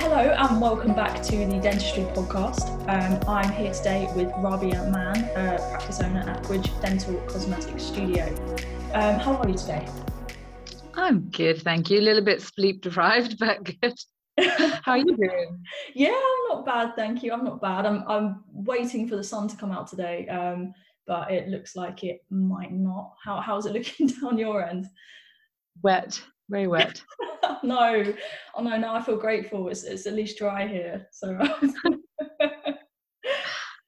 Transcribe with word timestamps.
hello 0.00 0.34
and 0.38 0.62
welcome 0.62 0.94
back 0.94 1.22
to 1.22 1.36
the 1.36 1.60
Dentistry 1.60 2.04
Podcast. 2.14 2.70
Um, 2.88 3.20
I'm 3.28 3.52
here 3.52 3.70
today 3.70 4.10
with 4.16 4.28
Raabiha 4.28 4.90
Maan, 4.90 5.24
a 5.36 5.58
practice 5.70 6.00
owner 6.00 6.20
at 6.20 6.42
Bridge 6.44 6.70
Dental 6.80 7.16
Cosmetics 7.26 7.82
Studio. 7.82 8.24
Um, 8.94 9.20
how 9.20 9.36
are 9.36 9.46
you 9.46 9.58
today? 9.58 9.86
I'm 10.94 11.28
good, 11.28 11.60
thank 11.60 11.90
you. 11.90 12.00
A 12.00 12.00
little 12.00 12.24
bit 12.24 12.40
sleep 12.40 12.80
deprived, 12.80 13.38
but 13.40 13.62
good. 13.62 13.94
How 14.38 14.92
are 14.92 14.98
you 14.98 15.04
doing? 15.04 15.62
yeah, 15.94 16.18
I'm 16.18 16.48
not 16.48 16.64
bad, 16.64 16.96
thank 16.96 17.22
you. 17.22 17.34
I'm 17.34 17.44
not 17.44 17.60
bad. 17.60 17.84
I'm 17.84 18.02
I'm 18.08 18.42
waiting 18.50 19.06
for 19.06 19.16
the 19.16 19.24
sun 19.24 19.48
to 19.48 19.56
come 19.56 19.70
out 19.70 19.86
today, 19.86 20.26
um, 20.28 20.72
but 21.06 21.30
it 21.30 21.48
looks 21.48 21.76
like 21.76 22.04
it 22.04 22.24
might 22.30 22.72
not. 22.72 23.16
How 23.22 23.38
how's 23.42 23.66
it 23.66 23.72
looking 23.74 24.06
down 24.06 24.38
your 24.38 24.64
end? 24.64 24.86
Wet, 25.82 26.22
very 26.50 26.66
wet. 26.66 27.00
no, 27.62 28.04
oh 28.54 28.62
no, 28.62 28.76
now 28.76 28.94
I 28.94 29.02
feel 29.02 29.16
grateful. 29.16 29.68
It's 29.68 29.84
it's 29.84 30.06
at 30.06 30.14
least 30.14 30.38
dry 30.38 30.66
here. 30.66 31.06
So 31.12 31.38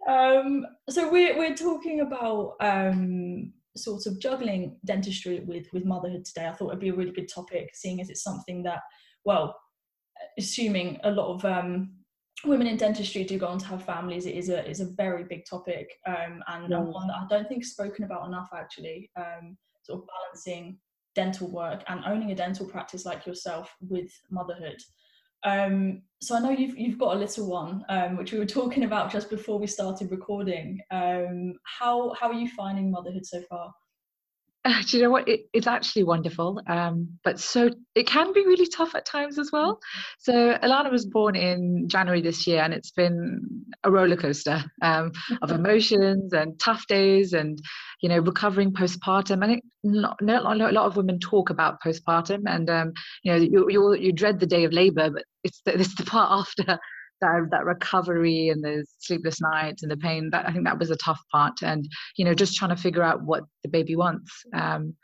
um, 0.08 0.66
so 0.88 1.10
we're 1.10 1.36
we're 1.36 1.56
talking 1.56 2.00
about 2.00 2.54
um 2.60 3.52
sort 3.76 4.06
of 4.06 4.20
juggling 4.20 4.76
dentistry 4.84 5.40
with 5.40 5.66
with 5.72 5.84
motherhood 5.84 6.24
today. 6.24 6.46
I 6.48 6.52
thought 6.52 6.68
it'd 6.68 6.80
be 6.80 6.90
a 6.90 6.94
really 6.94 7.12
good 7.12 7.30
topic, 7.32 7.70
seeing 7.74 8.00
as 8.00 8.10
it's 8.10 8.22
something 8.22 8.62
that, 8.62 8.80
well, 9.24 9.58
assuming 10.38 11.00
a 11.04 11.10
lot 11.10 11.34
of 11.34 11.44
um, 11.44 11.92
women 12.44 12.66
in 12.66 12.76
dentistry 12.76 13.24
do 13.24 13.38
go 13.38 13.46
on 13.46 13.58
to 13.58 13.66
have 13.66 13.84
families, 13.84 14.26
it 14.26 14.36
is 14.36 14.48
a 14.48 14.68
is 14.68 14.80
a 14.80 14.92
very 14.96 15.24
big 15.24 15.44
topic 15.48 15.90
um, 16.06 16.42
and 16.48 16.70
yeah. 16.70 16.78
one 16.78 17.08
that 17.08 17.16
I 17.16 17.26
don't 17.28 17.48
think 17.48 17.64
spoken 17.64 18.04
about 18.04 18.26
enough 18.26 18.48
actually. 18.54 19.10
Um, 19.16 19.56
sort 19.84 20.00
of 20.00 20.06
balancing 20.06 20.78
dental 21.14 21.48
work 21.50 21.82
and 21.88 22.04
owning 22.06 22.30
a 22.30 22.34
dental 22.34 22.66
practice 22.66 23.04
like 23.04 23.26
yourself 23.26 23.74
with 23.80 24.10
motherhood. 24.30 24.76
Um, 25.44 26.02
so 26.20 26.36
I 26.36 26.40
know 26.40 26.50
you've 26.50 26.78
you've 26.78 26.98
got 26.98 27.16
a 27.16 27.18
little 27.18 27.48
one, 27.48 27.84
um, 27.88 28.16
which 28.16 28.32
we 28.32 28.38
were 28.38 28.46
talking 28.46 28.84
about 28.84 29.10
just 29.10 29.28
before 29.28 29.58
we 29.58 29.66
started 29.66 30.10
recording. 30.10 30.80
Um, 30.90 31.54
how 31.64 32.14
how 32.18 32.28
are 32.28 32.34
you 32.34 32.48
finding 32.48 32.90
motherhood 32.90 33.26
so 33.26 33.42
far? 33.42 33.72
Uh, 34.64 34.80
do 34.86 34.96
you 34.96 35.02
know 35.02 35.10
what? 35.10 35.28
It, 35.28 35.48
it's 35.52 35.66
actually 35.66 36.04
wonderful, 36.04 36.60
um, 36.68 37.18
but 37.24 37.40
so 37.40 37.68
it 37.96 38.06
can 38.06 38.32
be 38.32 38.46
really 38.46 38.66
tough 38.66 38.94
at 38.94 39.04
times 39.04 39.36
as 39.36 39.50
well. 39.52 39.80
So 40.20 40.56
Alana 40.62 40.88
was 40.88 41.04
born 41.04 41.34
in 41.34 41.88
January 41.88 42.20
this 42.20 42.46
year, 42.46 42.62
and 42.62 42.72
it's 42.72 42.92
been 42.92 43.64
a 43.82 43.90
roller 43.90 44.14
coaster 44.16 44.62
um, 44.80 45.10
of 45.42 45.50
emotions 45.60 46.32
and 46.32 46.60
tough 46.60 46.86
days, 46.86 47.32
and 47.32 47.60
you 48.02 48.08
know, 48.08 48.20
recovering 48.20 48.72
postpartum. 48.72 49.42
I 49.42 49.48
think 49.48 49.64
not, 49.82 50.22
not, 50.22 50.44
a 50.44 50.72
lot 50.72 50.86
of 50.86 50.96
women 50.96 51.18
talk 51.18 51.50
about 51.50 51.82
postpartum, 51.82 52.42
and 52.46 52.70
um, 52.70 52.92
you 53.24 53.32
know, 53.32 53.38
you, 53.38 53.66
you 53.68 53.94
you 53.94 54.12
dread 54.12 54.38
the 54.38 54.46
day 54.46 54.62
of 54.62 54.72
labour, 54.72 55.10
but 55.10 55.24
it's 55.42 55.60
the, 55.64 55.74
it's 55.80 55.96
the 55.96 56.04
part 56.04 56.30
after 56.30 56.78
that 57.22 57.48
that 57.50 57.64
recovery 57.64 58.50
and 58.50 58.62
the 58.62 58.84
sleepless 58.98 59.40
nights 59.40 59.82
and 59.82 59.90
the 59.90 59.96
pain 59.96 60.28
that 60.30 60.46
i 60.46 60.52
think 60.52 60.64
that 60.64 60.78
was 60.78 60.90
a 60.90 60.96
tough 60.96 61.20
part. 61.30 61.62
And 61.62 61.88
you 62.16 62.24
know 62.24 62.34
just 62.34 62.56
trying 62.56 62.74
to 62.76 62.82
figure 62.82 63.02
out 63.02 63.22
what 63.22 63.44
the 63.62 63.68
baby 63.68 63.96
wants. 63.96 64.30
Um, 64.54 64.94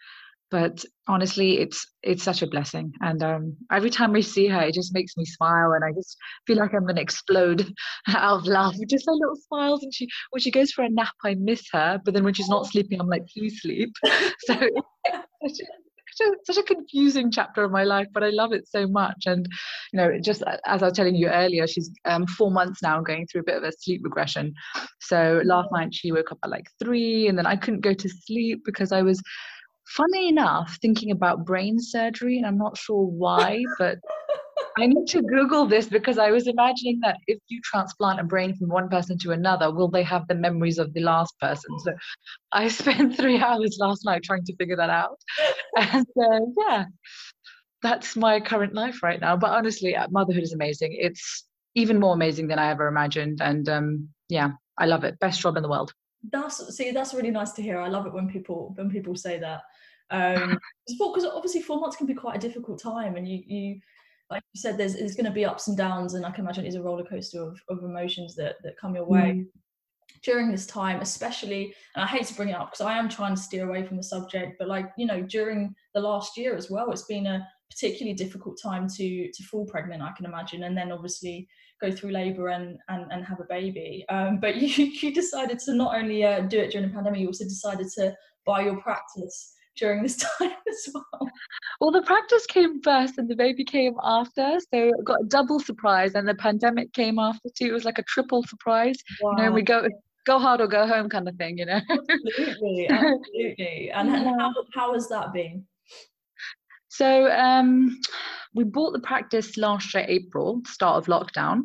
but 0.51 0.83
honestly 1.07 1.59
it's 1.59 1.87
it's 2.03 2.23
such 2.23 2.43
a 2.43 2.47
blessing. 2.47 2.93
And 3.01 3.23
um, 3.23 3.57
every 3.71 3.91
time 3.91 4.15
i 4.17 4.21
see 4.21 4.47
her 4.49 4.63
it 4.63 4.75
just 4.75 4.95
makes 4.95 5.17
me 5.17 5.25
smile 5.25 5.73
and 5.73 5.85
i 5.85 5.93
just 5.93 6.17
feel 6.47 6.57
like 6.57 6.75
i'm 6.75 6.85
going 6.85 6.97
to 6.97 7.03
explode 7.03 7.73
out 8.09 8.41
of 8.41 8.47
laugh 8.47 8.75
just 8.89 9.07
her 9.07 9.13
little 9.13 9.37
smiles. 9.49 9.83
And 9.83 9.95
she 9.95 10.09
when 10.31 10.41
she 10.41 10.51
goes 10.51 10.73
for 10.73 10.85
a 10.85 10.91
nap 10.91 11.15
i 11.25 11.35
miss 11.35 11.65
her 11.73 12.01
but 12.05 12.15
then 12.15 12.25
when 12.25 12.35
she's 12.35 12.49
not 12.49 12.67
sleeping 12.67 13.01
i'm 13.01 13.09
like 13.09 13.27
please 13.35 13.61
sleep. 13.63 13.93
So 14.47 14.55
such 16.19 16.29
a, 16.29 16.53
such 16.53 16.57
a 16.59 16.75
confusing 16.75 17.31
chapter 17.31 17.65
of 17.65 17.71
my 17.71 17.85
life, 17.85 18.07
but 18.13 18.25
I 18.25 18.31
love 18.31 18.53
it 18.53 18.69
so 18.69 18.87
much. 18.87 19.25
And 19.27 19.49
you 19.93 19.97
know, 19.99 20.19
just 20.21 20.43
as 20.67 20.83
I 20.83 20.87
was 20.87 20.97
telling 20.97 21.15
you 21.15 21.29
earlier, 21.29 21.67
she's 21.67 21.91
um, 22.05 22.27
four 22.27 22.51
months 22.51 22.83
now, 22.83 23.01
going 23.01 23.27
through 23.27 23.43
a 23.43 23.45
bit 23.45 23.57
of 23.57 23.65
a 23.65 23.73
sleep 23.73 24.03
regression. 24.05 24.53
So 25.01 25.41
last 25.45 25.69
night 25.73 25.95
she 25.95 26.13
woke 26.13 26.33
up 26.33 26.39
at 26.45 26.51
like 26.51 26.67
three, 26.79 27.29
and 27.29 27.39
then 27.39 27.47
I 27.47 27.57
couldn't 27.57 27.81
go 27.81 27.95
to 27.95 28.09
sleep 28.09 28.63
because 28.65 28.93
I 28.93 29.03
was, 29.03 29.23
funny 29.87 30.29
enough, 30.29 30.77
thinking 30.83 31.11
about 31.11 31.45
brain 31.45 31.79
surgery, 31.79 32.37
and 32.39 32.47
I'm 32.47 32.59
not 32.59 32.77
sure 32.77 33.05
why, 33.05 33.65
but 33.79 33.99
I 34.79 34.87
need 34.87 35.07
to 35.09 35.23
Google 35.23 35.67
this 35.67 35.89
because 35.89 36.19
I 36.19 36.31
was 36.31 36.47
imagining 36.47 37.01
that 37.03 37.17
if 37.27 37.39
you 37.49 37.61
transplant 37.65 38.21
a 38.21 38.25
brain 38.25 38.55
from 38.57 38.69
one 38.69 38.89
person 38.89 39.19
to 39.19 39.33
another, 39.33 39.73
will 39.73 39.89
they 39.89 40.05
have 40.05 40.29
the 40.29 40.37
memories 40.37 40.79
of 40.79 40.95
the 40.95 41.01
last 41.01 41.35
person? 41.41 41.79
So 41.81 41.93
I 42.53 42.69
spent 42.81 43.17
three 43.17 43.39
hours 43.39 43.77
last 43.81 44.05
night 44.05 44.23
trying 44.23 44.45
to 44.45 44.57
figure 44.57 44.77
that 44.77 44.91
out. 44.91 45.19
And 45.77 46.07
uh, 46.21 46.41
yeah, 46.61 46.85
that's 47.83 48.17
my 48.17 48.41
current 48.41 48.75
life 48.75 49.03
right 49.03 49.21
now. 49.21 49.37
But 49.37 49.51
honestly, 49.51 49.97
uh, 49.97 50.07
motherhood 50.11 50.43
is 50.43 50.53
amazing. 50.53 50.97
It's 50.99 51.45
even 51.75 51.99
more 51.99 52.15
amazing 52.15 52.49
than 52.49 52.59
I 52.59 52.71
ever 52.71 52.87
imagined. 52.87 53.41
And 53.41 53.69
um, 53.69 54.09
yeah, 54.29 54.51
I 54.79 54.87
love 54.87 55.05
it. 55.05 55.19
Best 55.19 55.41
job 55.41 55.57
in 55.57 55.63
the 55.63 55.69
world. 55.69 55.93
That's 56.33 56.77
see, 56.77 56.91
that's 56.93 57.15
really 57.15 57.31
nice 57.31 57.53
to 57.53 57.63
hear. 57.63 57.79
I 57.79 57.89
love 57.89 58.07
it 58.07 58.13
when 58.13 58.29
people 58.29 58.73
when 58.77 58.91
people 58.91 59.17
say 59.17 59.39
that. 59.41 59.63
Um, 60.11 60.59
because 60.87 61.25
obviously 61.25 61.63
four 61.63 61.81
months 61.81 61.97
can 61.97 62.07
be 62.07 62.15
quite 62.15 62.37
a 62.37 62.47
difficult 62.47 62.81
time, 62.81 63.17
and 63.17 63.27
you 63.29 63.43
you 63.47 63.81
like 64.31 64.43
you 64.53 64.61
said, 64.61 64.77
there's 64.77 64.95
there's 64.95 65.15
going 65.15 65.27
to 65.27 65.33
be 65.33 65.45
ups 65.45 65.69
and 65.69 65.77
downs, 65.77 66.15
and 66.15 66.25
I 66.25 66.31
can 66.31 66.45
imagine 66.45 66.67
it's 66.67 66.77
a 66.77 66.83
roller 66.83 67.05
coaster 67.05 67.43
of, 67.43 67.61
of 67.69 67.83
emotions 67.83 68.35
that 68.37 68.57
that 68.63 68.77
come 68.79 68.95
your 68.95 69.07
way 69.07 69.45
mm. 69.45 69.47
during 70.23 70.51
this 70.51 70.67
time, 70.67 71.01
especially. 71.01 71.75
And 71.95 72.05
I 72.05 72.07
hate 72.07 72.27
to 72.27 72.35
bring 72.35 72.51
it 72.51 72.57
up 72.57 72.71
because 72.71 72.85
I 72.85 72.99
am 72.99 73.09
trying 73.09 73.35
to 73.35 73.41
steer 73.41 73.69
away 73.69 73.85
from 73.85 73.97
the 73.97 74.03
subject, 74.03 74.57
but 74.59 74.69
like 74.69 74.91
you 74.99 75.07
know, 75.07 75.23
during 75.23 75.75
the 75.95 76.01
last 76.01 76.37
year 76.37 76.57
as 76.57 76.71
well, 76.71 76.91
it's 76.91 77.07
been 77.07 77.27
a 77.27 77.47
particularly 77.71 78.15
difficult 78.15 78.59
time 78.63 78.87
to 78.97 79.31
to 79.33 79.43
fall 79.45 79.65
pregnant. 79.67 80.03
I 80.03 80.13
can 80.17 80.27
imagine, 80.27 80.65
and 80.65 80.77
then 80.77 80.93
obviously 80.93 81.49
go 81.81 81.93
through 81.93 82.11
labour 82.11 82.49
and, 82.49 82.77
and 82.89 83.11
and 83.11 83.25
have 83.25 83.41
a 83.41 83.47
baby. 83.49 84.05
Um, 84.11 84.41
but 84.41 84.57
you 84.61 84.85
you 84.85 85.15
decided 85.15 85.59
to 85.61 85.75
not 85.75 85.97
only 85.97 86.25
uh, 86.25 86.41
do 86.41 86.59
it 86.59 86.71
during 86.71 86.89
the 86.89 86.95
pandemic, 86.95 87.21
you 87.21 87.29
also 87.29 87.45
decided 87.45 87.89
to 87.97 88.15
buy 88.45 88.63
your 88.63 88.81
practice 88.81 89.55
during 89.79 90.03
this 90.03 90.17
time 90.39 90.53
as 90.69 90.89
well? 90.95 91.31
Well, 91.81 91.91
the 91.91 92.03
practice 92.03 92.47
came 92.47 92.83
first 92.83 93.19
and 93.19 93.29
the 93.29 93.37
baby 93.37 93.65
came 93.65 93.95
after. 94.03 94.59
So 94.73 94.89
I 94.89 95.03
got 95.05 95.23
a 95.23 95.27
double 95.27 95.61
surprise 95.61 96.15
and 96.15 96.27
the 96.27 96.35
pandemic 96.35 96.93
came 96.93 97.19
after 97.19 97.49
too. 97.57 97.67
It 97.67 97.73
was 97.73 97.85
like 97.85 97.99
a 97.99 98.05
triple 98.05 98.43
surprise. 98.45 98.97
Wow. 99.23 99.33
You 99.37 99.45
know, 99.45 99.53
we 99.53 99.63
go 99.63 99.89
go 100.27 100.39
hard 100.39 100.61
or 100.61 100.67
go 100.67 100.87
home 100.87 101.09
kind 101.09 101.27
of 101.29 101.37
thing, 101.37 101.59
you 101.59 101.65
know. 101.65 101.81
absolutely, 101.91 102.89
absolutely. 102.91 103.91
And, 103.95 104.11
and 104.11 104.41
how, 104.41 104.53
how 104.75 104.93
has 104.93 105.09
that 105.09 105.33
been? 105.33 105.65
So 106.89 107.31
um, 107.31 108.01
we 108.55 108.65
bought 108.65 108.93
the 108.93 109.01
practice 109.01 109.57
last 109.57 109.95
year, 109.95 110.05
April, 110.09 110.61
start 110.67 110.97
of 110.97 111.07
lockdown. 111.07 111.63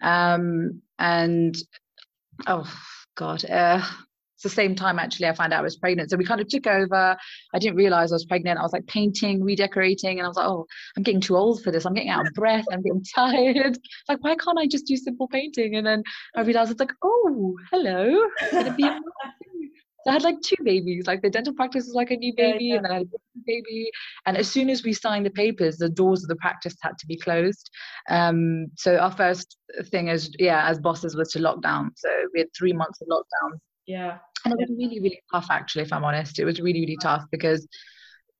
Um, 0.00 0.80
and 0.98 1.56
oh 2.46 2.70
God, 3.16 3.44
uh, 3.44 3.84
it's 4.36 4.42
the 4.42 4.50
same 4.50 4.74
time 4.74 4.98
actually 4.98 5.28
I 5.28 5.32
found 5.32 5.54
out 5.54 5.60
I 5.60 5.62
was 5.62 5.76
pregnant. 5.76 6.10
So 6.10 6.18
we 6.18 6.24
kind 6.24 6.42
of 6.42 6.48
took 6.48 6.66
over. 6.66 7.16
I 7.54 7.58
didn't 7.58 7.76
realize 7.76 8.12
I 8.12 8.16
was 8.16 8.26
pregnant. 8.26 8.58
I 8.58 8.62
was 8.62 8.72
like 8.72 8.86
painting, 8.86 9.42
redecorating, 9.42 10.18
and 10.18 10.26
I 10.26 10.28
was 10.28 10.36
like, 10.36 10.46
oh, 10.46 10.66
I'm 10.94 11.02
getting 11.02 11.22
too 11.22 11.36
old 11.36 11.62
for 11.62 11.70
this. 11.70 11.86
I'm 11.86 11.94
getting 11.94 12.10
out 12.10 12.26
of 12.26 12.34
breath. 12.34 12.66
I'm 12.70 12.82
getting 12.82 13.02
tired. 13.14 13.78
Like, 14.08 14.22
why 14.22 14.36
can't 14.36 14.58
I 14.58 14.66
just 14.66 14.86
do 14.86 14.96
simple 14.96 15.26
painting? 15.26 15.76
And 15.76 15.86
then 15.86 16.02
I 16.36 16.42
realized 16.42 16.70
it's 16.70 16.80
like, 16.80 16.92
oh, 17.02 17.56
hello. 17.70 18.28
I 20.08 20.12
had 20.12 20.22
like 20.22 20.40
two 20.42 20.62
babies. 20.62 21.06
Like 21.06 21.22
the 21.22 21.30
dental 21.30 21.54
practice 21.54 21.86
was 21.86 21.94
like 21.94 22.10
a 22.10 22.16
new 22.16 22.32
baby, 22.36 22.66
yeah, 22.66 22.74
yeah. 22.74 22.76
and 22.76 22.84
then 22.84 22.92
I 22.92 22.98
had 22.98 23.06
a 23.06 23.40
baby. 23.46 23.90
And 24.26 24.36
as 24.36 24.48
soon 24.48 24.68
as 24.68 24.84
we 24.84 24.92
signed 24.92 25.26
the 25.26 25.30
papers, 25.30 25.78
the 25.78 25.88
doors 25.88 26.22
of 26.22 26.28
the 26.28 26.36
practice 26.36 26.76
had 26.82 26.96
to 26.98 27.06
be 27.06 27.16
closed. 27.16 27.70
Um, 28.10 28.66
so 28.76 28.98
our 28.98 29.10
first 29.10 29.56
thing 29.86 30.10
as 30.10 30.30
yeah, 30.38 30.68
as 30.68 30.78
bosses 30.78 31.16
was 31.16 31.32
to 31.32 31.40
lock 31.40 31.62
down. 31.62 31.90
So 31.96 32.08
we 32.32 32.40
had 32.40 32.48
three 32.56 32.74
months 32.74 33.00
of 33.00 33.08
lockdown 33.08 33.58
yeah. 33.86 34.18
And 34.44 34.52
it 34.52 34.58
was 34.60 34.70
really 34.78 35.00
really 35.00 35.20
tough 35.32 35.46
actually 35.50 35.82
if 35.82 35.92
i'm 35.92 36.04
honest. 36.04 36.38
It 36.38 36.44
was 36.44 36.60
really 36.60 36.80
really 36.80 36.98
tough 37.02 37.24
because 37.30 37.66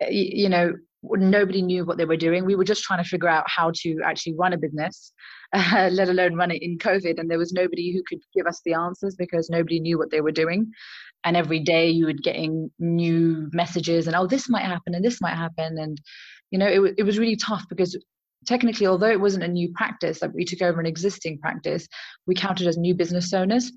eh, 0.00 0.08
you 0.10 0.48
know 0.48 0.74
nobody 1.02 1.62
knew 1.62 1.84
what 1.84 1.98
they 1.98 2.04
were 2.04 2.16
doing. 2.16 2.44
We 2.44 2.56
were 2.56 2.64
just 2.64 2.82
trying 2.82 3.02
to 3.02 3.08
figure 3.08 3.28
out 3.28 3.44
how 3.48 3.70
to 3.82 4.00
actually 4.04 4.34
run 4.36 4.52
a 4.52 4.58
business 4.58 5.12
uh, 5.52 5.88
let 5.92 6.08
alone 6.08 6.34
run 6.34 6.50
it 6.50 6.62
in 6.62 6.78
covid 6.78 7.18
and 7.18 7.30
there 7.30 7.38
was 7.38 7.52
nobody 7.52 7.92
who 7.92 8.02
could 8.08 8.20
give 8.34 8.46
us 8.46 8.60
the 8.64 8.74
answers 8.74 9.14
because 9.16 9.50
nobody 9.50 9.80
knew 9.80 9.98
what 9.98 10.10
they 10.10 10.20
were 10.20 10.32
doing. 10.32 10.70
And 11.24 11.36
every 11.36 11.58
day 11.58 11.90
you 11.90 12.06
were 12.06 12.12
getting 12.12 12.70
new 12.78 13.48
messages 13.52 14.06
and 14.06 14.14
oh 14.14 14.26
this 14.26 14.48
might 14.48 14.64
happen 14.64 14.94
and 14.94 15.04
this 15.04 15.20
might 15.20 15.36
happen. 15.36 15.78
And 15.78 16.00
you 16.50 16.58
know 16.58 16.66
it, 16.66 16.94
it 16.98 17.02
was 17.02 17.18
really 17.18 17.36
tough 17.36 17.64
because 17.68 17.96
technically 18.46 18.86
although 18.86 19.10
it 19.10 19.20
wasn't 19.20 19.44
a 19.44 19.48
new 19.48 19.72
practice 19.74 20.20
that 20.20 20.26
like 20.26 20.36
we 20.36 20.44
took 20.44 20.62
over 20.62 20.78
an 20.78 20.86
existing 20.86 21.38
practice 21.38 21.88
we 22.26 22.34
counted 22.34 22.68
as 22.68 22.76
new 22.76 22.94
business 22.94 23.32
owners 23.32 23.72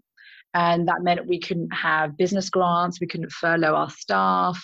and 0.53 0.87
that 0.87 1.03
meant 1.03 1.27
we 1.27 1.39
couldn't 1.39 1.71
have 1.73 2.17
business 2.17 2.49
grants 2.49 2.99
we 2.99 3.07
couldn't 3.07 3.31
furlough 3.31 3.75
our 3.75 3.89
staff. 3.89 4.59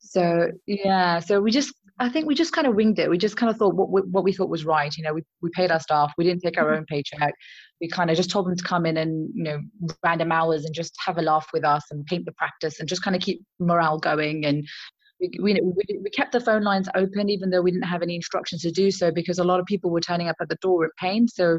So 0.00 0.50
yeah 0.66 1.20
so 1.20 1.40
we 1.40 1.50
just 1.50 1.72
i 1.98 2.08
think 2.08 2.26
we 2.26 2.34
just 2.34 2.52
kind 2.52 2.66
of 2.66 2.74
winged 2.74 2.98
it. 2.98 3.10
We 3.10 3.18
just 3.18 3.36
kind 3.36 3.50
of 3.50 3.56
thought 3.56 3.74
what, 3.74 4.06
what 4.08 4.24
we 4.24 4.32
thought 4.32 4.48
was 4.48 4.64
right 4.64 4.94
you 4.96 5.04
know 5.04 5.14
we, 5.14 5.22
we 5.42 5.50
paid 5.50 5.70
our 5.70 5.80
staff 5.80 6.12
we 6.18 6.24
didn't 6.24 6.42
take 6.42 6.58
our 6.58 6.66
mm-hmm. 6.66 6.78
own 6.78 6.86
paycheck. 6.86 7.34
We 7.80 7.88
kind 7.88 8.10
of 8.10 8.16
just 8.16 8.30
told 8.30 8.46
them 8.46 8.56
to 8.56 8.64
come 8.64 8.84
in 8.84 8.96
and 8.96 9.30
you 9.34 9.44
know 9.44 9.60
random 10.04 10.32
hours 10.32 10.64
and 10.64 10.74
just 10.74 10.94
have 11.04 11.18
a 11.18 11.22
laugh 11.22 11.48
with 11.52 11.64
us 11.64 11.84
and 11.90 12.04
paint 12.06 12.26
the 12.26 12.32
practice 12.32 12.80
and 12.80 12.88
just 12.88 13.02
kind 13.02 13.16
of 13.16 13.22
keep 13.22 13.42
morale 13.58 13.98
going 13.98 14.44
and 14.44 14.66
we, 15.20 15.30
we, 15.38 15.60
we 16.02 16.10
kept 16.10 16.32
the 16.32 16.40
phone 16.40 16.62
lines 16.62 16.88
open 16.94 17.28
even 17.28 17.50
though 17.50 17.60
we 17.60 17.70
didn't 17.70 17.84
have 17.84 18.02
any 18.02 18.16
instructions 18.16 18.62
to 18.62 18.70
do 18.70 18.90
so 18.90 19.10
because 19.10 19.38
a 19.38 19.44
lot 19.44 19.60
of 19.60 19.66
people 19.66 19.90
were 19.90 20.00
turning 20.00 20.28
up 20.28 20.36
at 20.40 20.48
the 20.48 20.56
door 20.56 20.84
in 20.84 20.90
pain. 20.98 21.28
So 21.28 21.58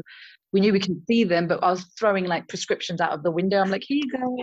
we 0.52 0.60
knew 0.60 0.72
we 0.72 0.80
could 0.80 1.00
see 1.06 1.24
them 1.24 1.48
but 1.48 1.64
i 1.64 1.70
was 1.70 1.86
throwing 1.98 2.26
like 2.26 2.46
prescriptions 2.48 3.00
out 3.00 3.12
of 3.12 3.22
the 3.22 3.30
window. 3.30 3.60
I'm 3.60 3.70
like 3.70 3.84
here 3.86 4.00
you 4.04 4.10
go. 4.10 4.36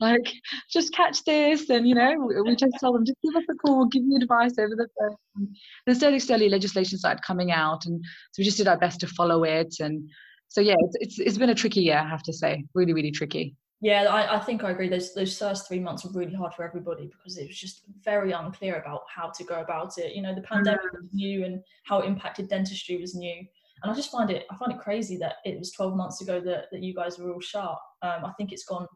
Like 0.00 0.32
just 0.70 0.92
catch 0.92 1.24
this. 1.24 1.70
And 1.70 1.88
you 1.88 1.94
know 1.94 2.14
we 2.44 2.56
just 2.56 2.74
told 2.80 2.96
them 2.96 3.04
just 3.04 3.18
give 3.22 3.36
us 3.36 3.44
a 3.50 3.54
call. 3.54 3.86
Give 3.86 4.04
me 4.04 4.16
advice 4.20 4.58
over 4.58 4.74
the 4.74 4.88
phone. 4.98 5.48
Then 5.86 5.94
slowly 5.94 6.18
slowly 6.18 6.48
legislation 6.48 6.98
started 6.98 7.22
coming 7.22 7.52
out 7.52 7.86
and 7.86 8.02
so 8.32 8.40
we 8.40 8.44
just 8.44 8.58
did 8.58 8.68
our 8.68 8.78
best 8.78 9.00
to 9.00 9.06
follow 9.06 9.44
it. 9.44 9.74
And 9.80 10.08
so 10.48 10.60
yeah 10.60 10.76
it's, 10.78 10.96
it's, 11.00 11.18
it's 11.18 11.38
been 11.38 11.50
a 11.50 11.54
tricky 11.54 11.80
year 11.80 11.98
i 11.98 12.08
have 12.08 12.22
to 12.24 12.32
say. 12.32 12.64
Really 12.74 12.92
really 12.92 13.12
tricky 13.12 13.56
yeah, 13.80 14.04
I, 14.04 14.36
I, 14.36 14.38
think 14.40 14.64
I 14.64 14.70
agree. 14.70 14.88
Those 14.88 15.14
those 15.14 15.38
first 15.38 15.68
three 15.68 15.80
months 15.80 16.04
were 16.04 16.18
really 16.18 16.34
hard 16.34 16.54
for 16.54 16.64
everybody 16.64 17.06
because 17.06 17.36
it 17.36 17.48
was 17.48 17.58
just 17.58 17.82
very 18.02 18.32
unclear 18.32 18.76
about 18.76 19.02
how 19.14 19.30
to 19.30 19.44
go 19.44 19.60
about 19.60 19.98
it. 19.98 20.14
You 20.14 20.22
know, 20.22 20.34
the 20.34 20.40
pandemic 20.42 20.80
mm. 20.80 21.02
was 21.02 21.12
new 21.12 21.44
and 21.44 21.62
how 21.84 22.00
it 22.00 22.06
impacted 22.06 22.48
dentistry 22.48 22.96
was 22.96 23.14
new. 23.14 23.44
And 23.82 23.92
I 23.92 23.94
just 23.94 24.10
find 24.10 24.30
it 24.30 24.46
I 24.50 24.56
find 24.56 24.72
it 24.72 24.78
crazy 24.78 25.16
that 25.18 25.36
it 25.44 25.58
was 25.58 25.72
12 25.72 25.96
months 25.96 26.20
ago 26.22 26.40
that, 26.40 26.66
that 26.72 26.82
you 26.82 26.94
guys 26.94 27.18
were 27.18 27.32
all 27.32 27.40
sharp. 27.40 27.78
Um, 28.02 28.24
I 28.24 28.32
think 28.38 28.52
it's 28.52 28.64
gone 28.64 28.86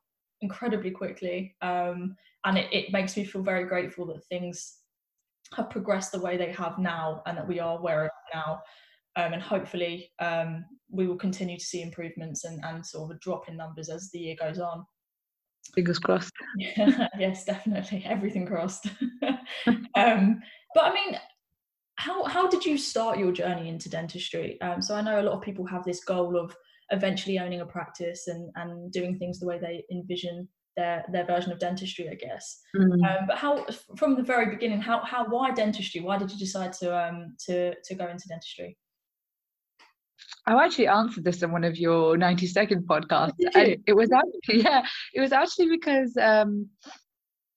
incredibly 0.41 0.91
quickly. 0.91 1.55
Um, 1.61 2.17
and 2.45 2.57
it, 2.57 2.73
it 2.73 2.93
makes 2.93 3.17
me 3.17 3.25
feel 3.25 3.43
very 3.43 3.65
grateful 3.65 4.07
that 4.07 4.25
things 4.27 4.79
have 5.55 5.71
progressed 5.71 6.13
the 6.13 6.21
way 6.21 6.37
they 6.37 6.53
have 6.53 6.79
now 6.79 7.23
and 7.27 7.37
that 7.37 7.49
we 7.49 7.61
are 7.61 7.81
where 7.81 8.11
now. 8.33 8.61
Um, 9.19 9.33
and 9.33 9.43
hopefully 9.43 10.13
um, 10.21 10.65
we 10.91 11.09
will 11.09 11.17
continue 11.17 11.59
to 11.59 11.65
see 11.65 11.83
improvements 11.83 12.45
and, 12.45 12.65
and 12.65 12.87
sort 12.87 13.11
of 13.11 13.17
a 13.17 13.19
drop 13.19 13.49
in 13.49 13.57
numbers 13.57 13.89
as 13.89 14.11
the 14.13 14.21
year 14.21 14.37
goes 14.41 14.61
on. 14.61 14.87
Fingers 15.75 15.99
crossed. 15.99 16.33
yes, 17.19 17.45
definitely. 17.45 18.05
Everything 18.07 18.47
crossed. 18.47 18.87
um, 19.97 20.41
but 20.73 20.85
I 20.85 20.95
mean, 20.95 21.19
how 21.97 22.25
how 22.25 22.47
did 22.47 22.65
you 22.65 22.79
start 22.79 23.19
your 23.19 23.33
journey 23.33 23.69
into 23.69 23.91
dentistry? 23.91 24.59
Um, 24.61 24.81
so 24.81 24.95
I 24.95 25.03
know 25.03 25.21
a 25.21 25.23
lot 25.23 25.35
of 25.35 25.43
people 25.43 25.67
have 25.67 25.85
this 25.85 26.05
goal 26.05 26.39
of 26.39 26.57
eventually 26.91 27.41
owning 27.41 27.61
a 27.61 27.67
practice 27.67 28.29
and 28.29 28.51
and 28.55 28.93
doing 28.93 29.19
things 29.19 29.41
the 29.41 29.47
way 29.47 29.59
they 29.59 29.85
envision 29.91 30.49
their 30.77 31.05
their 31.13 31.27
version 31.27 31.51
of 31.51 31.59
dentistry, 31.59 32.09
I 32.09 32.15
guess. 32.15 32.61
Mm. 32.77 32.93
Um, 33.05 33.27
but 33.27 33.37
how 33.37 33.67
from 33.97 34.15
the 34.15 34.23
very 34.23 34.47
beginning, 34.55 34.81
how 34.81 35.05
how 35.05 35.27
why 35.29 35.51
dentistry? 35.51 36.01
Why 36.01 36.19
did 36.19 36.31
you 36.31 36.39
decide 36.39 36.73
to 36.75 36.97
um 36.97 37.35
to 37.47 37.75
to 37.75 37.95
go 37.97 38.07
into 38.07 38.29
dentistry? 38.29 38.79
I 40.49 40.65
actually 40.65 40.89
answered 40.89 41.25
this 41.25 41.43
in 41.43 41.53
one 41.53 41.65
of 41.65 41.77
your 41.77 42.17
90 42.17 42.47
second 42.47 42.89
podcasts. 42.89 43.35
It, 43.39 43.81
it 43.87 43.93
was 43.93 44.11
actually, 44.11 44.63
yeah, 44.65 44.83
it 45.13 45.21
was 45.21 45.33
actually 45.33 45.69
because 45.69 46.17
um, 46.17 46.69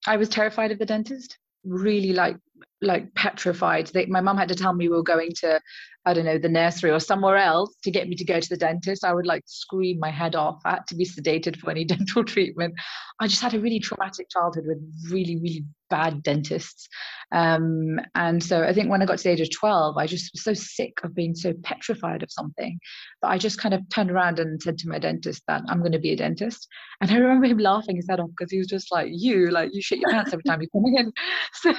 I 0.05 0.17
was 0.17 0.27
terrified 0.27 0.71
of 0.71 0.79
the 0.79 0.85
dentist. 0.85 1.37
Really 1.63 2.11
like 2.11 2.35
like 2.81 3.13
petrified. 3.15 3.87
They, 3.87 4.05
my 4.07 4.21
mum 4.21 4.37
had 4.37 4.49
to 4.49 4.55
tell 4.55 4.73
me 4.73 4.89
we 4.89 4.95
were 4.95 5.03
going 5.03 5.31
to, 5.41 5.61
I 6.05 6.13
don't 6.13 6.25
know, 6.25 6.37
the 6.37 6.49
nursery 6.49 6.91
or 6.91 6.99
somewhere 6.99 7.37
else 7.37 7.75
to 7.83 7.91
get 7.91 8.07
me 8.07 8.15
to 8.15 8.25
go 8.25 8.39
to 8.39 8.49
the 8.49 8.57
dentist. 8.57 9.03
I 9.03 9.13
would 9.13 9.27
like 9.27 9.43
scream 9.45 9.99
my 9.99 10.09
head 10.09 10.35
off. 10.35 10.61
I 10.65 10.71
had 10.71 10.87
to 10.87 10.95
be 10.95 11.05
sedated 11.05 11.57
for 11.57 11.69
any 11.69 11.85
dental 11.85 12.23
treatment. 12.23 12.73
I 13.19 13.27
just 13.27 13.41
had 13.41 13.53
a 13.53 13.59
really 13.59 13.79
traumatic 13.79 14.27
childhood 14.29 14.65
with 14.65 14.79
really, 15.11 15.35
really 15.37 15.65
bad 15.91 16.23
dentists. 16.23 16.87
Um, 17.31 17.99
and 18.15 18.43
so 18.43 18.63
I 18.63 18.73
think 18.73 18.89
when 18.89 19.01
I 19.01 19.05
got 19.05 19.19
to 19.19 19.23
the 19.23 19.29
age 19.29 19.41
of 19.41 19.51
12, 19.51 19.97
I 19.97 20.07
just 20.07 20.31
was 20.33 20.43
so 20.43 20.53
sick 20.53 20.93
of 21.03 21.13
being 21.13 21.35
so 21.35 21.53
petrified 21.63 22.23
of 22.23 22.31
something 22.31 22.79
that 23.21 23.29
I 23.29 23.37
just 23.37 23.59
kind 23.59 23.75
of 23.75 23.81
turned 23.93 24.09
around 24.09 24.39
and 24.39 24.61
said 24.61 24.79
to 24.79 24.89
my 24.89 24.97
dentist 24.97 25.43
that 25.47 25.61
I'm 25.67 25.79
going 25.79 25.91
to 25.91 25.99
be 25.99 26.13
a 26.13 26.15
dentist. 26.15 26.67
And 26.99 27.11
I 27.11 27.17
remember 27.17 27.45
him 27.45 27.59
laughing 27.59 27.97
his 27.97 28.07
head 28.09 28.19
off 28.19 28.29
because 28.35 28.51
he 28.51 28.57
was 28.57 28.67
just 28.67 28.91
like, 28.91 29.09
you, 29.11 29.51
like, 29.51 29.69
you 29.73 29.81
shit 29.81 29.99
your 29.99 30.09
pants 30.09 30.33
every 30.33 30.43
time 30.43 30.61
you 30.61 30.69
come 30.69 30.85
in. 30.85 31.11
So, 31.53 31.73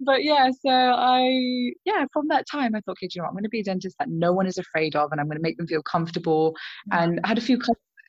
but 0.00 0.17
yeah, 0.22 0.50
so 0.50 0.70
I, 0.70 1.72
yeah, 1.84 2.04
from 2.12 2.28
that 2.28 2.46
time, 2.50 2.74
I 2.74 2.80
thought, 2.80 2.92
okay, 2.92 3.08
you 3.10 3.20
know 3.20 3.24
what? 3.24 3.28
I'm 3.28 3.34
going 3.34 3.44
to 3.44 3.48
be 3.48 3.60
a 3.60 3.64
dentist 3.64 3.96
that 3.98 4.08
no 4.08 4.32
one 4.32 4.46
is 4.46 4.58
afraid 4.58 4.96
of 4.96 5.10
and 5.12 5.20
I'm 5.20 5.26
going 5.26 5.38
to 5.38 5.42
make 5.42 5.56
them 5.56 5.66
feel 5.66 5.82
comfortable. 5.82 6.54
And 6.92 7.20
I 7.24 7.28
had 7.28 7.38
a 7.38 7.42
few 7.42 7.58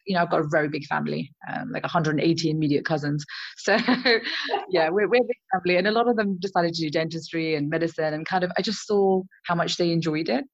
you 0.06 0.16
know, 0.16 0.22
I've 0.22 0.32
got 0.32 0.40
a 0.40 0.48
very 0.48 0.70
big 0.70 0.86
family, 0.86 1.32
um, 1.54 1.72
like 1.72 1.84
180 1.84 2.50
immediate 2.50 2.84
cousins. 2.86 3.26
So 3.58 3.78
yeah, 4.70 4.90
we're, 4.90 5.08
we're 5.08 5.22
a 5.22 5.28
big 5.28 5.38
family. 5.54 5.78
And 5.78 5.88
a 5.88 5.92
lot 5.92 6.10
of 6.10 6.16
them 6.16 6.38
decided 6.40 6.74
to 6.74 6.82
do 6.82 6.90
dentistry 6.90 7.56
and 7.56 7.70
medicine 7.70 8.14
and 8.14 8.26
kind 8.26 8.44
of, 8.44 8.52
I 8.58 8.62
just 8.62 8.88
saw 8.88 9.22
how 9.46 9.54
much 9.54 9.78
they 9.78 9.92
enjoyed 9.92 10.30
it. 10.30 10.46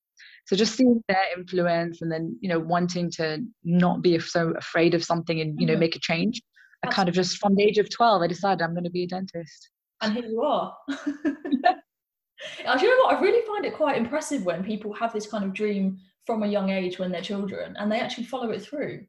So 0.48 0.56
just 0.56 0.76
seeing 0.76 1.02
their 1.08 1.24
influence 1.38 2.02
and 2.02 2.12
then, 2.12 2.38
you 2.42 2.50
know, 2.50 2.60
wanting 2.60 3.12
to 3.12 3.44
not 3.64 4.02
be 4.02 4.20
so 4.20 4.54
afraid 4.58 4.94
of 4.94 5.04
something 5.04 5.40
and, 5.40 5.60
you 5.60 5.66
know, 5.66 5.74
mm-hmm. 5.74 5.82
make 5.82 5.96
a 5.96 6.00
change. 6.00 6.42
I 6.84 6.88
kind 6.88 7.10
of 7.10 7.16
just 7.16 7.38
from 7.38 7.56
the 7.56 7.64
age 7.64 7.78
of 7.78 7.90
12, 7.90 8.22
I 8.22 8.28
decided 8.28 8.62
I'm 8.62 8.74
going 8.74 8.84
to 8.84 8.90
be 8.92 9.04
a 9.04 9.08
dentist. 9.08 9.70
And 10.02 10.14
here 10.14 10.26
you 10.26 10.42
are. 10.42 10.76
you 10.90 12.66
know 12.66 13.04
what? 13.04 13.16
I 13.16 13.20
really 13.22 13.46
find 13.48 13.66
it 13.66 13.76
quite 13.76 13.98
impressive 13.98 14.44
when 14.44 14.64
people 14.64 14.94
have 14.94 15.14
this 15.14 15.28
kind 15.28 15.44
of 15.44 15.54
dream 15.54 15.98
from 16.26 16.44
a 16.44 16.48
young 16.48 16.70
age 16.70 17.00
when 17.00 17.12
they're 17.12 17.22
children 17.22 17.76
and 17.78 17.92
they 17.92 18.00
actually 18.00 18.26
follow 18.26 18.52
it 18.52 18.62
through. 18.62 19.06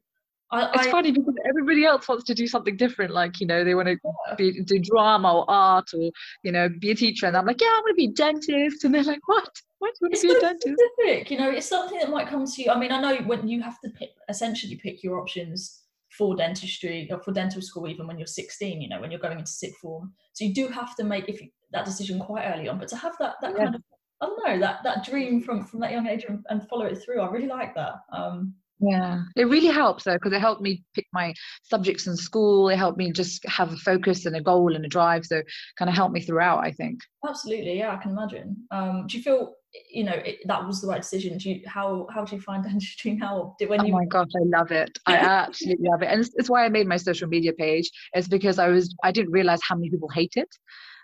I, 0.49 0.69
it's 0.73 0.87
I, 0.87 0.91
funny 0.91 1.11
because 1.11 1.35
everybody 1.47 1.83
else 1.85 2.07
wants 2.07 2.23
to 2.25 2.33
do 2.33 2.47
something 2.47 2.77
different. 2.77 3.13
Like, 3.13 3.41
you 3.41 3.47
know, 3.47 3.65
they 3.65 3.75
want 3.75 3.89
to 3.89 3.97
yeah. 4.29 4.35
be, 4.35 4.61
do 4.63 4.79
drama 4.79 5.39
or 5.39 5.45
art 5.49 5.89
or, 5.93 6.09
you 6.43 6.51
know, 6.53 6.69
be 6.69 6.91
a 6.91 6.95
teacher. 6.95 7.25
And 7.25 7.35
I'm 7.35 7.45
like, 7.45 7.59
yeah, 7.59 7.67
I 7.67 7.81
want 7.83 7.89
to 7.89 7.95
be 7.95 8.05
a 8.05 8.13
dentist. 8.13 8.85
And 8.85 8.95
they're 8.95 9.03
like, 9.03 9.27
what? 9.27 9.49
Why 9.79 9.89
do 9.89 9.93
you 10.01 10.07
want 10.09 10.15
to 10.15 10.21
be 10.21 10.29
so 10.29 10.37
a 10.37 10.41
dentist? 10.41 10.81
Specific. 10.97 11.31
You 11.31 11.37
know, 11.39 11.51
it's 11.51 11.67
something 11.67 11.99
that 11.99 12.09
might 12.09 12.29
come 12.29 12.45
to 12.45 12.63
you. 12.63 12.71
I 12.71 12.79
mean, 12.79 12.93
I 12.93 13.01
know 13.01 13.17
when 13.25 13.47
you 13.47 13.61
have 13.61 13.79
to 13.81 13.89
pick, 13.89 14.11
essentially 14.29 14.75
pick 14.75 15.03
your 15.03 15.19
options 15.19 15.81
for 16.17 16.35
dentistry 16.35 17.07
or 17.11 17.19
for 17.19 17.31
dental 17.31 17.61
school, 17.61 17.87
even 17.87 18.07
when 18.07 18.17
you're 18.17 18.27
16, 18.27 18.81
you 18.81 18.89
know, 18.89 18.99
when 18.99 19.11
you're 19.11 19.19
going 19.19 19.37
into 19.37 19.51
sixth 19.51 19.79
form. 19.79 20.13
So 20.33 20.45
you 20.45 20.53
do 20.53 20.67
have 20.67 20.95
to 20.95 21.03
make 21.03 21.29
if 21.29 21.41
you, 21.41 21.49
that 21.71 21.85
decision 21.85 22.19
quite 22.19 22.45
early 22.45 22.67
on. 22.67 22.79
But 22.79 22.87
to 22.89 22.97
have 22.97 23.13
that, 23.19 23.35
that 23.41 23.53
yeah. 23.57 23.63
kind 23.65 23.75
of, 23.75 23.81
I 24.21 24.25
don't 24.25 24.47
know, 24.47 24.59
that, 24.59 24.79
that 24.83 25.05
dream 25.05 25.41
from, 25.41 25.65
from 25.65 25.79
that 25.81 25.91
young 25.91 26.07
age 26.07 26.25
and, 26.27 26.43
and 26.49 26.67
follow 26.67 26.85
it 26.85 26.97
through, 27.03 27.21
I 27.21 27.29
really 27.29 27.47
like 27.47 27.75
that. 27.75 27.95
Um, 28.11 28.55
yeah, 28.79 29.23
it 29.35 29.45
really 29.45 29.67
helps 29.67 30.03
though 30.03 30.13
because 30.13 30.33
it 30.33 30.39
helped 30.39 30.61
me 30.61 30.83
pick 30.93 31.07
my 31.11 31.33
subjects 31.63 32.05
in 32.05 32.15
school. 32.15 32.69
It 32.69 32.77
helped 32.77 32.97
me 32.97 33.11
just 33.11 33.43
have 33.47 33.73
a 33.73 33.77
focus 33.77 34.25
and 34.25 34.35
a 34.35 34.41
goal 34.41 34.75
and 34.75 34.85
a 34.85 34.87
drive. 34.87 35.25
So 35.25 35.41
kind 35.79 35.89
of 35.89 35.95
helped 35.95 36.13
me 36.13 36.21
throughout. 36.21 36.59
I 36.59 36.71
think. 36.71 36.99
Absolutely, 37.27 37.79
yeah, 37.79 37.95
I 37.95 37.97
can 37.97 38.11
imagine. 38.11 38.55
Um, 38.69 39.05
do 39.07 39.17
you 39.17 39.23
feel 39.23 39.53
you 39.89 40.03
know 40.03 40.13
it, 40.13 40.39
that 40.45 40.65
was 40.65 40.81
the 40.81 40.87
right 40.87 41.01
decision? 41.01 41.37
Do 41.37 41.49
you 41.49 41.61
how 41.67 42.07
how 42.13 42.23
do 42.25 42.35
you 42.35 42.41
find 42.41 42.63
dentistry 42.63 43.13
now? 43.13 43.55
When 43.65 43.81
oh 43.81 43.85
you... 43.85 43.93
my 43.93 44.05
gosh, 44.05 44.29
I 44.35 44.45
love 44.45 44.71
it. 44.71 44.97
I 45.05 45.15
absolutely 45.17 45.89
love 45.89 46.01
it, 46.01 46.07
and 46.07 46.21
it's, 46.21 46.31
it's 46.35 46.49
why 46.49 46.65
I 46.65 46.69
made 46.69 46.87
my 46.87 46.97
social 46.97 47.27
media 47.27 47.53
page. 47.53 47.89
It's 48.13 48.27
because 48.27 48.59
I 48.59 48.69
was 48.69 48.93
I 49.03 49.11
didn't 49.11 49.31
realize 49.31 49.59
how 49.67 49.75
many 49.75 49.89
people 49.89 50.09
hate 50.09 50.33
it. 50.35 50.49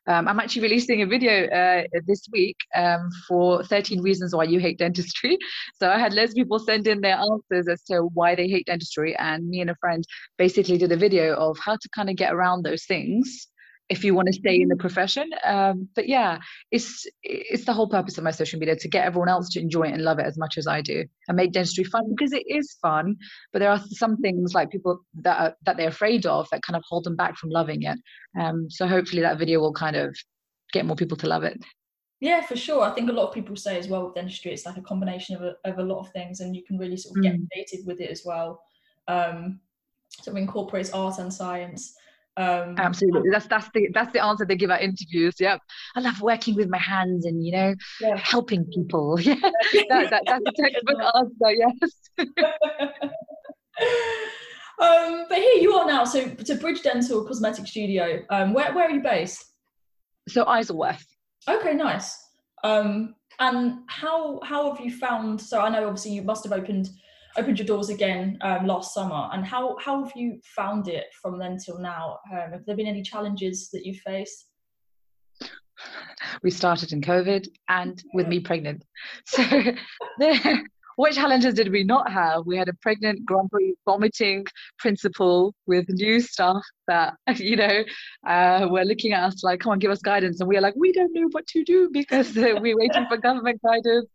Um, 0.05 0.27
I'm 0.27 0.39
actually 0.39 0.63
releasing 0.63 1.01
a 1.01 1.05
video 1.05 1.47
uh, 1.47 1.83
this 2.05 2.27
week 2.33 2.57
um, 2.75 3.09
for 3.25 3.63
13 3.63 4.01
reasons 4.01 4.35
why 4.35 4.43
you 4.43 4.59
hate 4.59 4.77
dentistry. 4.77 5.37
So 5.79 5.89
I 5.89 5.97
had 5.97 6.13
loads 6.13 6.31
of 6.31 6.35
people 6.35 6.59
send 6.59 6.87
in 6.87 7.01
their 7.01 7.17
answers 7.17 7.67
as 7.67 7.81
to 7.83 8.01
why 8.13 8.35
they 8.35 8.47
hate 8.47 8.65
dentistry, 8.65 9.15
and 9.15 9.47
me 9.47 9.61
and 9.61 9.69
a 9.69 9.75
friend 9.75 10.03
basically 10.37 10.77
did 10.77 10.91
a 10.91 10.97
video 10.97 11.35
of 11.35 11.57
how 11.59 11.75
to 11.75 11.89
kind 11.95 12.09
of 12.09 12.15
get 12.15 12.33
around 12.33 12.63
those 12.63 12.83
things 12.85 13.47
if 13.89 14.03
you 14.03 14.15
want 14.15 14.27
to 14.27 14.33
stay 14.33 14.61
in 14.61 14.69
the 14.69 14.75
profession. 14.75 15.29
Um, 15.43 15.89
but 15.95 16.07
yeah, 16.07 16.39
it's 16.71 17.05
it's 17.21 17.65
the 17.65 17.73
whole 17.73 17.89
purpose 17.89 18.17
of 18.17 18.23
my 18.23 18.31
social 18.31 18.59
media 18.59 18.75
to 18.75 18.87
get 18.87 19.05
everyone 19.05 19.29
else 19.29 19.49
to 19.49 19.59
enjoy 19.59 19.83
it 19.83 19.93
and 19.93 20.03
love 20.03 20.19
it 20.19 20.25
as 20.25 20.37
much 20.37 20.57
as 20.57 20.67
I 20.67 20.81
do, 20.81 21.05
and 21.27 21.35
make 21.35 21.51
dentistry 21.51 21.83
fun 21.83 22.03
because 22.09 22.33
it 22.33 22.43
is 22.47 22.77
fun. 22.81 23.15
But 23.51 23.59
there 23.59 23.71
are 23.71 23.81
some 23.91 24.17
things 24.17 24.53
like 24.53 24.71
people 24.71 24.99
that 25.21 25.39
are, 25.39 25.55
that 25.65 25.77
they're 25.77 25.89
afraid 25.89 26.25
of 26.25 26.47
that 26.51 26.63
kind 26.63 26.77
of 26.77 26.83
hold 26.87 27.03
them 27.03 27.15
back 27.15 27.37
from 27.37 27.49
loving 27.49 27.83
it. 27.83 27.99
Um, 28.39 28.69
so 28.69 28.87
hopefully 28.87 29.21
that 29.21 29.37
video 29.37 29.59
will 29.59 29.73
kind 29.73 29.95
of 29.95 30.15
get 30.71 30.85
more 30.85 30.95
people 30.95 31.17
to 31.17 31.27
love 31.27 31.43
it. 31.43 31.59
Yeah, 32.19 32.41
for 32.41 32.55
sure. 32.55 32.83
I 32.83 32.91
think 32.91 33.09
a 33.09 33.13
lot 33.13 33.27
of 33.27 33.33
people 33.33 33.57
say 33.57 33.77
as 33.77 33.89
well 33.89 34.05
with 34.05 34.15
dentistry, 34.15 34.53
it's 34.53 34.65
like 34.65 34.77
a 34.77 34.81
combination 34.81 35.35
of 35.35 35.41
a, 35.41 35.55
of 35.69 35.79
a 35.79 35.83
lot 35.83 35.99
of 35.99 36.11
things, 36.13 36.39
and 36.39 36.55
you 36.55 36.63
can 36.63 36.77
really 36.77 36.95
sort 36.95 37.17
of 37.17 37.23
get 37.23 37.35
mm. 37.35 37.45
creative 37.51 37.85
with 37.85 37.99
it 37.99 38.09
as 38.09 38.21
well. 38.23 38.61
Um, 39.09 39.59
so 40.21 40.31
it 40.31 40.37
incorporates 40.37 40.91
art 40.91 41.19
and 41.19 41.33
science. 41.33 41.95
Um, 42.35 42.75
Absolutely, 42.79 43.29
that's 43.29 43.45
that's 43.45 43.69
the 43.73 43.89
that's 43.93 44.11
the 44.11 44.23
answer 44.23 44.43
they 44.45 44.55
give 44.55 44.71
at 44.71 44.81
interviews. 44.81 45.35
Yep, 45.39 45.61
I 45.95 45.99
love 45.99 46.19
working 46.21 46.55
with 46.55 46.67
my 46.67 46.79
hands 46.79 47.25
and 47.25 47.45
you 47.45 47.51
know 47.51 47.75
yeah. 48.01 48.17
helping 48.17 48.65
people. 48.65 49.19
Yeah, 49.23 49.35
that, 49.89 50.09
that, 50.09 50.23
that's 50.25 50.43
the 50.43 50.53
textbook 50.57 50.99
answer. 51.15 51.51
Yes. 51.51 51.91
um, 54.79 55.25
but 55.29 55.37
here 55.37 55.61
you 55.61 55.73
are 55.73 55.85
now. 55.85 56.05
So 56.05 56.27
to 56.27 56.55
Bridge 56.55 56.81
Dental 56.81 57.23
Cosmetic 57.23 57.67
Studio. 57.67 58.23
Um, 58.29 58.53
where 58.53 58.73
where 58.73 58.87
are 58.87 58.91
you 58.91 59.01
based? 59.01 59.45
So 60.27 60.45
Isleworth. 60.45 61.05
Okay, 61.47 61.73
nice. 61.75 62.17
Um, 62.63 63.15
and 63.39 63.79
how 63.87 64.39
how 64.43 64.73
have 64.73 64.83
you 64.83 64.91
found? 64.91 65.39
So 65.39 65.61
I 65.61 65.69
know 65.69 65.85
obviously 65.85 66.13
you 66.13 66.23
must 66.23 66.43
have 66.45 66.53
opened 66.53 66.89
opened 67.37 67.59
your 67.59 67.65
doors 67.65 67.89
again 67.89 68.37
um, 68.41 68.65
last 68.67 68.93
summer. 68.93 69.29
And 69.31 69.45
how 69.45 69.77
how 69.79 70.03
have 70.03 70.13
you 70.15 70.39
found 70.55 70.87
it 70.87 71.05
from 71.21 71.39
then 71.39 71.57
till 71.63 71.79
now? 71.79 72.19
Um, 72.31 72.51
have 72.51 72.65
there 72.65 72.75
been 72.75 72.87
any 72.87 73.01
challenges 73.01 73.69
that 73.71 73.85
you've 73.85 73.99
faced? 73.99 74.47
We 76.43 76.51
started 76.51 76.93
in 76.93 77.01
COVID 77.01 77.47
and 77.69 78.01
with 78.13 78.27
me 78.27 78.39
pregnant. 78.39 78.83
So 79.25 79.43
what 80.95 81.13
challenges 81.13 81.55
did 81.55 81.71
we 81.71 81.83
not 81.83 82.11
have? 82.11 82.45
We 82.45 82.57
had 82.57 82.69
a 82.69 82.73
pregnant 82.81 83.21
Prix 83.27 83.75
vomiting 83.85 84.45
principal 84.77 85.53
with 85.65 85.85
new 85.89 86.19
staff 86.19 86.61
that, 86.87 87.15
you 87.37 87.55
know, 87.55 87.83
uh, 88.27 88.67
were 88.69 88.85
looking 88.85 89.13
at 89.13 89.23
us 89.23 89.43
like, 89.43 89.61
come 89.61 89.71
on, 89.71 89.79
give 89.79 89.91
us 89.91 90.01
guidance. 90.01 90.39
And 90.39 90.47
we 90.47 90.57
are 90.57 90.61
like, 90.61 90.75
we 90.75 90.91
don't 90.91 91.13
know 91.13 91.27
what 91.31 91.47
to 91.47 91.63
do 91.63 91.89
because 91.91 92.37
uh, 92.37 92.55
we're 92.61 92.77
waiting 92.77 93.05
for 93.09 93.17
government 93.17 93.59
guidance. 93.63 94.07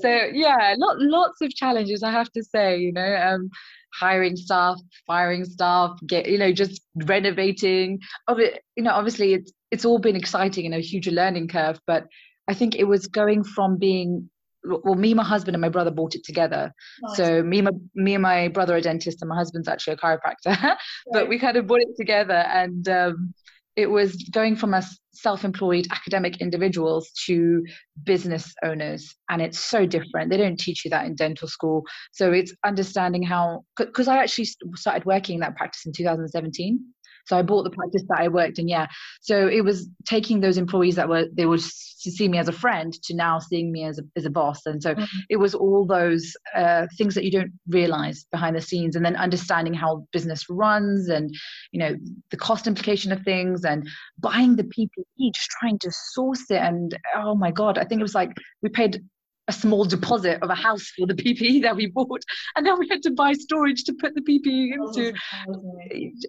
So 0.00 0.08
yeah, 0.32 0.74
lot, 0.78 0.96
lots 0.98 1.40
of 1.40 1.50
challenges, 1.54 2.02
I 2.02 2.10
have 2.10 2.30
to 2.32 2.42
say, 2.42 2.78
you 2.78 2.92
know, 2.92 3.16
um, 3.16 3.50
hiring 3.94 4.36
staff, 4.36 4.78
firing 5.06 5.44
staff, 5.44 5.98
get, 6.06 6.28
you 6.28 6.38
know, 6.38 6.52
just 6.52 6.80
renovating. 7.04 8.00
Of 8.26 8.38
it, 8.38 8.62
you 8.76 8.82
know, 8.82 8.92
obviously 8.92 9.34
it's, 9.34 9.52
it's 9.70 9.84
all 9.84 9.98
been 9.98 10.16
exciting 10.16 10.66
and 10.66 10.74
a 10.74 10.80
huge 10.80 11.08
learning 11.08 11.48
curve, 11.48 11.80
but 11.86 12.06
I 12.48 12.54
think 12.54 12.76
it 12.76 12.84
was 12.84 13.06
going 13.06 13.44
from 13.44 13.78
being 13.78 14.30
well, 14.64 14.94
me, 14.94 15.14
my 15.14 15.24
husband, 15.24 15.54
and 15.54 15.60
my 15.60 15.68
brother 15.68 15.90
bought 15.90 16.14
it 16.14 16.24
together. 16.24 16.72
Nice. 17.02 17.16
So 17.16 17.42
me, 17.42 17.62
my, 17.62 17.70
me 17.94 18.14
and 18.14 18.22
my 18.22 18.48
brother 18.48 18.76
are 18.76 18.80
dentists, 18.80 19.22
and 19.22 19.28
my 19.28 19.36
husband's 19.36 19.68
actually 19.68 19.94
a 19.94 19.96
chiropractor. 19.96 20.76
but 21.12 21.20
right. 21.20 21.28
we 21.28 21.38
kind 21.38 21.56
of 21.56 21.66
bought 21.66 21.80
it 21.80 21.96
together, 21.96 22.34
and 22.34 22.88
um, 22.88 23.34
it 23.78 23.88
was 23.88 24.16
going 24.32 24.56
from 24.56 24.74
us 24.74 24.98
self-employed 25.12 25.86
academic 25.92 26.40
individuals 26.40 27.12
to 27.26 27.64
business 28.02 28.52
owners, 28.64 29.14
and 29.30 29.40
it's 29.40 29.60
so 29.60 29.86
different. 29.86 30.30
They 30.30 30.36
don't 30.36 30.58
teach 30.58 30.84
you 30.84 30.90
that 30.90 31.06
in 31.06 31.14
dental 31.14 31.46
school. 31.46 31.84
So 32.10 32.32
it's 32.32 32.52
understanding 32.64 33.22
how, 33.22 33.64
because 33.76 34.08
I 34.08 34.16
actually 34.16 34.48
started 34.74 35.04
working 35.04 35.36
in 35.36 35.40
that 35.42 35.56
practice 35.56 35.86
in 35.86 35.92
2017. 35.92 36.80
So 37.28 37.36
I 37.36 37.42
bought 37.42 37.64
the 37.64 37.70
practice 37.70 38.02
that 38.08 38.20
I 38.20 38.28
worked 38.28 38.58
in. 38.58 38.68
Yeah. 38.68 38.86
So 39.20 39.46
it 39.46 39.62
was 39.62 39.88
taking 40.06 40.40
those 40.40 40.56
employees 40.56 40.96
that 40.96 41.08
were 41.08 41.26
they 41.32 41.46
would 41.46 41.60
see 41.60 42.28
me 42.28 42.38
as 42.38 42.48
a 42.48 42.52
friend 42.52 42.92
to 43.04 43.14
now 43.14 43.38
seeing 43.38 43.70
me 43.70 43.84
as 43.84 43.98
a 43.98 44.02
as 44.16 44.24
a 44.24 44.30
boss. 44.30 44.64
And 44.66 44.82
so 44.82 44.94
mm-hmm. 44.94 45.04
it 45.28 45.36
was 45.36 45.54
all 45.54 45.86
those 45.86 46.32
uh, 46.54 46.86
things 46.96 47.14
that 47.14 47.24
you 47.24 47.30
don't 47.30 47.52
realize 47.68 48.24
behind 48.32 48.56
the 48.56 48.60
scenes, 48.60 48.96
and 48.96 49.04
then 49.04 49.16
understanding 49.16 49.74
how 49.74 50.06
business 50.12 50.48
runs, 50.48 51.08
and 51.08 51.34
you 51.72 51.80
know 51.80 51.96
the 52.30 52.36
cost 52.36 52.66
implication 52.66 53.12
of 53.12 53.22
things, 53.22 53.64
and 53.64 53.88
buying 54.18 54.56
the 54.56 54.64
PPE, 54.64 55.34
just 55.34 55.50
trying 55.50 55.78
to 55.80 55.90
source 55.92 56.50
it. 56.50 56.62
And 56.62 56.96
oh 57.14 57.34
my 57.34 57.50
god, 57.50 57.78
I 57.78 57.84
think 57.84 58.00
it 58.00 58.04
was 58.04 58.14
like 58.14 58.32
we 58.62 58.70
paid 58.70 59.02
a 59.48 59.52
small 59.52 59.84
deposit 59.84 60.42
of 60.42 60.50
a 60.50 60.54
house 60.54 60.92
for 60.96 61.06
the 61.06 61.14
PPE 61.14 61.62
that 61.62 61.74
we 61.74 61.86
bought, 61.86 62.22
and 62.54 62.64
then 62.64 62.78
we 62.78 62.88
had 62.88 63.02
to 63.02 63.10
buy 63.10 63.32
storage 63.32 63.84
to 63.84 63.94
put 63.94 64.14
the 64.14 64.20
PPE 64.20 64.74
into. 64.74 65.12
Oh, 65.48 65.78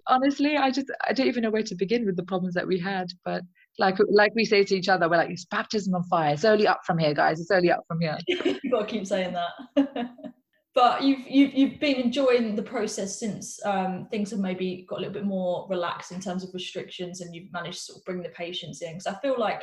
Honestly, 0.07 0.57
I 0.57 0.71
just 0.71 0.87
I 1.07 1.13
don't 1.13 1.27
even 1.27 1.43
know 1.43 1.51
where 1.51 1.63
to 1.63 1.75
begin 1.75 2.05
with 2.05 2.15
the 2.15 2.23
problems 2.23 2.55
that 2.55 2.67
we 2.67 2.79
had. 2.79 3.07
But 3.25 3.43
like 3.77 3.97
like 4.09 4.33
we 4.35 4.45
say 4.45 4.63
to 4.63 4.75
each 4.75 4.89
other, 4.89 5.09
we're 5.09 5.17
like 5.17 5.29
it's 5.29 5.45
baptism 5.45 5.93
on 5.93 6.03
fire. 6.03 6.33
It's 6.33 6.45
only 6.45 6.67
up 6.67 6.81
from 6.85 6.97
here, 6.97 7.13
guys. 7.13 7.39
It's 7.39 7.51
only 7.51 7.71
up 7.71 7.83
from 7.87 7.99
here. 8.01 8.17
You've 8.27 8.71
got 8.71 8.81
to 8.81 8.85
keep 8.87 9.05
saying 9.05 9.33
that. 9.33 9.85
but 10.75 11.03
you've, 11.03 11.27
you've 11.27 11.53
you've 11.53 11.79
been 11.79 11.97
enjoying 11.97 12.55
the 12.55 12.63
process 12.63 13.19
since 13.19 13.59
um, 13.65 14.07
things 14.11 14.31
have 14.31 14.39
maybe 14.39 14.85
got 14.87 14.99
a 14.99 15.01
little 15.01 15.13
bit 15.13 15.25
more 15.25 15.67
relaxed 15.69 16.11
in 16.11 16.21
terms 16.21 16.43
of 16.43 16.53
restrictions, 16.53 17.21
and 17.21 17.35
you've 17.35 17.51
managed 17.51 17.79
to 17.79 17.83
sort 17.85 17.99
of 17.99 18.05
bring 18.05 18.21
the 18.21 18.29
patients 18.29 18.81
in. 18.81 18.93
Because 18.93 19.07
I 19.07 19.19
feel 19.19 19.37
like 19.37 19.61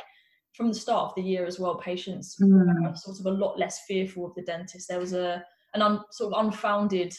from 0.57 0.69
the 0.69 0.73
start 0.73 1.09
of 1.09 1.15
the 1.15 1.21
year 1.21 1.45
as 1.45 1.59
well, 1.59 1.75
patients 1.75 2.35
mm. 2.41 2.49
were 2.49 2.95
sort 2.95 3.19
of 3.19 3.27
a 3.27 3.31
lot 3.31 3.59
less 3.59 3.81
fearful 3.87 4.25
of 4.25 4.33
the 4.33 4.41
dentist. 4.41 4.87
There 4.89 4.99
was 4.99 5.13
a 5.13 5.43
an 5.75 5.83
un, 5.83 6.01
sort 6.11 6.33
of 6.33 6.45
unfounded 6.45 7.15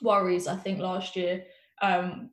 worries, 0.00 0.48
I 0.48 0.56
think, 0.56 0.78
last 0.78 1.14
year 1.14 1.44
um, 1.82 2.30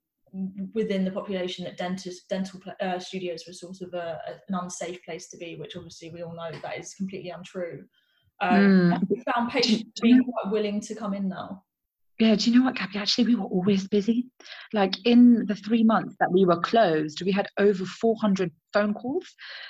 within 0.74 1.03
the 1.03 1.12
population 1.12 1.65
that 1.65 1.77
dentist 1.77 2.30
dental 2.30 2.62
uh, 2.82 3.00
studios 3.00 3.44
were 3.46 3.53
sort 3.53 3.82
of 3.82 3.94
a, 3.94 4.20
a, 4.27 4.32
an 4.48 4.56
unsafe 4.62 5.03
place 5.03 5.27
to 5.30 5.38
be, 5.38 5.58
which 5.58 5.75
obviously 5.75 6.10
we 6.10 6.24
all 6.24 6.36
know 6.36 6.51
that 6.62 6.80
is 6.80 6.94
completely 6.94 7.32
untrue. 7.32 7.84
Um, 8.42 8.60
mm. 8.60 9.10
We 9.10 9.24
found 9.36 9.51
patients 9.51 10.00
being 10.01 10.24
quite 10.24 10.51
willing 10.53 10.80
to 10.82 10.96
come 10.96 11.13
in 11.13 11.27
now. 11.27 11.63
Yeah, 12.20 12.36
do 12.36 12.51
you 12.51 12.60
know 12.60 12.65
what, 12.65 12.75
Gabby? 12.75 13.00
Actually, 13.00 13.25
we 13.25 13.36
were 13.36 13.48
always 13.48 13.88
busy. 13.88 14.27
Like 14.72 14.93
in 15.03 15.46
the 15.48 15.55
three 15.55 15.84
months 15.84 16.15
that 16.20 16.32
we 16.32 16.46
were 16.46 16.60
closed, 16.60 17.24
we 17.25 17.32
had 17.32 17.48
over 17.58 17.84
400 17.86 18.51
phone 18.72 18.93
calls. 18.93 19.25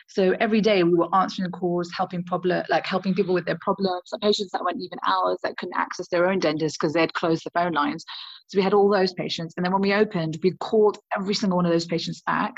So 0.09 0.35
every 0.41 0.59
day 0.59 0.83
we 0.83 0.93
were 0.93 1.13
answering 1.15 1.49
the 1.49 1.57
calls, 1.57 1.89
helping 1.95 2.23
problem, 2.23 2.65
like 2.69 2.85
helping 2.85 3.13
people 3.13 3.33
with 3.33 3.45
their 3.45 3.57
problems. 3.61 4.11
Patients 4.21 4.51
that 4.51 4.63
went 4.63 4.81
even 4.81 4.99
hours 5.07 5.39
that 5.43 5.55
couldn't 5.57 5.77
access 5.77 6.09
their 6.09 6.29
own 6.29 6.39
dentist 6.39 6.77
because 6.79 6.93
they 6.93 7.01
had 7.01 7.13
closed 7.13 7.45
the 7.45 7.51
phone 7.51 7.73
lines. 7.73 8.03
So 8.47 8.57
we 8.57 8.63
had 8.63 8.73
all 8.73 8.89
those 8.89 9.13
patients. 9.13 9.53
And 9.55 9.65
then 9.65 9.71
when 9.71 9.81
we 9.81 9.93
opened, 9.93 10.37
we 10.43 10.51
called 10.59 10.99
every 11.17 11.33
single 11.33 11.55
one 11.55 11.65
of 11.65 11.71
those 11.71 11.85
patients 11.85 12.21
back, 12.25 12.53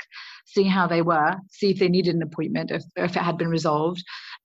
see 0.46 0.64
how 0.64 0.88
they 0.88 1.02
were, 1.02 1.34
see 1.52 1.70
if 1.70 1.78
they 1.78 1.88
needed 1.88 2.16
an 2.16 2.22
appointment, 2.22 2.72
if, 2.72 2.82
if 2.96 3.16
it 3.16 3.22
had 3.22 3.38
been 3.38 3.48
resolved. 3.48 4.02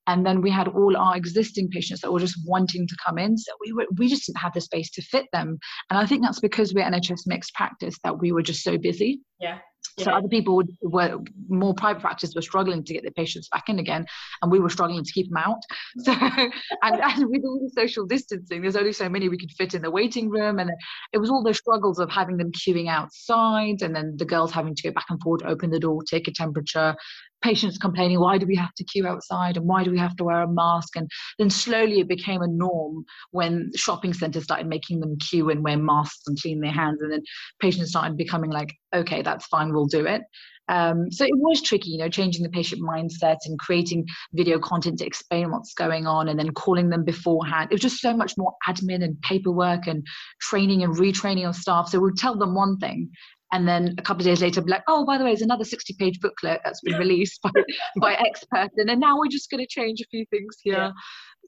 And 0.07 0.25
then 0.25 0.41
we 0.41 0.49
had 0.49 0.67
all 0.67 0.97
our 0.97 1.15
existing 1.15 1.69
patients 1.69 2.01
that 2.01 2.11
were 2.11 2.19
just 2.19 2.39
wanting 2.45 2.87
to 2.87 2.95
come 3.05 3.17
in. 3.17 3.37
So 3.37 3.51
we 3.65 3.73
were 3.73 3.85
we 3.97 4.07
just 4.07 4.25
didn't 4.25 4.39
have 4.39 4.53
the 4.53 4.61
space 4.61 4.89
to 4.91 5.01
fit 5.01 5.27
them. 5.31 5.57
And 5.89 5.99
I 5.99 6.05
think 6.05 6.23
that's 6.23 6.39
because 6.39 6.73
we're 6.73 6.85
NHS 6.85 7.21
mixed 7.27 7.53
practice 7.53 7.97
that 8.03 8.19
we 8.19 8.31
were 8.31 8.41
just 8.41 8.63
so 8.63 8.77
busy. 8.77 9.21
Yeah. 9.39 9.59
So 9.99 10.09
yeah. 10.09 10.17
other 10.17 10.27
people 10.27 10.63
were 10.81 11.19
more 11.49 11.73
private 11.73 12.01
practice 12.01 12.33
were 12.35 12.41
struggling 12.41 12.83
to 12.83 12.93
get 12.93 13.03
their 13.03 13.11
patients 13.11 13.49
back 13.49 13.67
in 13.67 13.79
again, 13.79 14.05
and 14.41 14.51
we 14.51 14.59
were 14.59 14.69
struggling 14.69 15.03
to 15.03 15.11
keep 15.11 15.29
them 15.29 15.37
out. 15.37 15.61
So, 16.03 16.13
and, 16.13 17.01
and 17.01 17.29
with 17.29 17.43
all 17.43 17.59
the 17.59 17.71
social 17.75 18.05
distancing, 18.05 18.61
there's 18.61 18.75
only 18.75 18.93
so 18.93 19.09
many 19.09 19.29
we 19.29 19.37
could 19.37 19.51
fit 19.51 19.73
in 19.73 19.81
the 19.81 19.91
waiting 19.91 20.29
room, 20.29 20.59
and 20.59 20.71
it 21.13 21.17
was 21.17 21.29
all 21.29 21.43
those 21.43 21.57
struggles 21.57 21.99
of 21.99 22.09
having 22.09 22.37
them 22.37 22.51
queuing 22.51 22.87
outside, 22.87 23.81
and 23.81 23.95
then 23.95 24.15
the 24.17 24.25
girls 24.25 24.51
having 24.51 24.73
to 24.75 24.83
go 24.83 24.91
back 24.91 25.05
and 25.09 25.21
forth, 25.21 25.41
open 25.43 25.69
the 25.69 25.79
door, 25.79 26.01
take 26.03 26.27
a 26.27 26.31
temperature, 26.31 26.95
patients 27.41 27.77
complaining, 27.77 28.19
why 28.19 28.37
do 28.37 28.45
we 28.45 28.55
have 28.55 28.73
to 28.75 28.83
queue 28.83 29.07
outside 29.07 29.57
and 29.57 29.65
why 29.67 29.83
do 29.83 29.91
we 29.91 29.99
have 29.99 30.15
to 30.17 30.23
wear 30.23 30.41
a 30.41 30.47
mask? 30.47 30.95
And 30.95 31.09
then 31.39 31.49
slowly 31.49 31.99
it 31.99 32.07
became 32.07 32.41
a 32.41 32.47
norm 32.47 33.05
when 33.31 33.71
shopping 33.75 34.13
centers 34.13 34.43
started 34.43 34.67
making 34.67 34.99
them 34.99 35.17
queue 35.17 35.49
and 35.49 35.63
wear 35.63 35.77
masks 35.77 36.23
and 36.27 36.39
clean 36.39 36.61
their 36.61 36.71
hands. 36.71 37.01
And 37.01 37.11
then 37.11 37.23
patients 37.59 37.89
started 37.89 38.17
becoming 38.17 38.51
like, 38.51 38.73
okay, 38.93 39.21
that's 39.21 39.45
fine, 39.47 39.73
we'll 39.73 39.87
do 39.87 40.05
it. 40.05 40.21
Um, 40.69 41.11
so 41.11 41.25
it 41.25 41.35
was 41.35 41.61
tricky, 41.61 41.89
you 41.89 41.97
know, 41.97 42.07
changing 42.07 42.43
the 42.43 42.49
patient 42.49 42.81
mindset 42.81 43.37
and 43.45 43.59
creating 43.59 44.05
video 44.33 44.57
content 44.57 44.99
to 44.99 45.05
explain 45.05 45.51
what's 45.51 45.73
going 45.73 46.07
on 46.07 46.29
and 46.29 46.39
then 46.39 46.53
calling 46.53 46.89
them 46.89 47.03
beforehand. 47.03 47.69
It 47.71 47.75
was 47.75 47.81
just 47.81 47.99
so 47.99 48.15
much 48.15 48.37
more 48.37 48.53
admin 48.67 49.03
and 49.03 49.19
paperwork 49.21 49.87
and 49.87 50.05
training 50.39 50.83
and 50.83 50.95
retraining 50.95 51.47
of 51.47 51.55
staff. 51.57 51.89
So 51.89 51.99
we'd 51.99 52.15
tell 52.15 52.37
them 52.37 52.55
one 52.55 52.77
thing 52.77 53.09
and 53.51 53.67
then 53.67 53.95
a 53.97 54.01
couple 54.01 54.21
of 54.21 54.25
days 54.25 54.41
later 54.41 54.61
be 54.61 54.71
like 54.71 54.83
oh 54.87 55.05
by 55.05 55.17
the 55.17 55.23
way 55.23 55.31
there's 55.31 55.41
another 55.41 55.63
60 55.63 55.93
page 55.99 56.19
booklet 56.19 56.61
that's 56.63 56.81
been 56.81 56.97
released 56.97 57.41
by 57.41 57.51
by 58.01 58.13
x 58.13 58.43
person 58.45 58.89
and 58.89 58.99
now 58.99 59.17
we're 59.17 59.27
just 59.27 59.49
going 59.49 59.63
to 59.63 59.67
change 59.67 60.01
a 60.01 60.05
few 60.09 60.25
things 60.29 60.57
here 60.63 60.93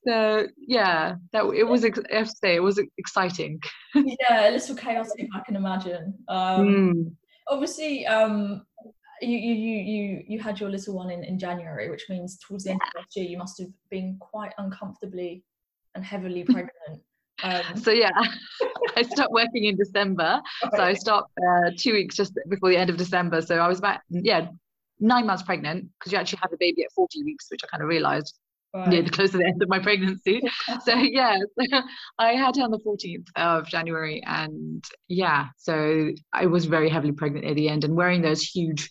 yeah. 0.06 0.44
so 0.44 0.48
yeah 0.68 1.16
that 1.32 1.46
it 1.56 1.64
was 1.64 1.84
I 1.84 1.92
have 2.12 2.30
to 2.30 2.36
say 2.44 2.56
it 2.56 2.64
was 2.64 2.82
exciting 2.98 3.60
yeah 3.96 4.50
a 4.50 4.52
little 4.52 4.76
chaotic 4.76 5.30
I 5.34 5.40
can 5.46 5.56
imagine 5.56 6.14
um, 6.28 6.68
mm. 6.68 7.16
obviously 7.48 8.06
um, 8.06 8.66
you, 9.22 9.38
you 9.38 9.56
you 9.56 10.24
you 10.28 10.40
had 10.40 10.60
your 10.60 10.70
little 10.70 10.96
one 10.96 11.10
in, 11.10 11.24
in 11.24 11.40
January, 11.40 11.90
which 11.90 12.06
means 12.10 12.38
towards 12.40 12.66
the 12.66 12.72
end 12.72 12.82
of 12.82 13.02
last 13.02 13.16
year 13.16 13.26
you 13.26 13.38
must 13.38 13.60
have 13.60 13.70
been 13.90 14.18
quite 14.20 14.52
uncomfortably 14.58 15.44
and 15.96 16.04
heavily 16.04 16.44
pregnant. 16.44 17.02
Um, 17.42 17.62
so 17.76 17.92
yeah, 17.92 18.12
I 18.96 19.02
stopped 19.04 19.32
working 19.32 19.66
in 19.66 19.76
December. 19.76 20.42
Okay. 20.64 20.78
So 20.78 20.84
I 20.84 20.94
stopped 20.94 21.32
uh, 21.38 21.72
two 21.78 21.94
weeks 21.94 22.16
just 22.16 22.38
before 22.50 22.70
the 22.70 22.78
end 22.78 22.90
of 22.90 22.98
December. 22.98 23.42
So 23.42 23.58
I 23.58 23.68
was 23.68 23.80
about 23.80 24.02
yeah 24.10 24.48
nine 25.00 25.26
months 25.26 25.44
pregnant 25.44 25.90
because 26.00 26.12
you 26.12 26.18
actually 26.18 26.40
have 26.42 26.54
a 26.54 26.58
baby 26.58 26.84
at 26.84 26.92
40 26.94 27.24
weeks, 27.24 27.48
which 27.50 27.62
I 27.64 27.68
kind 27.68 27.84
of 27.84 27.90
realized 27.90 28.38
right. 28.74 28.88
near 28.88 29.02
the 29.02 29.10
close 29.10 29.32
to 29.32 29.38
the 29.38 29.46
end 29.46 29.62
of 29.62 29.70
my 29.70 29.80
pregnancy. 29.80 30.42
so 30.86 30.94
yeah, 30.96 31.38
so 31.60 31.82
I 32.20 32.34
had 32.34 32.56
her 32.56 32.64
on 32.64 32.72
the 32.72 32.80
14th 32.80 33.28
of 33.36 33.68
January, 33.68 34.22
and 34.26 34.84
yeah, 35.08 35.48
so 35.58 36.12
I 36.32 36.46
was 36.48 36.66
very 36.66 36.90
heavily 36.90 37.14
pregnant 37.14 37.46
at 37.46 37.56
the 37.56 37.70
end 37.70 37.84
and 37.84 37.96
wearing 37.96 38.22
those 38.22 38.42
huge 38.42 38.90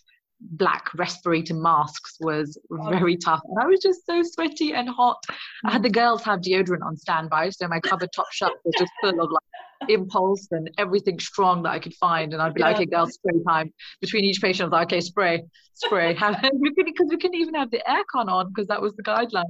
black 0.51 0.93
respirator 0.95 1.53
masks 1.53 2.17
was 2.19 2.57
very 2.89 3.17
tough. 3.17 3.41
And 3.45 3.57
I 3.61 3.67
was 3.67 3.79
just 3.81 4.05
so 4.05 4.21
sweaty 4.23 4.73
and 4.73 4.89
hot. 4.89 5.23
I 5.65 5.71
had 5.71 5.83
the 5.83 5.89
mm. 5.89 5.93
girls 5.93 6.23
have 6.23 6.41
deodorant 6.41 6.83
on 6.85 6.97
standby, 6.97 7.49
so 7.49 7.67
my 7.67 7.79
cupboard 7.79 8.09
top 8.15 8.27
shelf 8.31 8.53
was 8.63 8.75
just 8.77 8.91
full 9.01 9.19
of 9.21 9.31
like 9.31 9.89
impulse 9.89 10.47
and 10.51 10.69
everything 10.77 11.19
strong 11.19 11.63
that 11.63 11.69
I 11.69 11.79
could 11.79 11.93
find. 11.95 12.33
And 12.33 12.41
I'd 12.41 12.53
be 12.53 12.61
like, 12.61 12.75
okay, 12.75 12.85
girls, 12.85 13.13
spray 13.13 13.39
time. 13.47 13.73
Between 14.01 14.23
each 14.23 14.41
patient, 14.41 14.61
I 14.61 14.65
was 14.65 14.71
like, 14.71 14.87
okay, 14.87 15.01
spray, 15.01 15.43
spray. 15.73 16.13
Because 16.23 17.07
we 17.09 17.17
couldn't 17.17 17.35
even 17.35 17.53
have 17.55 17.71
the 17.71 17.81
aircon 17.87 18.29
on 18.29 18.49
because 18.49 18.67
that 18.67 18.81
was 18.81 18.93
the 18.95 19.03
guideline. 19.03 19.43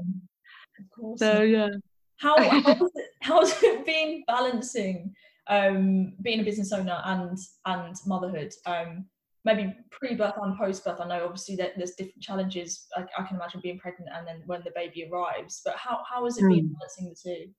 So 1.18 1.42
yeah. 1.42 1.70
How 2.18 2.38
how 2.38 2.74
was 2.80 2.92
it, 2.96 3.06
how's 3.22 3.64
it 3.64 3.86
been 3.86 4.24
balancing 4.28 5.14
um, 5.48 6.14
being 6.22 6.40
a 6.40 6.44
business 6.44 6.72
owner 6.72 7.02
and 7.06 7.38
and 7.66 7.96
motherhood? 8.06 8.54
Um, 8.66 9.06
maybe 9.46 9.76
pre-birth 9.92 10.36
and 10.42 10.58
post-birth 10.58 11.00
i 11.00 11.08
know 11.08 11.24
obviously 11.26 11.56
that 11.56 11.74
there's 11.78 11.96
different 11.96 12.22
challenges 12.22 12.88
I, 12.96 13.06
I, 13.18 13.24
can 13.24 13.38
imagine 13.38 13.62
being 13.62 13.80
pregnant 13.80 14.10
and 14.14 14.28
then 14.28 14.42
when 14.46 14.62
the 14.64 14.72
baby 14.76 15.08
arrives 15.12 15.62
but 15.66 15.76
how, 15.76 16.02
how 16.10 16.24
has 16.26 16.38
it 16.38 16.42
been 16.42 16.70
mm. 16.70 16.74
balancing 16.80 17.10
the 17.10 17.16
two 17.16 17.52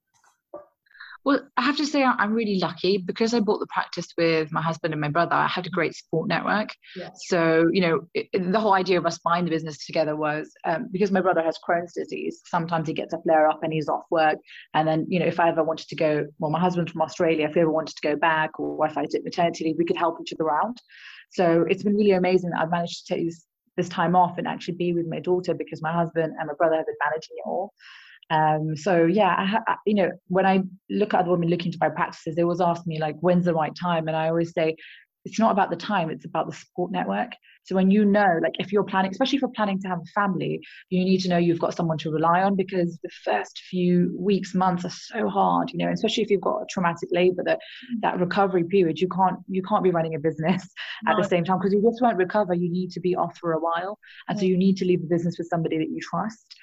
Well, 1.25 1.41
I 1.57 1.63
have 1.63 1.79
to 1.79 1.87
say 1.87 2.03
I'm 2.03 2.35
really 2.35 2.59
lucky 2.59 2.99
because 2.99 3.33
I 3.33 3.41
bought 3.41 3.59
the 3.59 3.67
practice 3.69 4.09
with 4.19 4.53
my 4.53 4.61
husband 4.61 4.93
and 4.93 5.01
my 5.01 5.09
brother. 5.09 5.35
I 5.35 5.49
had 5.49 5.67
a 5.67 5.71
great 5.71 5.95
support 5.95 6.29
network. 6.29 6.69
Yes. 6.95 7.23
So 7.29 7.69
you 7.73 7.81
know, 7.81 8.01
it, 8.13 8.29
the 8.33 8.61
whole 8.61 8.75
idea 8.75 8.99
of 8.99 9.07
us 9.07 9.19
buying 9.25 9.45
the 9.47 9.51
business 9.51 9.87
together 9.87 10.17
was 10.17 10.53
um, 10.67 10.89
because 10.93 11.11
my 11.11 11.23
brother 11.23 11.43
has 11.43 11.59
Crohn's 11.67 11.95
disease. 11.95 12.43
Sometimes 12.45 12.89
he 12.89 12.95
gets 12.95 13.15
a 13.15 13.23
flare 13.23 13.49
up 13.49 13.61
and 13.63 13.73
he's 13.73 13.89
off 13.89 14.05
work. 14.11 14.39
And 14.75 14.87
then 14.87 15.07
you 15.09 15.19
know, 15.19 15.27
if 15.27 15.41
I 15.41 15.49
ever 15.49 15.65
wanted 15.65 15.89
to 15.89 15.97
go, 15.97 16.27
well, 16.39 16.51
my 16.51 16.61
husband's 16.61 16.93
from 16.93 17.01
Australia. 17.01 17.47
If 17.47 17.55
he 17.55 17.61
ever 17.61 17.71
wanted 17.71 17.97
to 17.97 18.09
go 18.09 18.17
back, 18.17 18.61
or 18.61 18.87
if 18.87 18.99
I 18.99 19.07
did 19.07 19.25
maternity 19.25 19.65
leave, 19.65 19.77
we 19.79 19.87
could 19.87 19.97
help 19.97 20.19
each 20.21 20.35
other 20.35 20.51
out. 20.53 20.79
So 21.35 21.67
it's 21.69 21.83
been 21.83 21.97
really 21.97 22.13
amazing 22.13 22.51
that 22.51 22.61
I've 22.61 22.71
managed 22.71 23.07
to 23.07 23.15
take 23.15 23.27
this, 23.27 23.45
this 23.77 23.89
time 23.89 24.15
off 24.15 24.39
and 24.39 24.47
actually 24.47 24.75
be 24.75 24.93
with 24.93 25.07
my 25.07 25.21
daughter 25.21 25.55
because 25.55 25.83
my 25.83 25.93
husband 25.93 26.33
and 26.39 26.47
my 26.47 26.55
brother 26.57 26.77
have 26.77 26.87
been 26.87 26.95
managing 27.05 27.37
it 27.37 27.49
all. 27.49 27.73
Um, 28.31 28.77
so 28.77 29.05
yeah, 29.05 29.61
I, 29.67 29.77
you 29.87 29.95
know, 29.95 30.11
when 30.29 30.47
I 30.47 30.63
look 30.89 31.13
at 31.13 31.21
other 31.21 31.31
women 31.31 31.51
looking 31.51 31.73
to 31.73 31.79
buy 31.79 31.91
practices, 31.91 32.37
they 32.37 32.43
always 32.43 32.61
ask 32.61 32.87
me 32.87 32.99
like, 32.99 33.17
when's 33.21 33.45
the 33.45 33.55
right 33.55 33.75
time? 33.75 34.09
And 34.09 34.17
I 34.17 34.29
always 34.29 34.53
say, 34.53 34.77
it's 35.25 35.39
not 35.39 35.53
about 35.53 35.71
the 35.71 35.77
time, 35.77 36.11
it's 36.11 36.25
about 36.25 36.49
the 36.49 36.57
support 36.57 36.93
network. 36.93 37.33
So 37.65 37.75
when 37.75 37.91
you 37.91 38.05
know, 38.05 38.39
like 38.43 38.57
if 38.59 38.73
you're 38.73 38.85
planning, 38.85 39.11
especially 39.11 39.37
if 39.37 39.43
you're 39.43 39.51
planning 39.51 39.81
to 39.81 39.89
have 39.89 39.99
a 39.99 40.21
family, 40.21 40.61
you 40.91 41.03
need 41.03 41.21
to 41.23 41.31
know 41.31 41.39
you've 41.39 41.59
got 41.59 41.75
someone 41.75 41.97
to 41.99 42.11
rely 42.11 42.43
on 42.43 42.57
because 42.57 42.99
the 43.03 43.09
first 43.25 43.63
few 43.71 44.15
weeks, 44.19 44.55
months 44.55 44.85
are 44.85 44.91
so 44.91 45.29
hard, 45.29 45.71
you 45.73 45.79
know, 45.79 45.91
especially 45.91 46.25
if 46.25 46.31
you've 46.31 46.43
got 46.43 46.59
a 46.59 46.67
traumatic 46.71 47.09
labor, 47.11 47.43
that 47.45 47.59
mm. 47.59 48.01
that 48.03 48.21
recovery 48.21 48.65
period, 48.65 49.01
you 49.01 49.09
can't 49.09 49.39
you 49.49 49.63
can't 49.63 49.83
be 49.83 49.91
running 49.91 50.15
a 50.15 50.19
business 50.19 50.69
no. 51.05 51.13
at 51.13 51.17
the 51.17 51.27
same 51.27 51.45
time 51.45 51.59
because 51.59 51.73
you 51.73 51.83
just 51.83 52.03
won't 52.03 52.19
recover. 52.19 52.53
You 52.53 52.71
need 52.71 52.91
to 52.91 53.01
be 53.01 53.17
off 53.17 53.39
for 53.39 53.53
a 53.53 53.61
while. 53.61 53.99
And 54.29 54.39
so 54.39 54.45
you 54.45 54.59
need 54.59 54.77
to 54.79 54.85
leave 54.85 55.01
the 55.01 55.09
business 55.09 55.39
with 55.39 55.49
somebody 55.49 55.79
that 55.79 55.89
you 55.89 56.01
trust. 56.03 56.55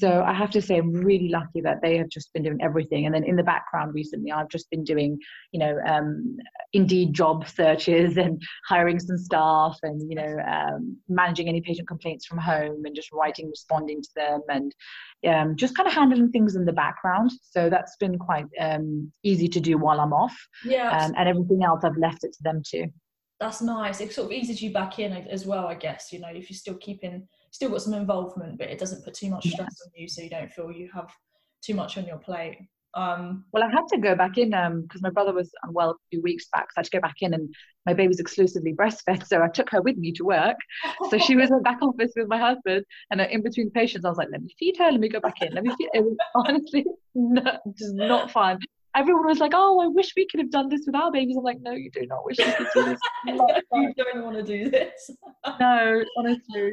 So 0.00 0.22
I 0.26 0.32
have 0.32 0.50
to 0.52 0.62
say, 0.62 0.78
I'm 0.78 0.92
really 0.92 1.28
lucky 1.28 1.60
that 1.60 1.82
they 1.82 1.98
have 1.98 2.08
just 2.08 2.32
been 2.32 2.42
doing 2.42 2.58
everything. 2.62 3.04
And 3.04 3.14
then 3.14 3.24
in 3.24 3.36
the 3.36 3.42
background 3.42 3.94
recently, 3.94 4.32
I've 4.32 4.48
just 4.48 4.70
been 4.70 4.82
doing, 4.82 5.18
you 5.52 5.60
know, 5.60 5.78
um, 5.86 6.38
Indeed 6.72 7.12
job 7.12 7.46
searches 7.46 8.16
and 8.16 8.40
hiring 8.68 8.98
some 8.98 9.18
staff 9.18 9.78
and, 9.82 10.00
you 10.08 10.16
know, 10.16 10.36
um, 10.48 10.96
managing 11.08 11.48
any 11.48 11.60
patient 11.60 11.86
complaints 11.86 12.24
from 12.24 12.38
home 12.38 12.82
and 12.86 12.96
just 12.96 13.12
writing, 13.12 13.50
responding 13.50 14.00
to 14.00 14.08
them 14.16 14.40
and 14.48 14.74
um, 15.26 15.56
just 15.56 15.76
kind 15.76 15.86
of 15.86 15.92
handling 15.92 16.30
things 16.30 16.56
in 16.56 16.64
the 16.64 16.72
background. 16.72 17.30
So 17.42 17.68
that's 17.68 17.96
been 17.96 18.18
quite 18.18 18.46
um, 18.58 19.12
easy 19.22 19.48
to 19.48 19.60
do 19.60 19.76
while 19.76 20.00
I'm 20.00 20.14
off. 20.14 20.36
Yeah. 20.64 20.96
Um, 20.96 21.12
and 21.18 21.28
everything 21.28 21.62
else, 21.62 21.84
I've 21.84 21.98
left 21.98 22.24
it 22.24 22.32
to 22.32 22.42
them 22.42 22.62
too. 22.66 22.86
That's 23.38 23.60
nice. 23.60 24.00
It 24.00 24.12
sort 24.12 24.26
of 24.26 24.32
eases 24.32 24.62
you 24.62 24.72
back 24.72 24.98
in 24.98 25.12
as 25.12 25.44
well, 25.46 25.66
I 25.66 25.74
guess, 25.74 26.12
you 26.12 26.20
know, 26.20 26.28
if 26.28 26.48
you're 26.50 26.56
still 26.56 26.76
keeping 26.76 27.26
still 27.50 27.70
got 27.70 27.82
some 27.82 27.94
involvement, 27.94 28.58
but 28.58 28.68
it 28.68 28.78
doesn't 28.78 29.04
put 29.04 29.14
too 29.14 29.30
much 29.30 29.48
stress 29.48 29.76
on 29.84 29.90
you, 29.94 30.08
so 30.08 30.22
you 30.22 30.30
don't 30.30 30.50
feel 30.50 30.70
you 30.70 30.90
have 30.94 31.10
too 31.62 31.74
much 31.74 31.98
on 31.98 32.06
your 32.06 32.18
plate. 32.18 32.58
Um, 32.94 33.44
well, 33.52 33.62
I 33.62 33.70
had 33.70 33.86
to 33.90 33.98
go 33.98 34.16
back 34.16 34.36
in 34.36 34.50
because 34.50 34.98
um, 34.98 35.02
my 35.02 35.10
brother 35.10 35.32
was 35.32 35.50
unwell 35.62 35.90
a 35.90 35.94
few 36.10 36.20
weeks 36.22 36.46
back, 36.52 36.72
so 36.72 36.78
I 36.78 36.80
had 36.80 36.84
to 36.86 36.90
go 36.90 37.00
back 37.00 37.16
in, 37.20 37.34
and 37.34 37.54
my 37.86 37.94
baby 37.94 38.08
was 38.08 38.20
exclusively 38.20 38.72
breastfed, 38.72 39.26
so 39.26 39.42
I 39.42 39.48
took 39.48 39.70
her 39.70 39.80
with 39.80 39.96
me 39.96 40.12
to 40.12 40.24
work. 40.24 40.56
So 41.08 41.18
she 41.18 41.36
was 41.36 41.50
in 41.50 41.56
the 41.56 41.62
back 41.62 41.82
office 41.82 42.12
with 42.16 42.28
my 42.28 42.38
husband, 42.38 42.84
and 43.10 43.20
uh, 43.20 43.26
in 43.30 43.42
between 43.42 43.70
patients, 43.70 44.04
I 44.04 44.08
was 44.08 44.18
like, 44.18 44.28
"Let 44.32 44.42
me 44.42 44.54
feed 44.58 44.76
her, 44.78 44.90
let 44.90 45.00
me 45.00 45.08
go 45.08 45.20
back 45.20 45.40
in, 45.40 45.52
let 45.54 45.62
me 45.62 45.70
feed." 45.76 45.90
It 45.94 46.04
was 46.04 46.16
honestly 46.34 46.84
not, 47.14 47.60
just 47.78 47.94
not 47.94 48.30
fun. 48.30 48.58
Everyone 48.96 49.26
was 49.26 49.38
like, 49.38 49.52
"Oh, 49.54 49.80
I 49.80 49.86
wish 49.86 50.12
we 50.16 50.26
could 50.26 50.40
have 50.40 50.50
done 50.50 50.68
this 50.68 50.82
with 50.84 50.96
our 50.96 51.12
babies." 51.12 51.36
I'm 51.36 51.44
like, 51.44 51.60
"No, 51.60 51.72
you 51.72 51.92
do 51.92 52.04
not 52.06 52.24
wish 52.24 52.38
you 52.38 52.52
could 52.56 52.68
do 52.74 52.84
this. 52.84 53.00
you 53.72 53.94
don't 53.96 54.24
want 54.24 54.36
to 54.36 54.42
do 54.42 54.68
this." 54.68 55.10
no, 55.60 56.04
honestly 56.16 56.72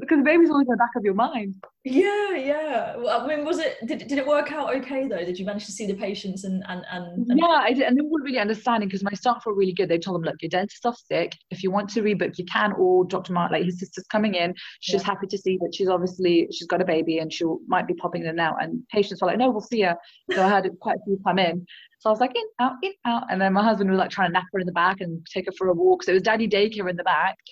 because 0.00 0.18
the 0.18 0.24
baby's 0.24 0.50
always 0.50 0.66
in 0.66 0.72
the 0.72 0.76
back 0.76 0.90
of 0.96 1.04
your 1.04 1.14
mind. 1.14 1.54
Yeah, 1.84 2.36
yeah. 2.36 2.96
Well, 2.96 3.22
I 3.22 3.26
mean, 3.26 3.44
was 3.44 3.58
it? 3.58 3.76
Did, 3.86 4.06
did 4.06 4.16
it 4.16 4.26
work 4.26 4.52
out 4.52 4.72
okay 4.76 5.08
though? 5.08 5.24
Did 5.24 5.36
you 5.36 5.44
manage 5.44 5.66
to 5.66 5.72
see 5.72 5.84
the 5.84 5.94
patients 5.94 6.44
and 6.44 6.62
and 6.68 6.84
and? 6.92 7.28
and... 7.28 7.40
Yeah, 7.40 7.46
I 7.46 7.72
did, 7.72 7.82
and 7.82 7.96
they 7.96 8.02
weren't 8.02 8.24
really 8.24 8.38
understanding 8.38 8.88
because 8.88 9.02
my 9.02 9.12
staff 9.14 9.44
were 9.44 9.54
really 9.54 9.72
good. 9.72 9.88
They 9.88 9.98
told 9.98 10.14
them, 10.14 10.22
look, 10.22 10.36
your 10.40 10.48
dentist 10.48 10.86
off 10.86 10.96
sick. 10.96 11.36
If 11.50 11.64
you 11.64 11.72
want 11.72 11.90
to 11.90 12.02
rebook, 12.02 12.38
you 12.38 12.44
can. 12.44 12.72
Or 12.74 13.04
Dr. 13.04 13.32
Mark, 13.32 13.50
like 13.50 13.64
his 13.64 13.80
sister's 13.80 14.04
coming 14.04 14.36
in. 14.36 14.54
She's 14.78 15.00
yeah. 15.00 15.06
happy 15.06 15.26
to 15.26 15.36
see 15.36 15.58
that 15.58 15.74
she's 15.74 15.88
obviously 15.88 16.46
she's 16.52 16.68
got 16.68 16.80
a 16.80 16.84
baby 16.84 17.18
and 17.18 17.32
she 17.32 17.44
might 17.66 17.88
be 17.88 17.94
popping 17.94 18.22
in 18.22 18.28
and 18.28 18.40
out. 18.40 18.62
And 18.62 18.86
patients 18.88 19.20
were 19.20 19.26
like, 19.26 19.38
no, 19.38 19.50
we'll 19.50 19.60
see 19.60 19.80
her. 19.80 19.96
So 20.30 20.40
I 20.40 20.48
had 20.48 20.68
quite 20.80 20.98
a 20.98 21.04
few 21.04 21.18
come 21.26 21.40
in. 21.40 21.66
So 22.02 22.10
I 22.10 22.12
was 22.12 22.20
like, 22.20 22.34
in, 22.34 22.42
out, 22.58 22.72
in, 22.82 22.92
out. 23.06 23.22
And 23.30 23.40
then 23.40 23.52
my 23.52 23.62
husband 23.62 23.88
was 23.88 23.96
like 23.96 24.10
trying 24.10 24.30
to 24.30 24.32
nap 24.32 24.42
her 24.52 24.58
in 24.58 24.66
the 24.66 24.72
back 24.72 25.00
and 25.00 25.24
take 25.24 25.46
her 25.46 25.52
for 25.56 25.68
a 25.68 25.72
walk. 25.72 26.02
So 26.02 26.10
it 26.10 26.14
was 26.14 26.22
daddy 26.22 26.48
daycare 26.48 26.90
in 26.90 26.96
the 26.96 27.04
back. 27.04 27.36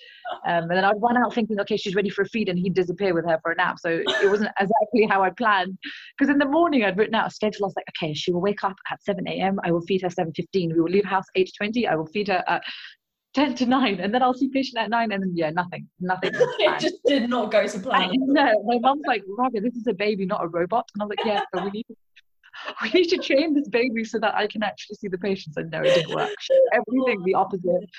Um, 0.47 0.63
and 0.63 0.71
then 0.71 0.85
I'd 0.85 1.01
run 1.01 1.17
out 1.17 1.33
thinking, 1.33 1.59
okay, 1.59 1.75
she's 1.75 1.93
ready 1.93 2.09
for 2.09 2.21
a 2.21 2.25
feed. 2.25 2.47
And 2.47 2.57
he'd 2.57 2.73
disappear 2.73 3.13
with 3.13 3.25
her 3.25 3.37
for 3.41 3.51
a 3.51 3.55
nap. 3.55 3.79
So 3.79 4.01
it 4.21 4.29
wasn't 4.29 4.51
exactly 4.59 5.07
how 5.09 5.23
I 5.23 5.29
planned. 5.31 5.77
Because 6.17 6.31
in 6.31 6.37
the 6.37 6.45
morning, 6.45 6.83
I'd 6.83 6.97
written 6.97 7.15
out 7.15 7.27
a 7.27 7.31
schedule. 7.31 7.65
I 7.65 7.67
was 7.67 7.75
like, 7.75 7.85
okay, 7.97 8.13
she 8.13 8.31
will 8.31 8.41
wake 8.41 8.63
up 8.63 8.75
at 8.91 9.03
7 9.03 9.27
a.m. 9.27 9.59
I 9.63 9.71
will 9.71 9.81
feed 9.81 10.01
her 10.01 10.09
7.15. 10.09 10.73
We 10.73 10.81
will 10.81 10.89
leave 10.89 11.05
house 11.05 11.25
8.20. 11.37 11.87
I 11.87 11.95
will 11.95 12.07
feed 12.07 12.27
her 12.27 12.43
at 12.47 12.63
10 13.33 13.55
to 13.55 13.65
9 13.65 14.01
and 14.01 14.13
then 14.13 14.21
I'll 14.21 14.33
see 14.33 14.49
patient 14.49 14.77
at 14.77 14.89
9 14.89 15.11
and 15.13 15.23
then 15.23 15.31
yeah 15.33 15.51
nothing 15.51 15.87
nothing 16.01 16.31
it 16.33 16.81
just 16.81 17.01
did 17.05 17.29
not 17.29 17.49
go 17.49 17.65
to 17.65 17.79
plan 17.79 18.11
no 18.13 18.61
my 18.65 18.77
mom's 18.77 19.03
like 19.07 19.23
Raabiha 19.39 19.61
this 19.63 19.73
is 19.73 19.87
a 19.87 19.93
baby 19.93 20.25
not 20.25 20.43
a 20.43 20.49
robot 20.49 20.85
and 20.93 21.01
I 21.01 21.05
was 21.05 21.15
like 21.17 21.25
yeah 21.25 21.39
but 21.53 21.63
we 21.63 21.71
need 21.71 21.85
to 21.87 21.95
we 22.81 22.89
need 22.89 23.07
to 23.09 23.17
train 23.17 23.53
this 23.53 23.67
baby 23.67 24.03
so 24.03 24.19
that 24.19 24.35
I 24.35 24.47
can 24.47 24.63
actually 24.63 24.95
see 24.97 25.07
the 25.07 25.17
patients. 25.17 25.57
And 25.57 25.71
no, 25.71 25.79
it 25.79 25.95
didn't 25.95 26.15
work. 26.15 26.29
Everything 26.73 27.23
the 27.23 27.33
opposite. 27.35 27.89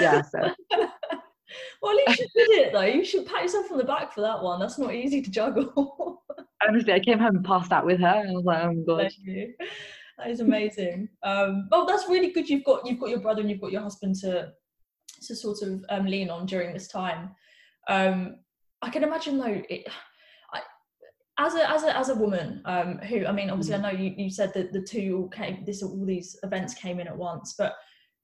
Yeah. 0.00 0.22
So. 0.22 0.54
well, 1.80 1.92
at 1.98 2.08
least 2.08 2.20
you 2.20 2.28
did 2.34 2.50
it 2.58 2.72
though. 2.72 2.82
You 2.82 3.04
should 3.04 3.26
pat 3.26 3.42
yourself 3.42 3.70
on 3.70 3.78
the 3.78 3.84
back 3.84 4.12
for 4.12 4.20
that 4.20 4.42
one. 4.42 4.60
That's 4.60 4.78
not 4.78 4.94
easy 4.94 5.22
to 5.22 5.30
juggle. 5.30 6.22
Honestly, 6.68 6.92
I 6.92 7.00
came 7.00 7.18
home 7.18 7.36
and 7.36 7.44
passed 7.44 7.72
out 7.72 7.86
with 7.86 8.00
her, 8.00 8.06
and 8.06 8.30
I 8.30 8.32
was 8.32 8.44
like, 8.44 8.62
"Oh 8.62 8.72
my 8.72 8.82
god." 8.86 9.10
That 10.18 10.30
is 10.30 10.40
amazing. 10.40 11.08
Um, 11.22 11.68
well, 11.70 11.86
that's 11.86 12.08
really 12.08 12.32
good. 12.32 12.48
You've 12.48 12.64
got 12.64 12.86
you've 12.86 13.00
got 13.00 13.10
your 13.10 13.20
brother 13.20 13.40
and 13.40 13.50
you've 13.50 13.60
got 13.60 13.72
your 13.72 13.82
husband 13.82 14.14
to 14.20 14.52
to 15.22 15.36
sort 15.36 15.62
of 15.62 15.84
um, 15.88 16.06
lean 16.06 16.30
on 16.30 16.46
during 16.46 16.72
this 16.72 16.88
time. 16.88 17.30
Um, 17.88 18.36
I 18.82 18.90
can 18.90 19.04
imagine 19.04 19.38
though, 19.38 19.62
it, 19.68 19.86
as 21.38 21.54
a 21.54 21.70
as 21.70 21.82
a 21.84 21.96
as 21.96 22.08
a 22.08 22.14
woman 22.14 22.62
um, 22.64 22.98
who 22.98 23.26
I 23.26 23.32
mean 23.32 23.50
obviously 23.50 23.74
mm. 23.74 23.84
I 23.84 23.92
know 23.92 23.98
you, 23.98 24.14
you 24.16 24.30
said 24.30 24.52
that 24.54 24.72
the 24.72 24.82
two 24.82 25.18
all 25.18 25.28
came 25.28 25.64
this 25.64 25.82
all 25.82 26.04
these 26.04 26.38
events 26.42 26.74
came 26.74 27.00
in 27.00 27.08
at 27.08 27.16
once 27.16 27.54
but 27.56 27.74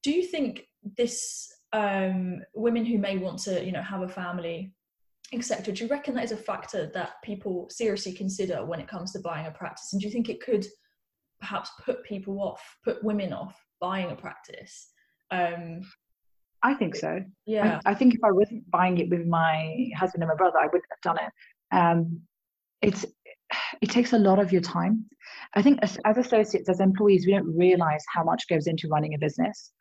do 0.03 0.11
you 0.11 0.23
think 0.23 0.65
this 0.97 1.53
um, 1.73 2.41
women 2.55 2.85
who 2.85 2.99
may 2.99 3.19
want 3.19 3.39
to 3.41 3.65
you 3.65 3.73
know 3.73 3.83
have 3.83 4.03
a 4.03 4.09
family 4.09 4.73
etc 5.33 5.75
do 5.75 5.85
you 5.85 5.91
reckon 5.91 6.15
that 6.15 6.25
is 6.25 6.33
a 6.33 6.37
factor 6.37 6.91
that 6.95 7.23
people 7.23 7.69
seriously 7.71 8.13
consider 8.13 8.65
when 8.65 8.81
it 8.81 8.89
comes 8.89 9.13
to 9.13 9.21
buying 9.21 9.47
a 9.47 9.51
practice 9.51 9.93
and 9.93 10.01
do 10.01 10.07
you 10.07 10.13
think 10.13 10.29
it 10.29 10.41
could 10.41 10.67
perhaps 11.41 11.71
put 11.85 12.03
people 12.05 12.41
off 12.41 12.63
put 12.83 13.03
women 13.05 13.33
off 13.33 13.55
buying 13.81 14.11
a 14.11 14.17
practice 14.17 14.89
um, 15.31 15.83
I 16.63 16.75
think 16.75 16.97
so. 16.97 17.21
Yeah. 17.47 17.81
I, 17.85 17.91
I, 17.91 17.95
think 17.95 18.15
if 18.15 18.25
I 18.25 18.33
wasn't 18.33 18.69
buying 18.71 18.99
it 18.99 19.11
with 19.11 19.27
my 19.27 19.91
husband 19.97 20.23
and 20.23 20.29
my 20.29 20.35
brother, 20.35 20.59
I 20.59 20.67
wouldn't 20.67 20.85
have 20.91 21.01
done 21.03 21.19
it. 21.25 21.33
Um, 21.77 22.21
it's 22.83 23.05
it 23.81 23.91
takes 23.91 24.13
a 24.13 24.19
lot 24.19 24.39
of 24.39 24.53
your 24.53 24.61
time. 24.61 25.07
I 25.55 25.63
think 25.63 25.79
as, 25.83 25.99
as 26.05 26.19
associates, 26.19 26.69
as 26.69 26.81
employees, 26.81 27.27
we 27.27 27.33
don't 27.33 27.57
realize 27.57 28.05
how 28.13 28.25
much 28.25 28.49
goes 28.49 28.67
into 28.67 28.89
running 28.89 29.15
a 29.15 29.19
business 29.19 29.73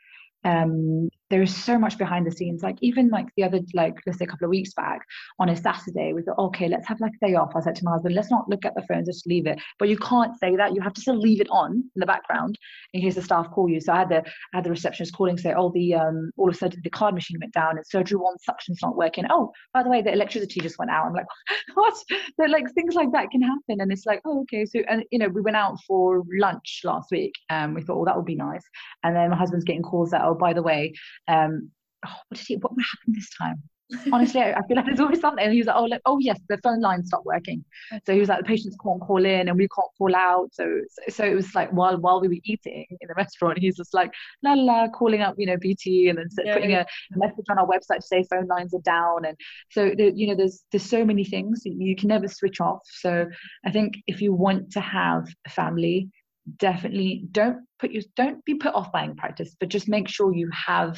um, 0.44 1.10
there 1.30 1.42
is 1.42 1.56
so 1.56 1.78
much 1.78 1.98
behind 1.98 2.26
the 2.26 2.32
scenes. 2.32 2.64
Like 2.64 2.78
even 2.82 3.10
like 3.10 3.28
the 3.36 3.44
other, 3.44 3.60
like 3.74 3.96
let's 4.06 4.20
say 4.20 4.26
a 4.26 4.28
couple 4.28 4.46
of 4.46 4.50
weeks 4.50 4.74
back 4.74 5.02
on 5.40 5.50
a 5.50 5.56
Saturday, 5.56 6.14
we 6.14 6.22
thought, 6.22 6.38
okay, 6.40 6.68
let's 6.68 6.88
have 6.88 7.00
like 7.00 7.14
a 7.22 7.28
day 7.28 7.36
off. 7.36 7.56
I 7.56 7.62
said 7.62 7.76
to 7.76 7.84
my 7.84 7.92
husband, 7.92 8.16
let's 8.16 8.32
not 8.32 8.50
look 8.50 8.66
at 8.66 8.76
the 8.76 8.84
phones, 8.88 9.08
just 9.08 9.28
leave 9.28 9.48
it. 9.48 9.60
But 9.80 9.90
you 9.90 9.98
can't 9.98 10.38
say 10.40 10.56
that. 10.56 10.74
You 10.74 10.82
have 10.82 10.94
to 10.94 11.02
still 11.02 11.18
leave 11.18 11.42
it 11.42 11.50
on 11.50 11.74
in 11.74 12.00
the 12.00 12.06
background 12.06 12.58
in 12.94 13.02
case 13.02 13.16
the 13.16 13.22
staff 13.22 13.52
call 13.52 13.70
you. 13.70 13.82
So 13.82 13.94
I 13.94 14.00
had 14.00 14.10
the 14.10 14.24
I 14.54 14.58
had 14.58 14.64
the 14.64 14.70
receptionist 14.70 15.14
calling, 15.14 15.38
say, 15.38 15.54
oh, 15.56 15.72
the 15.74 15.96
um, 15.96 16.32
all 16.38 16.50
of 16.50 16.56
a 16.56 16.58
sudden 16.58 16.82
the 16.84 16.90
card 16.90 17.14
machine 17.14 17.38
went 17.42 17.54
down 17.54 17.78
and 17.78 17.86
surgery 17.86 18.18
one 18.18 18.38
suction's 18.40 18.80
not 18.82 18.96
working. 18.96 19.26
Oh, 19.30 19.52
by 19.74 19.84
the 19.84 19.90
way, 19.90 20.02
the 20.02 20.14
electricity 20.14 20.62
just 20.62 20.80
went 20.80 20.92
out. 20.92 21.08
I'm 21.08 21.14
like, 21.14 21.26
what? 21.74 21.96
So 22.40 22.46
like 22.46 22.72
things 22.74 22.96
like 22.96 23.12
that 23.12 23.32
can 23.32 23.42
happen, 23.42 23.82
and 23.82 23.92
it's 23.92 24.06
like, 24.06 24.22
oh, 24.26 24.42
okay. 24.42 24.66
So 24.66 24.80
and 24.90 25.04
you 25.12 25.20
know, 25.20 25.28
we 25.28 25.42
went 25.42 25.58
out 25.58 25.78
for 25.88 26.24
lunch 26.40 26.82
last 26.84 27.12
week. 27.12 27.34
and 27.50 27.76
we 27.76 27.82
thought, 27.82 28.02
oh, 28.02 28.06
that 28.06 28.16
would 28.16 28.26
be 28.26 28.36
nice. 28.36 28.64
And 29.04 29.16
then 29.16 29.30
my 29.30 29.36
husband's 29.36 29.66
getting 29.66 29.82
calls 29.82 30.12
that, 30.12 30.22
oh, 30.24 30.36
by 30.36 30.54
the 30.54 30.64
way, 30.64 30.94
um, 31.28 31.72
oh, 32.06 32.14
what 32.28 32.38
did 32.38 32.48
he, 32.48 32.56
what 32.56 32.72
happened 32.72 33.16
this 33.16 33.30
time? 33.38 33.64
Honestly, 34.12 34.42
I, 34.42 34.62
feel 34.68 34.76
like 34.76 34.86
there's 34.86 35.00
always 35.00 35.22
something. 35.22 35.44
And 35.44 35.54
he 35.54 35.60
was 35.60 35.68
like, 35.68 35.78
oh, 35.78 35.86
like, 35.86 36.02
oh 36.06 36.20
yes, 36.20 36.38
the 36.50 36.58
phone 36.58 36.82
line 36.82 37.06
stopped 37.06 37.26
working. 37.26 37.64
So 38.06 38.14
he 38.14 38.20
was 38.20 38.28
like, 38.28 38.40
the 38.40 38.44
patients 38.44 38.76
can't 38.84 39.00
call 39.00 39.24
in 39.24 39.48
and 39.48 39.58
we 39.58 39.70
can't 39.70 39.88
call 39.98 40.14
out. 40.14 40.50
So, 40.52 40.82
so, 41.08 41.24
it 41.24 41.34
was 41.34 41.56
like 41.56 41.72
while 41.72 41.98
while 41.98 42.20
we 42.20 42.28
were 42.28 42.36
eating 42.44 42.86
in 42.90 43.08
the 43.08 43.14
restaurant, 43.18 43.60
he's 43.60 43.78
just 43.78 43.94
like, 43.94 44.12
la 44.44 44.54
la, 44.54 44.90
calling 44.90 45.22
up, 45.22 45.36
you 45.38 45.46
know, 45.46 45.56
BT 45.58 46.10
and 46.10 46.18
then 46.18 46.28
yeah, 46.44 46.54
putting 46.54 46.72
yeah. 46.72 46.84
a 47.16 47.18
message 47.18 47.46
on 47.50 47.60
our 47.60 47.66
website 47.66 48.00
to 48.00 48.08
say 48.08 48.26
phone 48.30 48.48
lines 48.48 48.74
are 48.74 48.82
down. 48.82 49.24
And 49.24 49.38
so, 49.72 49.94
you 49.98 50.28
know, 50.28 50.36
there's 50.36 50.66
there's 50.72 50.84
so 50.84 51.06
many 51.06 51.24
things 51.24 51.62
you 51.64 51.96
can 51.96 52.10
never 52.10 52.28
switch 52.28 52.60
off. 52.60 52.82
So 52.84 53.26
I 53.66 53.72
think 53.72 53.96
if 54.06 54.22
you 54.22 54.34
want 54.34 54.72
to 54.74 54.82
have 54.82 55.28
a 55.46 55.50
family, 55.50 56.10
definitely 56.58 57.26
don't 57.32 57.66
put 57.80 57.92
you 57.92 58.02
don't 58.16 58.44
be 58.46 58.56
put 58.56 58.74
off 58.74 58.92
buying 58.92 59.16
practice, 59.16 59.56
but 59.60 59.70
just 59.70 59.88
make 59.88 60.08
sure 60.08 60.34
you 60.34 60.50
have 60.52 60.98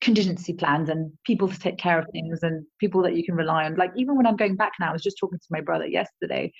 contingency 0.00 0.52
plans 0.52 0.90
and 0.90 1.10
people 1.24 1.48
to 1.48 1.58
take 1.58 1.78
care 1.78 1.98
of 1.98 2.04
things 2.12 2.42
and 2.42 2.66
people 2.78 3.02
that 3.02 3.16
you 3.16 3.24
can 3.24 3.34
rely 3.34 3.64
on. 3.64 3.74
Like 3.74 3.90
even 3.96 4.16
when 4.16 4.26
I'm 4.26 4.36
going 4.36 4.54
back 4.54 4.72
now, 4.78 4.90
I 4.90 4.92
was 4.92 5.02
just 5.02 5.16
talking 5.18 5.38
to 5.38 5.46
my 5.50 5.62
brother 5.62 5.86
yesterday. 5.86 6.52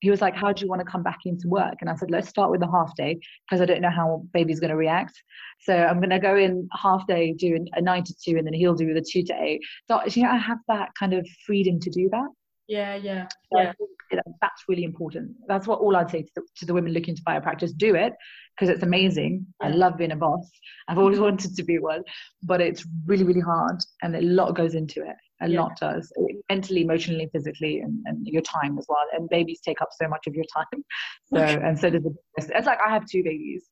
He 0.00 0.10
was 0.10 0.20
like, 0.20 0.34
"How 0.34 0.52
do 0.52 0.64
you 0.64 0.68
want 0.68 0.80
to 0.80 0.90
come 0.90 1.02
back 1.02 1.20
into 1.24 1.48
work?" 1.48 1.74
And 1.80 1.88
I 1.88 1.94
said, 1.94 2.10
"Let's 2.10 2.28
start 2.28 2.50
with 2.50 2.62
a 2.62 2.70
half 2.70 2.94
day 2.96 3.18
because 3.48 3.60
I 3.62 3.66
don't 3.66 3.80
know 3.80 3.90
how 3.90 4.24
baby's 4.32 4.60
going 4.60 4.70
to 4.70 4.76
react. 4.76 5.14
So 5.60 5.74
I'm 5.74 5.98
going 5.98 6.10
to 6.10 6.18
go 6.18 6.36
in 6.36 6.68
half 6.72 7.06
day, 7.06 7.32
do 7.32 7.64
a 7.74 7.80
nine 7.80 8.04
to 8.04 8.14
two, 8.24 8.36
and 8.36 8.46
then 8.46 8.54
he'll 8.54 8.74
do 8.74 8.92
the 8.92 9.04
two 9.08 9.22
to 9.24 9.42
eight. 9.42 9.60
So 9.86 10.00
you 10.06 10.24
know, 10.24 10.30
I 10.30 10.36
have 10.36 10.58
that 10.68 10.90
kind 10.98 11.14
of 11.14 11.26
freedom 11.46 11.78
to 11.80 11.90
do 11.90 12.08
that. 12.10 12.28
Yeah, 12.66 12.96
yeah, 12.96 13.28
so 13.52 13.60
yeah. 13.60 13.72
That's 14.10 14.64
really 14.68 14.84
important. 14.84 15.32
That's 15.46 15.66
what 15.66 15.80
all 15.80 15.96
I'd 15.96 16.10
say 16.10 16.22
to 16.22 16.30
the, 16.36 16.42
to 16.56 16.66
the 16.66 16.74
women 16.74 16.92
looking 16.92 17.16
to 17.16 17.22
buy 17.24 17.36
a 17.36 17.40
practice: 17.40 17.72
do 17.72 17.94
it 17.94 18.12
because 18.56 18.72
it's 18.72 18.82
amazing. 18.82 19.46
I 19.62 19.70
love 19.70 19.96
being 19.96 20.12
a 20.12 20.16
boss. 20.16 20.50
I've 20.88 20.98
always 20.98 21.20
wanted 21.20 21.54
to 21.56 21.62
be 21.62 21.78
one, 21.78 22.02
but 22.42 22.60
it's 22.60 22.84
really, 23.06 23.24
really 23.24 23.40
hard, 23.40 23.80
and 24.02 24.16
a 24.16 24.22
lot 24.22 24.54
goes 24.56 24.74
into 24.74 25.02
it. 25.02 25.16
A 25.40 25.48
yeah. 25.48 25.60
lot 25.60 25.78
does, 25.78 26.12
mentally, 26.50 26.82
emotionally, 26.82 27.28
physically, 27.32 27.80
and, 27.80 28.02
and 28.06 28.26
your 28.26 28.42
time 28.42 28.76
as 28.78 28.86
well. 28.88 29.06
And 29.12 29.28
babies 29.28 29.60
take 29.64 29.80
up 29.80 29.90
so 29.92 30.08
much 30.08 30.26
of 30.26 30.34
your 30.34 30.46
time. 30.54 30.66
So 31.30 31.36
and 31.38 31.78
so 31.78 31.90
does 31.90 32.02
the 32.02 32.14
business. 32.36 32.56
It's 32.56 32.66
like 32.66 32.78
I 32.84 32.90
have 32.90 33.04
two 33.04 33.22
babies. 33.22 33.66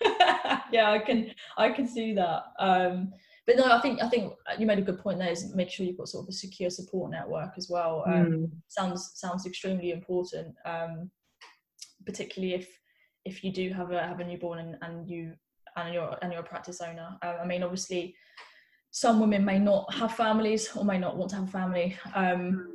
yeah, 0.72 0.90
I 0.90 0.98
can 0.98 1.30
I 1.58 1.70
can 1.70 1.86
see 1.86 2.14
that. 2.14 2.44
Um, 2.58 3.12
but 3.46 3.56
no, 3.56 3.70
I 3.70 3.80
think 3.80 4.02
I 4.02 4.08
think 4.08 4.34
you 4.58 4.66
made 4.66 4.78
a 4.78 4.82
good 4.82 4.98
point 4.98 5.18
there. 5.18 5.30
Is 5.30 5.54
make 5.54 5.70
sure 5.70 5.86
you've 5.86 5.98
got 5.98 6.08
sort 6.08 6.24
of 6.24 6.28
a 6.30 6.32
secure 6.32 6.70
support 6.70 7.10
network 7.10 7.52
as 7.56 7.68
well. 7.70 8.02
Um, 8.06 8.26
mm. 8.26 8.50
Sounds 8.68 9.12
sounds 9.14 9.46
extremely 9.46 9.92
important, 9.92 10.54
um, 10.64 11.10
particularly 12.04 12.54
if 12.54 12.68
if 13.24 13.44
you 13.44 13.52
do 13.52 13.70
have 13.70 13.92
a 13.92 14.02
have 14.02 14.20
a 14.20 14.24
newborn 14.24 14.58
and, 14.58 14.76
and 14.82 15.08
you 15.08 15.34
and 15.76 15.94
you're 15.94 16.16
and 16.22 16.32
you're 16.32 16.42
a 16.42 16.44
practice 16.44 16.80
owner. 16.80 17.16
Uh, 17.22 17.36
I 17.40 17.46
mean, 17.46 17.62
obviously, 17.62 18.16
some 18.90 19.20
women 19.20 19.44
may 19.44 19.60
not 19.60 19.94
have 19.94 20.14
families 20.14 20.74
or 20.74 20.84
may 20.84 20.98
not 20.98 21.16
want 21.16 21.30
to 21.30 21.36
have 21.36 21.48
a 21.48 21.52
family. 21.52 21.96
Um, 22.14 22.72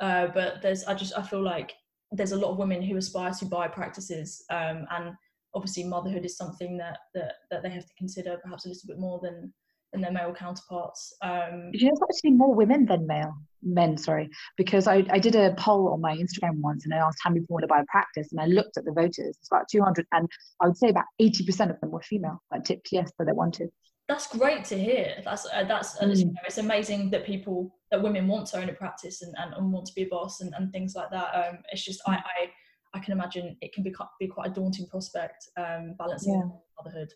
uh, 0.00 0.28
but 0.28 0.62
there's 0.62 0.84
I 0.84 0.94
just 0.94 1.12
I 1.16 1.22
feel 1.22 1.42
like 1.42 1.74
there's 2.12 2.32
a 2.32 2.38
lot 2.38 2.52
of 2.52 2.56
women 2.56 2.80
who 2.80 2.96
aspire 2.96 3.32
to 3.32 3.44
buy 3.44 3.68
practices 3.68 4.44
um, 4.50 4.86
and 4.90 5.14
obviously 5.54 5.84
motherhood 5.84 6.24
is 6.24 6.36
something 6.36 6.76
that, 6.78 6.98
that 7.14 7.34
that 7.50 7.62
they 7.62 7.70
have 7.70 7.86
to 7.86 7.94
consider 7.98 8.38
perhaps 8.42 8.64
a 8.64 8.68
little 8.68 8.86
bit 8.86 8.98
more 8.98 9.20
than 9.22 9.52
than 9.92 10.00
their 10.00 10.12
male 10.12 10.32
counterparts. 10.32 11.14
Um, 11.22 11.70
you 11.72 11.86
know, 11.86 11.92
it's 11.92 12.16
actually 12.16 12.32
more 12.32 12.54
women 12.54 12.86
than 12.86 13.06
male 13.06 13.34
men. 13.62 13.96
Sorry, 13.96 14.28
because 14.56 14.86
I, 14.86 15.04
I 15.10 15.18
did 15.18 15.34
a 15.34 15.54
poll 15.56 15.92
on 15.92 16.00
my 16.00 16.16
Instagram 16.16 16.60
once, 16.60 16.84
and 16.84 16.94
I 16.94 16.98
asked 16.98 17.18
how 17.22 17.30
many 17.30 17.40
people 17.40 17.54
want 17.54 17.64
to 17.64 17.68
buy 17.68 17.80
a 17.80 17.86
practice, 17.86 18.28
and 18.32 18.40
I 18.40 18.46
looked 18.46 18.76
at 18.76 18.84
the 18.84 18.92
voters. 18.92 19.36
It's 19.38 19.48
about 19.50 19.66
200, 19.70 20.06
and 20.12 20.28
I 20.60 20.66
would 20.66 20.76
say 20.76 20.88
about 20.88 21.06
80% 21.20 21.70
of 21.70 21.80
them 21.80 21.90
were 21.90 22.02
female. 22.02 22.42
That 22.50 22.64
tipped 22.64 22.88
yes, 22.92 23.10
but 23.18 23.26
they 23.26 23.32
wanted. 23.32 23.70
That's 24.08 24.26
great 24.26 24.64
to 24.66 24.78
hear. 24.78 25.16
That's 25.24 25.46
uh, 25.46 25.64
that's 25.64 25.98
mm. 25.98 26.16
you 26.16 26.24
know, 26.26 26.32
it's 26.44 26.58
amazing 26.58 27.10
that 27.10 27.24
people 27.24 27.76
that 27.90 28.02
women 28.02 28.26
want 28.26 28.48
to 28.48 28.58
own 28.58 28.68
a 28.68 28.72
practice 28.72 29.22
and, 29.22 29.34
and, 29.38 29.54
and 29.54 29.72
want 29.72 29.86
to 29.86 29.92
be 29.94 30.02
a 30.02 30.08
boss 30.08 30.40
and, 30.40 30.52
and 30.56 30.72
things 30.72 30.94
like 30.96 31.10
that. 31.10 31.30
Um, 31.34 31.58
it's 31.72 31.84
just 31.84 32.00
I, 32.06 32.14
I 32.14 32.50
I 32.94 32.98
can 32.98 33.12
imagine 33.12 33.56
it 33.60 33.72
can 33.72 33.84
be, 33.84 33.90
quite, 33.90 34.08
be 34.18 34.26
quite 34.26 34.50
a 34.50 34.52
daunting 34.52 34.86
prospect 34.86 35.48
um, 35.56 35.94
balancing 35.98 36.34
yeah. 36.34 36.82
motherhood. 36.82 37.12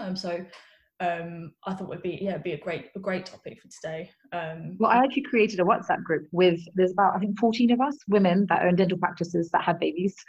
Um, 0.00 0.16
so 0.16 0.44
um, 1.00 1.52
I 1.66 1.74
thought 1.74 1.88
would 1.88 2.02
be 2.02 2.18
yeah 2.20 2.38
be 2.38 2.52
a 2.52 2.58
great 2.58 2.90
a 2.94 3.00
great 3.00 3.26
topic 3.26 3.60
for 3.60 3.68
today. 3.68 4.10
Um, 4.32 4.76
well, 4.78 4.90
I 4.90 4.98
actually 4.98 5.22
created 5.22 5.58
a 5.58 5.64
WhatsApp 5.64 6.02
group 6.04 6.26
with 6.30 6.60
there's 6.74 6.92
about 6.92 7.16
I 7.16 7.18
think 7.18 7.38
14 7.38 7.72
of 7.72 7.80
us 7.80 7.96
women 8.08 8.46
that 8.48 8.62
own 8.62 8.76
dental 8.76 8.98
practices 8.98 9.50
that 9.52 9.62
have 9.62 9.80
babies. 9.80 10.14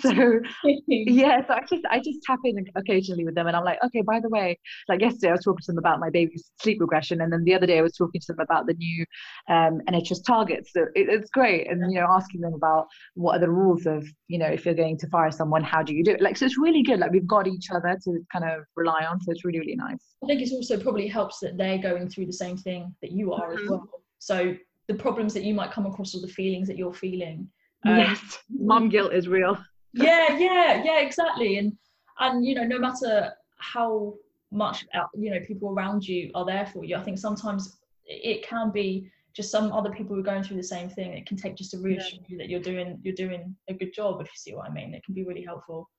So 0.00 0.10
yeah, 0.88 1.46
so 1.46 1.54
I 1.54 1.60
just 1.70 1.84
I 1.88 1.98
just 1.98 2.20
tap 2.26 2.40
in 2.42 2.56
occasionally 2.74 3.24
with 3.24 3.34
them, 3.34 3.46
and 3.46 3.54
I'm 3.54 3.64
like, 3.64 3.78
okay, 3.84 4.00
by 4.00 4.18
the 4.18 4.30
way, 4.30 4.58
like 4.88 5.00
yesterday 5.00 5.28
I 5.28 5.32
was 5.32 5.44
talking 5.44 5.60
to 5.60 5.72
them 5.72 5.78
about 5.78 6.00
my 6.00 6.10
baby's 6.10 6.50
sleep 6.60 6.80
regression, 6.80 7.20
and 7.20 7.32
then 7.32 7.44
the 7.44 7.54
other 7.54 7.66
day 7.66 7.78
I 7.78 7.82
was 7.82 7.92
talking 7.92 8.20
to 8.22 8.32
them 8.32 8.40
about 8.40 8.66
the 8.66 8.74
new 8.74 9.04
um, 9.48 9.82
NHS 9.88 10.24
targets. 10.26 10.72
So 10.72 10.84
it, 10.94 11.08
it's 11.10 11.30
great, 11.30 11.70
and 11.70 11.92
you 11.92 12.00
know 12.00 12.06
asking 12.08 12.40
them 12.40 12.54
about 12.54 12.86
what 13.14 13.36
are 13.36 13.40
the 13.40 13.50
rules 13.50 13.86
of 13.86 14.04
you 14.26 14.38
know 14.38 14.46
if 14.46 14.64
you're 14.64 14.74
going 14.74 14.98
to 14.98 15.06
fire 15.08 15.30
someone, 15.30 15.62
how 15.62 15.82
do 15.82 15.94
you 15.94 16.02
do 16.02 16.12
it? 16.12 16.22
Like 16.22 16.38
so 16.38 16.46
it's 16.46 16.58
really 16.58 16.82
good. 16.82 16.98
Like 16.98 17.12
we've 17.12 17.26
got 17.26 17.46
each 17.46 17.70
other 17.70 17.96
to 18.04 18.20
kind 18.32 18.46
of 18.46 18.64
rely 18.74 19.04
on, 19.04 19.20
so 19.20 19.30
it's 19.30 19.44
really 19.44 19.60
really 19.60 19.76
nice. 19.76 20.03
I 20.22 20.26
think 20.26 20.40
it 20.40 20.52
also 20.52 20.78
probably 20.78 21.06
helps 21.06 21.38
that 21.40 21.56
they're 21.56 21.78
going 21.78 22.08
through 22.08 22.26
the 22.26 22.32
same 22.32 22.56
thing 22.56 22.94
that 23.02 23.12
you 23.12 23.32
are 23.32 23.54
mm-hmm. 23.54 23.64
as 23.64 23.70
well. 23.70 23.88
So 24.18 24.56
the 24.88 24.94
problems 24.94 25.34
that 25.34 25.44
you 25.44 25.54
might 25.54 25.70
come 25.72 25.86
across 25.86 26.14
or 26.14 26.20
the 26.20 26.28
feelings 26.28 26.68
that 26.68 26.78
you're 26.78 26.94
feeling. 26.94 27.48
Um, 27.84 27.98
yes, 27.98 28.38
mom 28.50 28.88
guilt 28.88 29.12
is 29.12 29.28
real. 29.28 29.58
yeah, 29.92 30.36
yeah, 30.38 30.82
yeah, 30.82 31.00
exactly. 31.00 31.58
And 31.58 31.76
and 32.20 32.44
you 32.44 32.54
know, 32.54 32.64
no 32.64 32.78
matter 32.78 33.32
how 33.58 34.14
much 34.50 34.86
uh, 34.94 35.04
you 35.14 35.30
know 35.30 35.40
people 35.40 35.70
around 35.70 36.06
you 36.06 36.30
are 36.34 36.46
there 36.46 36.66
for 36.66 36.84
you, 36.84 36.96
I 36.96 37.02
think 37.02 37.18
sometimes 37.18 37.76
it 38.06 38.46
can 38.46 38.70
be 38.70 39.10
just 39.34 39.50
some 39.50 39.72
other 39.72 39.90
people 39.90 40.14
who 40.14 40.20
are 40.20 40.24
going 40.24 40.42
through 40.42 40.58
the 40.58 40.62
same 40.62 40.88
thing. 40.88 41.12
It 41.12 41.26
can 41.26 41.36
take 41.36 41.56
just 41.56 41.72
to 41.72 41.78
reassure 41.78 42.20
yeah. 42.20 42.26
you 42.28 42.38
that 42.38 42.48
you're 42.48 42.60
doing 42.60 42.98
you're 43.02 43.14
doing 43.14 43.54
a 43.68 43.74
good 43.74 43.92
job. 43.92 44.20
If 44.20 44.28
you 44.28 44.36
see 44.36 44.54
what 44.54 44.70
I 44.70 44.72
mean, 44.72 44.94
it 44.94 45.04
can 45.04 45.14
be 45.14 45.24
really 45.24 45.44
helpful. 45.44 45.90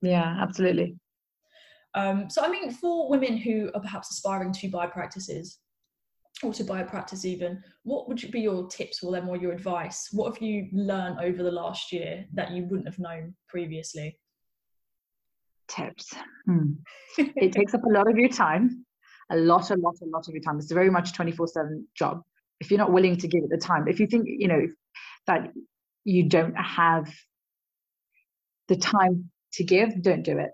Yeah, 0.00 0.36
absolutely. 0.40 0.96
Um, 1.94 2.30
so, 2.30 2.42
I 2.42 2.48
mean, 2.48 2.70
for 2.70 3.08
women 3.08 3.36
who 3.36 3.70
are 3.74 3.80
perhaps 3.80 4.10
aspiring 4.10 4.52
to 4.54 4.68
buy 4.68 4.86
practices 4.86 5.58
or 6.42 6.52
to 6.54 6.64
buy 6.64 6.80
a 6.80 6.86
practice, 6.86 7.24
even, 7.24 7.62
what 7.82 8.08
would 8.08 8.30
be 8.30 8.40
your 8.40 8.66
tips 8.68 8.98
for 8.98 9.12
them 9.12 9.28
or 9.28 9.36
your 9.36 9.52
advice? 9.52 10.08
What 10.12 10.32
have 10.32 10.42
you 10.42 10.68
learned 10.72 11.18
over 11.20 11.42
the 11.42 11.50
last 11.50 11.92
year 11.92 12.24
that 12.34 12.50
you 12.50 12.64
wouldn't 12.64 12.88
have 12.88 12.98
known 12.98 13.34
previously? 13.48 14.18
Tips. 15.68 16.14
Hmm. 16.46 16.72
it 17.18 17.52
takes 17.52 17.74
up 17.74 17.84
a 17.84 17.92
lot 17.92 18.08
of 18.08 18.16
your 18.16 18.28
time, 18.28 18.84
a 19.30 19.36
lot, 19.36 19.70
a 19.70 19.76
lot, 19.76 19.96
a 20.02 20.06
lot 20.06 20.26
of 20.28 20.34
your 20.34 20.42
time. 20.42 20.58
It's 20.58 20.70
a 20.70 20.74
very 20.74 20.90
much 20.90 21.12
24 21.12 21.46
7 21.46 21.86
job. 21.94 22.22
If 22.60 22.70
you're 22.70 22.78
not 22.78 22.92
willing 22.92 23.16
to 23.16 23.28
give 23.28 23.42
it 23.44 23.50
the 23.50 23.58
time, 23.58 23.88
if 23.88 24.00
you 24.00 24.06
think, 24.06 24.26
you 24.26 24.48
know, 24.48 24.66
that 25.26 25.52
you 26.04 26.24
don't 26.24 26.54
have 26.54 27.12
the 28.68 28.76
time 28.76 29.30
to 29.54 29.64
give, 29.64 30.02
don't 30.02 30.22
do 30.22 30.38
it 30.38 30.52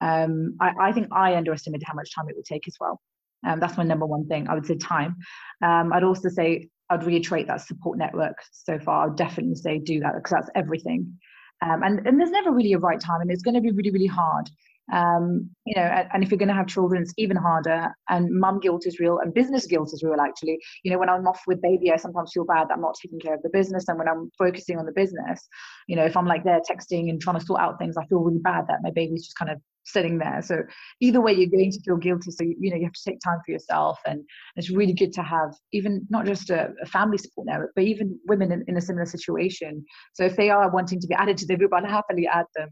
um, 0.00 0.56
I, 0.60 0.72
I, 0.80 0.92
think 0.92 1.08
I 1.12 1.34
underestimated 1.36 1.86
how 1.86 1.94
much 1.94 2.14
time 2.14 2.28
it 2.28 2.36
would 2.36 2.44
take 2.44 2.68
as 2.68 2.76
well. 2.80 3.00
Um, 3.46 3.60
that's 3.60 3.76
my 3.76 3.84
number 3.84 4.06
one 4.06 4.26
thing. 4.26 4.48
I 4.48 4.54
would 4.54 4.66
say 4.66 4.76
time. 4.76 5.16
Um, 5.62 5.92
I'd 5.92 6.04
also 6.04 6.28
say 6.28 6.68
I'd 6.90 7.04
reiterate 7.04 7.46
that 7.48 7.60
support 7.60 7.98
network 7.98 8.36
so 8.50 8.78
far. 8.78 9.06
I'd 9.06 9.16
definitely 9.16 9.54
say 9.54 9.78
do 9.78 10.00
that 10.00 10.14
because 10.14 10.30
that's 10.30 10.50
everything. 10.54 11.18
Um, 11.60 11.82
and, 11.82 12.06
and 12.06 12.20
there's 12.20 12.30
never 12.30 12.52
really 12.52 12.72
a 12.72 12.78
right 12.78 13.00
time, 13.00 13.20
and 13.20 13.30
it's 13.30 13.42
going 13.42 13.54
to 13.54 13.60
be 13.60 13.70
really, 13.70 13.90
really 13.90 14.06
hard 14.06 14.48
um, 14.92 15.50
you 15.66 15.74
know 15.74 15.82
and, 15.82 16.08
and 16.12 16.22
if 16.22 16.30
you're 16.30 16.38
going 16.38 16.48
to 16.48 16.54
have 16.54 16.66
children 16.66 17.02
it's 17.02 17.14
even 17.16 17.36
harder. 17.36 17.88
And 18.08 18.28
mum 18.30 18.60
guilt 18.60 18.86
is 18.86 18.98
real 18.98 19.18
and 19.18 19.34
business 19.34 19.66
guilt 19.66 19.90
is 19.92 20.02
real 20.02 20.20
actually. 20.20 20.58
You 20.84 20.92
know 20.92 20.98
when 20.98 21.08
i'm 21.08 21.26
off 21.26 21.42
with 21.46 21.62
baby 21.62 21.92
i 21.92 21.96
sometimes 21.96 22.32
feel 22.32 22.44
bad 22.44 22.68
that 22.68 22.74
i'm 22.74 22.80
not 22.80 22.96
taking 23.00 23.20
care 23.20 23.34
of 23.34 23.42
the 23.42 23.50
business. 23.50 23.88
And 23.88 23.98
when 23.98 24.08
i'm 24.08 24.30
focusing 24.38 24.78
on 24.78 24.86
the 24.86 24.92
business 24.92 25.46
you 25.86 25.96
know 25.96 26.04
if 26.04 26.16
i'm 26.16 26.26
like 26.26 26.44
there 26.44 26.60
texting 26.60 27.10
and 27.10 27.20
trying 27.20 27.38
to 27.38 27.44
sort 27.44 27.60
out 27.60 27.78
things 27.78 27.96
i 27.96 28.04
feel 28.06 28.20
really 28.20 28.38
bad 28.38 28.66
that 28.68 28.78
my 28.82 28.90
baby's 28.90 29.24
just 29.24 29.38
kind 29.38 29.50
of 29.50 29.60
sitting 29.88 30.18
there. 30.18 30.40
So 30.42 30.62
either 31.00 31.20
way 31.20 31.32
you're 31.32 31.50
going 31.50 31.72
to 31.72 31.80
feel 31.80 31.96
guilty. 31.96 32.30
So 32.30 32.44
you 32.44 32.70
know 32.70 32.76
you 32.76 32.84
have 32.84 32.92
to 32.92 33.04
take 33.04 33.20
time 33.20 33.38
for 33.44 33.52
yourself. 33.52 33.98
And 34.06 34.22
it's 34.56 34.70
really 34.70 34.92
good 34.92 35.12
to 35.14 35.22
have 35.22 35.54
even 35.72 36.06
not 36.10 36.26
just 36.26 36.50
a, 36.50 36.70
a 36.82 36.86
family 36.86 37.18
support 37.18 37.46
network 37.46 37.72
but 37.74 37.84
even 37.84 38.18
women 38.26 38.52
in, 38.52 38.64
in, 38.68 38.76
a 38.76 38.80
similar 38.80 39.06
situation. 39.06 39.84
So 40.14 40.24
if 40.24 40.36
they 40.36 40.50
are 40.50 40.70
wanting 40.70 41.00
to 41.00 41.06
be 41.06 41.14
added 41.14 41.36
to 41.38 41.46
the 41.46 41.56
group 41.56 41.72
i'll 41.74 41.84
happily 41.84 42.26
add 42.26 42.46
them. 42.54 42.70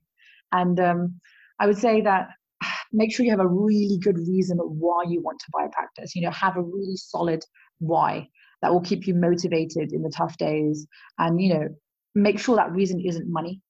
And 0.53 0.79
um, 0.79 1.21
I 1.59 1.67
would 1.67 1.79
say 1.79 2.01
that 2.03 2.29
make 2.93 3.15
sure 3.15 3.25
you 3.25 3.33
have 3.33 3.41
a 3.41 3.47
really 3.47 3.99
good 4.03 4.19
reason 4.19 4.59
why 4.59 5.05
you 5.09 5.23
want 5.23 5.41
to 5.41 5.51
buy 5.53 5.65
a 5.65 5.71
practice. 5.71 6.15
You 6.15 6.23
know, 6.23 6.31
have 6.31 6.57
a 6.57 6.63
really 6.63 6.97
solid 6.97 7.45
why 7.79 8.29
that 8.63 8.73
will 8.73 8.81
keep 8.81 9.07
you 9.07 9.15
motivated 9.15 9.93
in 9.93 10.03
the 10.03 10.13
tough 10.15 10.37
days. 10.39 10.87
And, 11.19 11.41
you 11.41 11.55
know, 11.55 11.69
make 12.15 12.39
sure 12.39 12.57
that 12.57 12.73
reason 12.73 13.01
isn't 13.01 13.31
money 13.31 13.61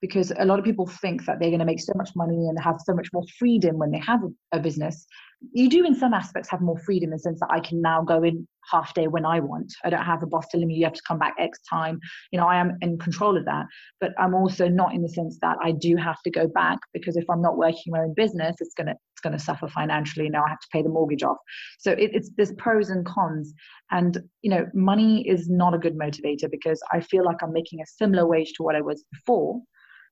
because 0.00 0.32
a 0.38 0.44
lot 0.44 0.58
of 0.58 0.64
people 0.64 0.86
think 0.86 1.24
that 1.24 1.38
they're 1.40 1.50
going 1.50 1.60
to 1.60 1.66
make 1.66 1.80
so 1.80 1.92
much 1.96 2.10
money 2.14 2.48
and 2.48 2.58
have 2.62 2.76
so 2.84 2.94
much 2.94 3.08
more 3.12 3.24
freedom 3.38 3.78
when 3.78 3.90
they 3.90 3.98
have 3.98 4.20
a, 4.52 4.58
business 4.60 5.06
you 5.52 5.68
do 5.68 5.84
in 5.84 5.94
some 5.94 6.14
aspects 6.14 6.50
have 6.50 6.60
more 6.60 6.78
freedom 6.78 7.08
in 7.08 7.16
the 7.16 7.18
sense 7.18 7.40
that 7.40 7.50
I 7.50 7.60
can 7.60 7.80
now 7.80 8.02
go 8.02 8.22
in 8.22 8.46
half 8.70 8.94
day 8.94 9.06
when 9.06 9.24
I 9.24 9.40
want. 9.40 9.72
I 9.84 9.90
don't 9.90 10.02
have 10.02 10.22
a 10.22 10.26
boss 10.26 10.46
telling 10.50 10.66
me 10.66 10.74
you 10.74 10.84
have 10.84 10.94
to 10.94 11.02
come 11.06 11.18
back 11.18 11.34
X 11.38 11.58
time. 11.68 12.00
You 12.32 12.40
know, 12.40 12.46
I 12.46 12.56
am 12.56 12.76
in 12.80 12.98
control 12.98 13.36
of 13.36 13.44
that. 13.44 13.66
But 14.00 14.12
I'm 14.18 14.34
also 14.34 14.68
not 14.68 14.94
in 14.94 15.02
the 15.02 15.08
sense 15.08 15.38
that 15.42 15.56
I 15.62 15.72
do 15.72 15.96
have 15.96 16.20
to 16.22 16.30
go 16.30 16.48
back 16.48 16.78
because 16.92 17.16
if 17.16 17.28
I'm 17.30 17.42
not 17.42 17.58
working 17.58 17.92
my 17.92 18.00
own 18.00 18.14
business, 18.14 18.56
it's 18.60 18.74
gonna 18.74 18.94
it's 19.12 19.20
gonna 19.22 19.38
suffer 19.38 19.68
financially. 19.68 20.28
Now 20.28 20.44
I 20.44 20.48
have 20.48 20.60
to 20.60 20.68
pay 20.72 20.82
the 20.82 20.88
mortgage 20.88 21.22
off. 21.22 21.38
So 21.78 21.92
it, 21.92 22.10
it's 22.12 22.30
there's 22.36 22.52
pros 22.52 22.90
and 22.90 23.04
cons. 23.04 23.52
And 23.90 24.18
you 24.42 24.50
know, 24.50 24.66
money 24.74 25.26
is 25.28 25.48
not 25.48 25.74
a 25.74 25.78
good 25.78 25.96
motivator 25.96 26.50
because 26.50 26.80
I 26.92 27.00
feel 27.00 27.24
like 27.24 27.42
I'm 27.42 27.52
making 27.52 27.80
a 27.80 27.86
similar 27.86 28.26
wage 28.26 28.54
to 28.54 28.62
what 28.62 28.74
I 28.74 28.80
was 28.80 29.04
before. 29.12 29.60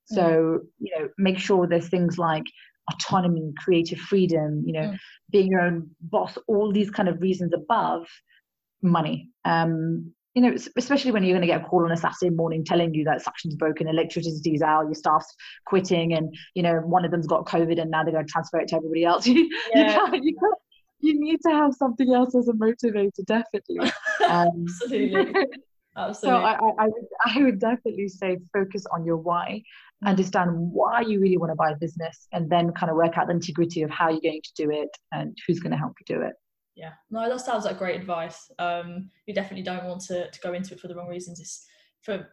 So, 0.05 0.23
mm. 0.23 0.59
you 0.79 0.97
know, 0.97 1.09
make 1.17 1.39
sure 1.39 1.67
there's 1.67 1.89
things 1.89 2.17
like 2.17 2.43
autonomy, 2.91 3.53
creative 3.57 3.99
freedom, 3.99 4.63
you 4.65 4.73
know, 4.73 4.89
mm. 4.89 4.99
being 5.31 5.51
your 5.51 5.61
own 5.61 5.89
boss, 6.01 6.37
all 6.47 6.71
these 6.71 6.91
kind 6.91 7.09
of 7.09 7.21
reasons 7.21 7.53
above 7.53 8.07
money. 8.81 9.29
Um, 9.43 10.13
you 10.35 10.41
know, 10.41 10.53
especially 10.75 11.11
when 11.11 11.23
you're 11.23 11.31
going 11.31 11.47
to 11.47 11.47
get 11.47 11.61
a 11.61 11.63
call 11.63 11.85
on 11.85 11.93
a 11.93 11.97
Saturday 11.97 12.29
morning 12.29 12.65
telling 12.65 12.93
you 12.93 13.05
that 13.05 13.21
suction's 13.21 13.55
broken, 13.55 13.87
electricity's 13.87 14.61
out, 14.61 14.83
your 14.83 14.93
staff's 14.93 15.33
quitting, 15.65 16.13
and 16.13 16.35
you 16.55 16.61
know 16.61 16.81
one 16.81 17.05
of 17.05 17.11
them's 17.11 17.25
got 17.25 17.45
COVID, 17.45 17.81
and 17.81 17.89
now 17.89 18.03
they're 18.03 18.11
going 18.11 18.25
to 18.25 18.31
transfer 18.31 18.59
it 18.59 18.67
to 18.69 18.75
everybody 18.75 19.05
else. 19.05 19.25
you, 19.27 19.49
yeah. 19.73 19.93
can't, 19.93 20.21
you, 20.21 20.35
can't, 20.35 20.55
you 20.99 21.17
need 21.17 21.39
to 21.45 21.51
have 21.51 21.73
something 21.73 22.13
else 22.13 22.35
as 22.35 22.49
a 22.49 22.53
motivator, 22.53 23.25
definitely. 23.25 23.91
Um, 24.27 24.65
Absolutely. 24.67 25.45
Absolutely. 25.97 26.41
So 26.41 26.45
I, 26.45 26.53
I, 26.53 26.71
I, 26.79 26.87
would, 26.87 27.05
I 27.25 27.43
would 27.43 27.59
definitely 27.59 28.07
say 28.07 28.37
focus 28.53 28.85
on 28.93 29.05
your 29.05 29.17
why, 29.17 29.61
understand 30.05 30.51
why 30.53 31.01
you 31.01 31.19
really 31.19 31.37
want 31.37 31.51
to 31.51 31.55
buy 31.55 31.71
a 31.71 31.75
business, 31.77 32.27
and 32.33 32.49
then 32.49 32.71
kind 32.73 32.89
of 32.89 32.95
work 32.95 33.17
out 33.17 33.27
the 33.27 33.33
integrity 33.33 33.81
of 33.81 33.89
how 33.89 34.09
you're 34.09 34.21
going 34.21 34.41
to 34.43 34.53
do 34.55 34.71
it 34.71 34.89
and 35.11 35.37
who's 35.47 35.59
going 35.59 35.71
to 35.71 35.77
help 35.77 35.93
you 35.99 36.15
do 36.15 36.21
it. 36.21 36.33
Yeah, 36.75 36.91
no, 37.09 37.29
that 37.29 37.39
sounds 37.39 37.63
like 37.63 37.77
great 37.77 37.99
advice. 37.99 38.51
Um, 38.59 39.09
you 39.27 39.33
definitely 39.33 39.63
don't 39.63 39.85
want 39.85 40.01
to, 40.05 40.29
to 40.29 40.39
go 40.41 40.53
into 40.53 40.73
it 40.73 40.79
for 40.81 40.89
the 40.89 40.95
wrong 40.95 41.07
reasons. 41.07 41.39
It's 41.39 41.65
for 42.01 42.27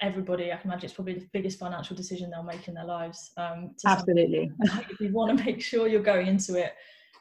everybody. 0.00 0.50
I 0.50 0.56
can 0.56 0.70
imagine 0.70 0.86
it's 0.86 0.94
probably 0.94 1.14
the 1.14 1.28
biggest 1.32 1.58
financial 1.58 1.94
decision 1.94 2.30
they'll 2.30 2.42
make 2.42 2.68
in 2.68 2.74
their 2.74 2.86
lives. 2.86 3.32
Um, 3.36 3.74
Absolutely. 3.86 4.50
you 5.00 5.12
want 5.12 5.36
to 5.36 5.44
make 5.44 5.62
sure 5.62 5.88
you're 5.88 6.02
going 6.02 6.26
into 6.26 6.58
it 6.58 6.72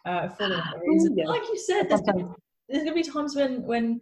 uh, 0.05 0.29
for 0.29 0.47
the 0.47 0.55
right 0.55 0.81
reasons. 0.87 1.19
Like 1.25 1.43
you 1.43 1.57
said, 1.57 1.89
there's 1.89 2.01
going, 2.01 2.19
to, 2.19 2.35
there's 2.69 2.83
going 2.83 2.97
to 2.97 3.03
be 3.03 3.09
times 3.09 3.35
when 3.35 3.63
when 3.63 4.01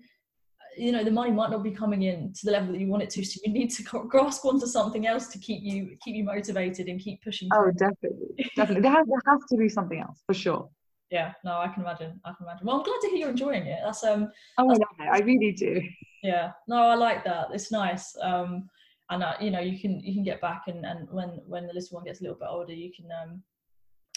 you 0.79 0.91
know 0.91 1.03
the 1.03 1.11
money 1.11 1.31
might 1.31 1.49
not 1.51 1.63
be 1.63 1.71
coming 1.71 2.03
in 2.03 2.33
to 2.33 2.45
the 2.45 2.51
level 2.51 2.71
that 2.71 2.79
you 2.79 2.87
want 2.87 3.03
it 3.03 3.09
to 3.09 3.23
so 3.23 3.39
you 3.43 3.51
need 3.51 3.69
to 3.69 3.83
grasp 3.83 4.45
onto 4.45 4.65
something 4.65 5.07
else 5.07 5.27
to 5.27 5.37
keep 5.39 5.61
you 5.61 5.97
keep 6.03 6.15
you 6.15 6.23
motivated 6.23 6.87
and 6.87 6.99
keep 6.99 7.21
pushing 7.23 7.49
oh 7.53 7.71
definitely 7.71 8.27
definitely. 8.55 8.81
There 8.81 8.91
has, 8.91 9.05
there 9.07 9.21
has 9.27 9.39
to 9.49 9.57
be 9.57 9.69
something 9.69 9.99
else 9.99 10.21
for 10.25 10.33
sure. 10.33 10.69
Yeah 11.11 11.33
no 11.43 11.57
i 11.59 11.67
can 11.67 11.83
imagine 11.83 12.19
i 12.25 12.31
can 12.33 12.45
imagine. 12.47 12.65
Well 12.65 12.77
i'm 12.77 12.83
glad 12.83 12.99
to 13.01 13.09
hear 13.09 13.17
you're 13.19 13.29
enjoying 13.29 13.65
it. 13.65 13.79
That's 13.83 14.03
um 14.03 14.31
oh 14.57 14.67
that's, 14.67 14.79
yeah, 14.99 15.11
i 15.11 15.19
really 15.19 15.51
do. 15.51 15.81
Yeah 16.23 16.51
no 16.67 16.77
i 16.87 16.95
like 16.95 17.23
that. 17.25 17.47
It's 17.53 17.71
nice 17.71 18.15
um 18.21 18.69
and 19.09 19.23
uh, 19.23 19.33
you 19.41 19.51
know 19.51 19.59
you 19.59 19.79
can 19.79 19.99
you 19.99 20.13
can 20.13 20.23
get 20.23 20.41
back 20.41 20.63
and 20.67 20.85
and 20.85 21.07
when 21.11 21.29
when 21.45 21.67
the 21.67 21.73
little 21.73 21.95
one 21.95 22.05
gets 22.05 22.19
a 22.21 22.23
little 22.23 22.37
bit 22.37 22.47
older 22.49 22.73
you 22.73 22.91
can 22.95 23.07
um 23.23 23.41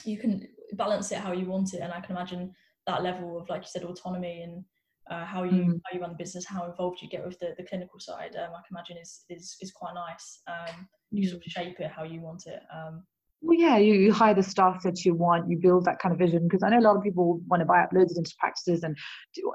you 0.04 0.18
can 0.18 0.46
balance 0.74 1.12
it 1.12 1.18
how 1.18 1.32
you 1.32 1.46
want 1.46 1.74
it 1.74 1.80
and 1.80 1.92
i 1.92 2.00
can 2.00 2.16
imagine 2.16 2.52
that 2.86 3.02
level 3.02 3.38
of 3.38 3.48
like 3.48 3.62
you 3.62 3.68
said 3.68 3.84
autonomy 3.84 4.42
and 4.42 4.64
uh, 5.10 5.24
how 5.24 5.42
you 5.42 5.64
mm. 5.64 5.80
how 5.84 5.94
you 5.94 6.00
run 6.00 6.10
the 6.10 6.16
business, 6.16 6.46
how 6.46 6.64
involved 6.64 7.02
you 7.02 7.08
get 7.08 7.26
with 7.26 7.38
the, 7.38 7.54
the 7.56 7.64
clinical 7.64 7.98
side, 7.98 8.36
um, 8.36 8.50
I 8.50 8.60
can 8.66 8.76
imagine 8.76 8.96
is 8.98 9.24
is 9.28 9.56
is 9.60 9.72
quite 9.72 9.94
nice. 9.94 10.40
Um, 10.46 10.88
you 11.10 11.28
sort 11.28 11.44
of 11.44 11.52
shape 11.52 11.80
it 11.80 11.90
how 11.90 12.04
you 12.04 12.20
want 12.20 12.46
it. 12.46 12.62
Um, 12.74 13.04
well, 13.44 13.58
yeah, 13.58 13.76
you, 13.76 13.94
you 13.94 14.12
hire 14.12 14.34
the 14.34 14.42
staff 14.42 14.84
that 14.84 15.04
you 15.04 15.14
want, 15.14 15.50
you 15.50 15.58
build 15.58 15.84
that 15.84 15.98
kind 15.98 16.12
of 16.12 16.18
vision. 16.18 16.44
Because 16.44 16.62
I 16.62 16.70
know 16.70 16.78
a 16.78 16.86
lot 16.86 16.96
of 16.96 17.02
people 17.02 17.40
want 17.48 17.60
to 17.60 17.66
buy 17.66 17.80
up 17.80 17.92
loads 17.92 18.12
of 18.12 18.16
dental 18.16 18.32
practices 18.38 18.84
and 18.84 18.96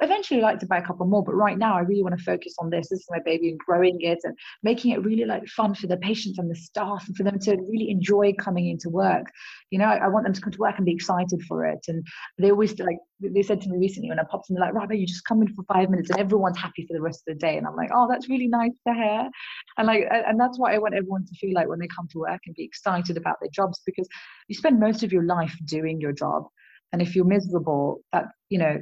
eventually 0.02 0.42
like 0.42 0.60
to 0.60 0.66
buy 0.66 0.80
a 0.80 0.86
couple 0.86 1.06
more. 1.06 1.24
But 1.24 1.36
right 1.36 1.58
now, 1.58 1.78
I 1.78 1.80
really 1.82 2.04
want 2.04 2.18
to 2.18 2.24
focus 2.24 2.54
on 2.60 2.70
this. 2.70 2.90
This 2.90 3.00
is 3.00 3.08
my 3.10 3.20
baby 3.24 3.50
and 3.50 3.60
growing 3.60 4.02
it 4.02 4.20
and 4.24 4.38
making 4.62 4.92
it 4.92 5.06
really 5.06 5.24
like 5.24 5.48
fun 5.48 5.74
for 5.74 5.88
the 5.88 5.96
patients 5.98 6.38
and 6.38 6.52
the 6.52 6.56
staff 6.56 7.06
and 7.08 7.16
for 7.16 7.24
them 7.24 7.40
to 7.40 7.56
really 7.70 7.90
enjoy 7.90 8.34
coming 8.34 8.68
into 8.68 8.90
work. 8.90 9.26
You 9.72 9.80
know, 9.80 9.86
I, 9.86 9.98
I 9.98 10.08
want 10.10 10.26
them 10.26 10.34
to 10.34 10.42
come 10.42 10.52
to 10.52 10.60
work 10.60 10.76
and 10.76 10.86
be 10.86 10.92
excited 10.92 11.42
for 11.48 11.66
it. 11.66 11.80
And 11.88 12.06
they 12.38 12.52
always 12.52 12.78
like, 12.80 12.98
they 13.20 13.42
said 13.42 13.62
to 13.62 13.70
me 13.70 13.78
recently 13.78 14.10
when 14.10 14.20
I 14.20 14.24
popped 14.30 14.50
in, 14.50 14.56
they're 14.56 14.66
like, 14.66 14.74
Rabbi, 14.74 14.94
you 14.94 15.08
just 15.08 15.26
come 15.26 15.42
in 15.42 15.48
for 15.54 15.64
five 15.64 15.90
minutes 15.90 16.10
and 16.10 16.20
everyone's 16.20 16.58
happy 16.58 16.86
for 16.86 16.94
the 16.94 17.02
rest 17.02 17.24
of 17.28 17.34
the 17.34 17.40
day. 17.40 17.58
And 17.58 17.66
I'm 17.66 17.76
like, 17.76 17.90
oh, 17.94 18.08
that's 18.08 18.30
really 18.30 18.48
nice 18.48 18.74
to 18.88 18.94
hear. 18.94 19.30
And 19.78 19.88
like, 19.88 20.06
and 20.12 20.40
that's 20.40 20.60
what 20.60 20.74
I 20.74 20.78
want 20.78 20.94
everyone 20.94 21.26
to 21.26 21.36
feel 21.36 21.54
like 21.54 21.68
when 21.68 21.80
they 21.80 21.88
come 21.88 22.08
to 22.12 22.20
work 22.20 22.42
and 22.46 22.56
be 22.56 22.64
excited 22.64 23.18
about 23.18 23.38
their 23.42 23.50
jobs 23.52 23.82
because 23.86 24.08
you 24.48 24.56
spend 24.56 24.80
most 24.80 25.04
of 25.04 25.12
your 25.12 25.24
life 25.24 25.56
doing 25.66 26.00
your 26.00 26.12
job 26.12 26.44
and 26.94 27.02
if 27.02 27.16
you're 27.16 27.26
miserable 27.26 28.02
that 28.14 28.26
you 28.50 28.58
know 28.58 28.82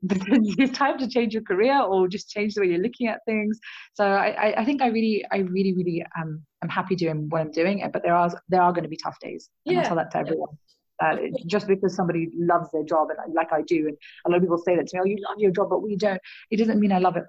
it's 0.10 0.78
time 0.78 0.96
to 0.96 1.08
change 1.08 1.34
your 1.34 1.42
career 1.42 1.80
or 1.80 2.06
just 2.06 2.30
change 2.30 2.54
the 2.54 2.60
way 2.60 2.68
you're 2.68 2.78
looking 2.78 3.08
at 3.08 3.18
things 3.26 3.58
so 3.94 4.04
i 4.04 4.54
i 4.56 4.64
think 4.64 4.80
i 4.80 4.86
really 4.86 5.24
i 5.32 5.38
really 5.38 5.74
really 5.74 6.04
um 6.16 6.40
i'm 6.62 6.68
happy 6.68 6.94
doing 6.94 7.28
what 7.30 7.40
i'm 7.40 7.50
doing 7.50 7.82
but 7.92 8.02
there 8.04 8.14
are 8.14 8.30
there 8.48 8.62
are 8.62 8.72
going 8.72 8.84
to 8.84 8.88
be 8.88 8.96
tough 8.96 9.16
days 9.20 9.50
and 9.66 9.74
yeah. 9.74 9.80
i 9.80 9.84
tell 9.84 9.96
that 9.96 10.10
to 10.10 10.18
everyone 10.18 10.56
uh, 11.04 11.16
just 11.46 11.66
because 11.66 11.94
somebody 11.94 12.28
loves 12.34 12.70
their 12.72 12.84
job 12.84 13.08
and 13.10 13.34
like 13.34 13.52
I 13.52 13.62
do, 13.62 13.88
and 13.88 13.96
a 14.26 14.30
lot 14.30 14.36
of 14.36 14.42
people 14.42 14.58
say 14.58 14.76
that 14.76 14.86
to 14.88 14.96
me, 14.96 15.00
"Oh, 15.02 15.06
you 15.06 15.16
love 15.28 15.38
your 15.38 15.50
job, 15.50 15.68
but 15.70 15.82
we 15.82 15.96
don't." 15.96 16.20
It 16.50 16.56
doesn't 16.56 16.80
mean 16.80 16.92
I 16.92 16.98
love 16.98 17.16
it 17.16 17.24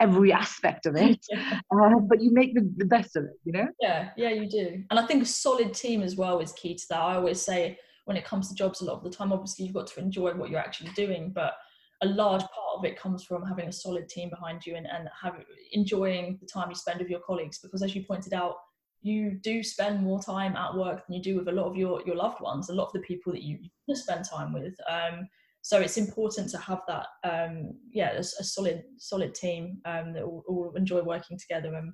every 0.00 0.32
aspect 0.32 0.86
of 0.86 0.96
it 0.96 1.18
yeah. 1.30 1.60
uh, 1.74 1.98
but 2.00 2.20
you 2.22 2.32
make 2.32 2.54
the, 2.54 2.72
the 2.76 2.84
best 2.84 3.16
of 3.16 3.24
it 3.24 3.38
you 3.44 3.52
know 3.52 3.66
yeah 3.80 4.10
yeah 4.16 4.30
you 4.30 4.48
do 4.48 4.82
and 4.90 4.98
i 4.98 5.04
think 5.06 5.22
a 5.22 5.26
solid 5.26 5.74
team 5.74 6.02
as 6.02 6.16
well 6.16 6.38
is 6.38 6.52
key 6.52 6.74
to 6.74 6.84
that 6.88 7.00
i 7.00 7.16
always 7.16 7.40
say 7.40 7.76
when 8.04 8.16
it 8.16 8.24
comes 8.24 8.48
to 8.48 8.54
jobs 8.54 8.80
a 8.80 8.84
lot 8.84 8.96
of 8.96 9.04
the 9.04 9.10
time 9.10 9.32
obviously 9.32 9.64
you've 9.64 9.74
got 9.74 9.86
to 9.86 10.00
enjoy 10.00 10.32
what 10.34 10.50
you're 10.50 10.60
actually 10.60 10.90
doing 10.92 11.32
but 11.34 11.54
a 12.02 12.06
large 12.06 12.42
part 12.42 12.76
of 12.76 12.84
it 12.84 12.98
comes 12.98 13.24
from 13.24 13.44
having 13.44 13.68
a 13.68 13.72
solid 13.72 14.08
team 14.08 14.30
behind 14.30 14.64
you 14.64 14.76
and, 14.76 14.86
and 14.86 15.08
having 15.20 15.44
enjoying 15.72 16.38
the 16.40 16.46
time 16.46 16.68
you 16.68 16.76
spend 16.76 17.00
with 17.00 17.08
your 17.08 17.20
colleagues 17.20 17.58
because 17.58 17.82
as 17.82 17.94
you 17.94 18.04
pointed 18.04 18.32
out 18.32 18.54
you 19.02 19.38
do 19.42 19.62
spend 19.62 20.02
more 20.02 20.20
time 20.20 20.56
at 20.56 20.74
work 20.74 21.06
than 21.06 21.16
you 21.16 21.22
do 21.22 21.36
with 21.36 21.48
a 21.48 21.52
lot 21.52 21.66
of 21.66 21.76
your 21.76 22.02
your 22.04 22.16
loved 22.16 22.40
ones 22.40 22.68
a 22.68 22.74
lot 22.74 22.86
of 22.86 22.92
the 22.92 23.00
people 23.00 23.32
that 23.32 23.42
you 23.42 23.58
spend 23.94 24.24
time 24.24 24.52
with. 24.52 24.74
Um, 24.88 25.28
so 25.62 25.80
it's 25.80 25.96
important 25.96 26.48
to 26.50 26.58
have 26.58 26.82
that 26.88 27.06
um, 27.24 27.74
yeah 27.92 28.12
a, 28.12 28.20
a, 28.20 28.24
solid 28.24 28.82
solid 28.96 29.34
team 29.34 29.78
um, 29.84 30.12
that 30.12 30.22
all, 30.22 30.72
enjoy 30.76 31.02
working 31.02 31.38
together 31.38 31.74
and 31.74 31.92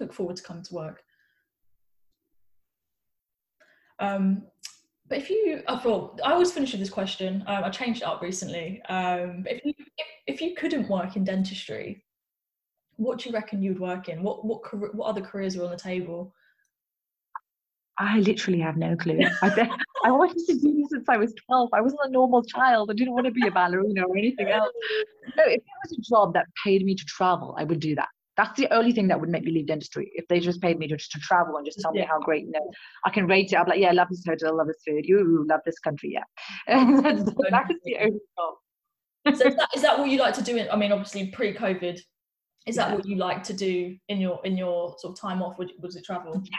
look 0.00 0.12
forward 0.12 0.36
to 0.36 0.42
coming 0.42 0.64
to 0.64 0.74
work. 0.74 1.02
Um, 3.98 4.42
but 5.08 5.18
if 5.18 5.30
you 5.30 5.62
I 5.66 5.78
thought 5.78 6.20
I 6.24 6.32
always 6.32 6.52
finish 6.52 6.72
with 6.72 6.80
this 6.80 6.90
question. 6.90 7.42
Um, 7.46 7.64
I 7.64 7.70
changed 7.70 8.02
it 8.02 8.06
up 8.06 8.22
recently. 8.22 8.80
Um, 8.88 9.44
if 9.48 9.64
you 9.64 9.74
if, 9.78 10.06
if 10.26 10.40
you 10.40 10.54
couldn't 10.54 10.88
work 10.88 11.16
in 11.16 11.24
dentistry 11.24 12.04
what 12.98 13.18
do 13.18 13.28
you 13.28 13.34
reckon 13.34 13.62
you'd 13.62 13.80
work 13.80 14.08
in 14.08 14.22
what 14.22 14.44
what 14.44 14.60
what 14.94 15.06
other 15.06 15.20
careers 15.20 15.56
are 15.56 15.64
on 15.64 15.70
the 15.70 15.76
table 15.76 16.34
I 17.98 18.20
literally 18.20 18.60
have 18.60 18.76
no 18.76 18.96
clue. 18.96 19.18
I, 19.42 19.68
I 20.04 20.10
wanted 20.12 20.38
to 20.46 20.54
do 20.54 20.74
this 20.74 20.90
since 20.90 21.08
I 21.08 21.16
was 21.16 21.34
12. 21.46 21.70
I 21.72 21.80
wasn't 21.80 22.00
a 22.04 22.10
normal 22.10 22.44
child. 22.44 22.90
I 22.90 22.94
didn't 22.94 23.12
want 23.12 23.26
to 23.26 23.32
be 23.32 23.46
a 23.46 23.50
ballerina 23.50 24.04
or 24.06 24.16
anything 24.16 24.48
else. 24.48 24.70
No, 25.36 25.42
if 25.42 25.60
there 25.64 25.80
was 25.84 25.98
a 25.98 26.00
job 26.02 26.32
that 26.34 26.46
paid 26.64 26.84
me 26.84 26.94
to 26.94 27.04
travel, 27.04 27.56
I 27.58 27.64
would 27.64 27.80
do 27.80 27.96
that. 27.96 28.08
That's 28.36 28.56
the 28.56 28.72
only 28.72 28.92
thing 28.92 29.08
that 29.08 29.20
would 29.20 29.30
make 29.30 29.42
me 29.42 29.50
leave 29.50 29.66
dentistry. 29.66 30.12
If 30.14 30.28
they 30.28 30.38
just 30.38 30.62
paid 30.62 30.78
me 30.78 30.86
to, 30.86 30.96
to 30.96 31.18
travel 31.18 31.56
and 31.56 31.66
just 31.66 31.80
tell 31.80 31.90
yeah. 31.92 32.02
me 32.02 32.06
how 32.06 32.20
great, 32.20 32.44
you 32.44 32.52
know, 32.52 32.70
I 33.04 33.10
can 33.10 33.26
rate 33.26 33.52
it. 33.52 33.56
I'm 33.56 33.66
like, 33.66 33.80
yeah, 33.80 33.88
I 33.88 33.92
love 33.92 34.06
this 34.10 34.22
hotel, 34.24 34.52
I 34.52 34.54
love 34.58 34.68
this 34.68 34.80
food. 34.86 35.04
You 35.04 35.44
love 35.48 35.60
this 35.66 35.80
country, 35.80 36.12
yeah. 36.12 36.22
that's, 37.02 37.24
that 37.24 37.66
is 37.68 37.80
the 37.84 37.96
only 37.98 38.20
job. 38.36 39.36
so 39.36 39.48
is 39.48 39.56
that, 39.56 39.68
is 39.74 39.82
that 39.82 39.98
what 39.98 40.08
you 40.08 40.20
like 40.20 40.34
to 40.34 40.42
do? 40.44 40.56
In, 40.56 40.70
I 40.70 40.76
mean, 40.76 40.92
obviously 40.92 41.32
pre-COVID, 41.32 41.98
is 42.68 42.76
that 42.76 42.90
yeah. 42.90 42.94
what 42.94 43.06
you 43.06 43.16
like 43.16 43.42
to 43.44 43.54
do 43.54 43.96
in 44.08 44.20
your 44.20 44.40
in 44.44 44.56
your 44.56 44.94
sort 44.98 45.12
of 45.12 45.20
time 45.20 45.42
off? 45.42 45.58
Was, 45.58 45.96
it 45.96 46.04
travel? 46.04 46.40
Yeah, 46.44 46.56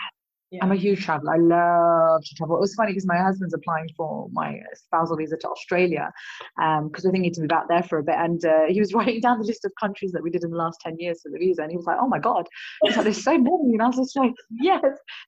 yeah. 0.51 0.59
I'm 0.63 0.71
a 0.71 0.75
huge 0.75 1.05
traveler. 1.05 1.33
I 1.33 1.37
love 1.37 2.23
to 2.23 2.35
travel. 2.35 2.57
It 2.57 2.61
was 2.61 2.73
funny 2.73 2.91
because 2.91 3.05
my 3.05 3.17
husband's 3.17 3.53
applying 3.53 3.87
for 3.95 4.27
my 4.31 4.59
spousal 4.73 5.15
visa 5.15 5.37
to 5.37 5.47
Australia 5.47 6.11
because 6.57 6.79
um, 6.79 6.91
we're 7.03 7.11
thinking 7.11 7.31
to 7.35 7.41
move 7.41 7.51
out 7.51 7.67
there 7.69 7.83
for 7.83 7.99
a 7.99 8.03
bit. 8.03 8.15
And 8.17 8.43
uh, 8.43 8.65
he 8.67 8.79
was 8.79 8.91
writing 8.95 9.21
down 9.21 9.37
the 9.37 9.45
list 9.45 9.63
of 9.65 9.71
countries 9.79 10.11
that 10.13 10.23
we 10.23 10.31
did 10.31 10.43
in 10.43 10.49
the 10.49 10.57
last 10.57 10.81
10 10.81 10.97
years 10.97 11.21
for 11.21 11.29
the 11.31 11.37
visa. 11.37 11.61
And 11.61 11.69
he 11.69 11.77
was 11.77 11.85
like, 11.85 11.97
oh 12.01 12.07
my 12.07 12.17
God, 12.17 12.47
it's 12.81 12.97
like, 12.97 13.03
there's 13.03 13.23
so 13.23 13.37
many. 13.37 13.73
And 13.73 13.81
I 13.83 13.87
was 13.87 13.97
just 13.97 14.15
like, 14.15 14.33
yes, 14.59 14.83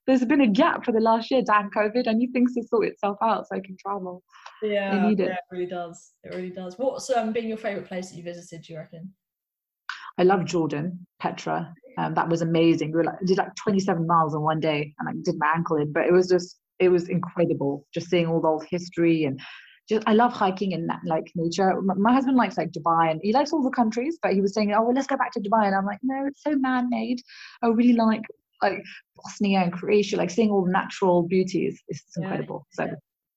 there's 0.08 0.24
been 0.24 0.40
a 0.40 0.48
gap 0.48 0.84
for 0.84 0.90
the 0.90 1.00
last 1.00 1.30
year, 1.30 1.42
damn 1.46 1.70
COVID. 1.70 2.08
And 2.08 2.18
need 2.18 2.32
things 2.32 2.54
to 2.54 2.64
sort 2.64 2.88
itself 2.88 3.18
out 3.22 3.46
so 3.46 3.54
I 3.54 3.60
can 3.60 3.76
travel. 3.80 4.24
Yeah, 4.60 5.08
it. 5.08 5.20
yeah 5.20 5.26
it 5.26 5.38
really 5.52 5.66
does. 5.66 6.14
It 6.24 6.34
really 6.34 6.50
does. 6.50 6.76
What's 6.78 7.08
um, 7.10 7.32
been 7.32 7.46
your 7.46 7.58
favourite 7.58 7.86
place 7.86 8.10
that 8.10 8.16
you 8.16 8.24
visited, 8.24 8.62
do 8.62 8.72
you 8.72 8.78
reckon? 8.80 9.12
I 10.18 10.24
love 10.24 10.44
Jordan, 10.44 11.06
Petra. 11.20 11.74
Um, 11.98 12.14
that 12.14 12.28
was 12.28 12.42
amazing. 12.42 12.90
We 12.90 12.98
were 12.98 13.04
like, 13.04 13.20
did 13.26 13.38
like 13.38 13.54
27 13.56 14.06
miles 14.06 14.34
in 14.34 14.40
one 14.40 14.60
day 14.60 14.94
and 14.98 15.08
I 15.08 15.12
did 15.22 15.38
my 15.38 15.52
ankle 15.54 15.76
in, 15.76 15.92
but 15.92 16.06
it 16.06 16.12
was 16.12 16.28
just, 16.28 16.58
it 16.78 16.88
was 16.88 17.08
incredible 17.08 17.86
just 17.92 18.08
seeing 18.08 18.26
all 18.26 18.40
the 18.40 18.48
old 18.48 18.64
history 18.68 19.24
and 19.24 19.40
just, 19.88 20.02
I 20.06 20.14
love 20.14 20.32
hiking 20.32 20.72
in 20.72 20.88
like 21.06 21.30
nature. 21.34 21.80
My, 21.82 22.12
husband 22.12 22.36
likes 22.36 22.56
like 22.56 22.70
Dubai 22.70 23.10
and 23.10 23.20
he 23.22 23.32
likes 23.32 23.52
all 23.52 23.62
the 23.62 23.70
countries, 23.70 24.18
but 24.22 24.32
he 24.32 24.40
was 24.40 24.54
saying, 24.54 24.72
oh, 24.72 24.82
well, 24.82 24.94
let's 24.94 25.06
go 25.06 25.16
back 25.16 25.32
to 25.32 25.40
Dubai. 25.40 25.66
And 25.66 25.74
I'm 25.74 25.84
like, 25.84 25.98
no, 26.02 26.26
it's 26.26 26.42
so 26.42 26.56
man-made. 26.56 27.20
I 27.62 27.68
really 27.68 27.94
like 27.94 28.22
like 28.62 28.84
Bosnia 29.16 29.60
and 29.60 29.72
Croatia, 29.72 30.16
like 30.16 30.30
seeing 30.30 30.50
all 30.50 30.64
the 30.64 30.70
natural 30.70 31.24
beauties 31.24 31.82
is 31.88 32.02
incredible. 32.16 32.66
Yeah, 32.78 32.86
so 32.86 32.94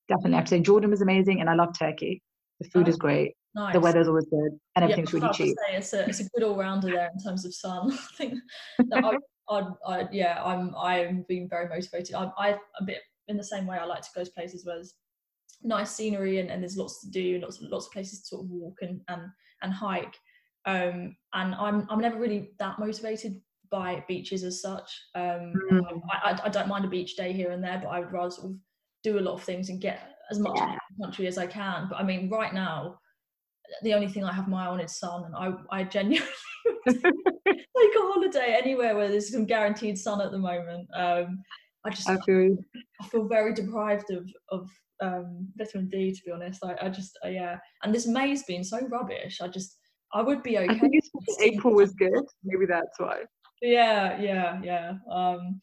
definitely, 0.07 0.38
I'd 0.38 0.47
say 0.47 0.59
Jordan 0.59 0.91
was 0.91 1.01
amazing, 1.01 1.41
and 1.41 1.49
I 1.49 1.55
love 1.55 1.77
Turkey. 1.77 2.21
The 2.59 2.69
food 2.69 2.88
oh. 2.88 2.89
is 2.89 2.97
great. 2.97 3.33
Nice. 3.56 3.74
The 3.74 3.80
weather's 3.80 4.10
always 4.10 4.26
good 4.26 4.60
and 4.76 4.84
everything's 4.84 5.13
really 5.13 5.30
cheap. 5.34 5.56
Say, 5.70 5.78
it's, 5.78 5.94
a, 5.94 6.08
it's 6.10 6.20
a 6.20 6.26
good 6.36 6.44
all 6.44 6.58
rounder 6.58 6.91
there 6.91 7.10
in 7.15 7.24
terms 7.24 7.46
of 7.46 7.56
sun. 7.56 7.91
I 7.94 8.15
think 8.18 8.34
I, 8.94 9.18
I, 9.50 9.62
I, 9.88 10.08
yeah, 10.12 10.44
I'm 10.44 10.76
I'm 10.76 11.26
being 11.30 11.48
very 11.48 11.70
motivated. 11.70 12.15
I'm 12.15 12.32
I 12.38 12.58
a 12.80 12.84
bit 12.84 13.00
in 13.30 13.38
the 13.38 13.44
same 13.44 13.65
way. 13.65 13.78
I 13.78 13.86
like 13.86 14.02
to 14.02 14.10
go 14.13 14.24
to 14.24 14.32
places 14.32 14.65
where 14.65 14.76
there's 14.76 14.96
nice 15.63 15.91
scenery 15.91 16.39
and, 16.39 16.50
and 16.52 16.62
there's 16.62 16.76
lots 16.76 17.00
to 17.02 17.10
do, 17.10 17.39
lots 17.39 17.62
lots 17.62 17.86
of 17.86 17.94
places 17.94 18.22
to 18.22 18.28
sort 18.28 18.44
of 18.44 18.50
walk 18.50 18.78
and 18.82 19.00
and 19.08 19.22
and 19.62 19.74
hike. 19.74 20.15
Um, 20.65 21.15
and 21.34 21.56
I'm 21.56 21.88
I'm 21.89 22.02
never 22.02 22.20
really 22.20 22.52
that 22.60 22.78
motivated 22.78 23.39
by 23.72 24.04
beaches 24.08 24.44
as 24.44 24.62
such. 24.62 25.02
Um, 25.15 25.54
mm. 25.72 26.02
I, 26.12 26.39
I, 26.44 26.50
don't 26.50 26.68
mind 26.68 26.86
a 26.86 26.88
beach 26.88 27.15
day 27.15 27.34
here 27.34 27.52
and 27.52 27.63
there, 27.63 27.80
but 27.84 27.89
I 27.89 28.00
would 28.00 28.12
rather 28.12 28.30
sort 28.30 28.52
of 28.52 28.58
do 29.04 29.18
a 29.18 29.22
lot 29.22 29.34
of 29.34 29.44
things 29.44 29.70
and 29.70 29.82
get 29.82 30.18
as 30.30 30.39
much 30.39 30.54
yeah. 30.56 30.78
country 31.02 31.26
as 31.28 31.38
I 31.38 31.48
can. 31.48 31.88
But 31.89 32.00
I 32.00 32.04
mean, 32.04 32.30
right 32.30 32.54
now, 32.54 33.00
the 33.82 33.93
only 33.93 34.08
thing 34.08 34.23
I 34.23 34.34
have 34.34 34.47
my 34.47 34.65
eye 34.65 34.69
on 34.69 34.80
is 34.80 34.97
sun, 34.97 35.25
and 35.25 35.36
I, 35.36 35.54
I 35.71 35.84
genuinely 35.84 36.28
take 36.88 37.04
a 37.04 37.99
holiday 37.99 38.58
anywhere 38.62 38.95
where 38.95 39.10
there's 39.10 39.32
some 39.32 39.45
guaranteed 39.45 39.97
sun 39.97 40.21
at 40.21 40.32
the 40.32 40.38
moment. 40.38 40.88
Um, 40.95 41.43
I 41.86 41.89
just 41.91 42.10
I 42.10 42.17
feel, 42.21 42.58
I 43.01 43.08
feel 43.08 43.28
very 43.28 43.54
deprived 43.54 44.12
of, 44.12 44.28
of 44.49 44.69
um, 45.01 45.47
vitamin 45.56 45.89
D. 45.89 46.12
To 46.12 46.21
be 46.25 46.32
honest, 46.32 46.63
I, 46.63 46.75
I 46.82 46.89
just 46.89 47.17
uh, 47.23 47.30
yeah. 47.30 47.58
And 47.84 47.93
this 47.93 48.08
May's 48.08 48.43
been 48.43 48.63
so 48.63 48.80
rubbish. 48.88 49.39
I 49.41 49.47
just 49.47 49.78
I 50.13 50.21
would 50.21 50.41
be 50.41 50.58
okay. 50.58 50.73
I 50.73 50.80
think 50.80 51.04
April 51.41 51.73
was 51.75 51.93
good. 51.93 52.23
Maybe 52.43 52.65
that's 52.65 52.99
why. 52.99 53.23
Yeah, 53.62 54.19
yeah, 54.19 54.60
yeah. 54.63 54.93
Um, 55.12 55.60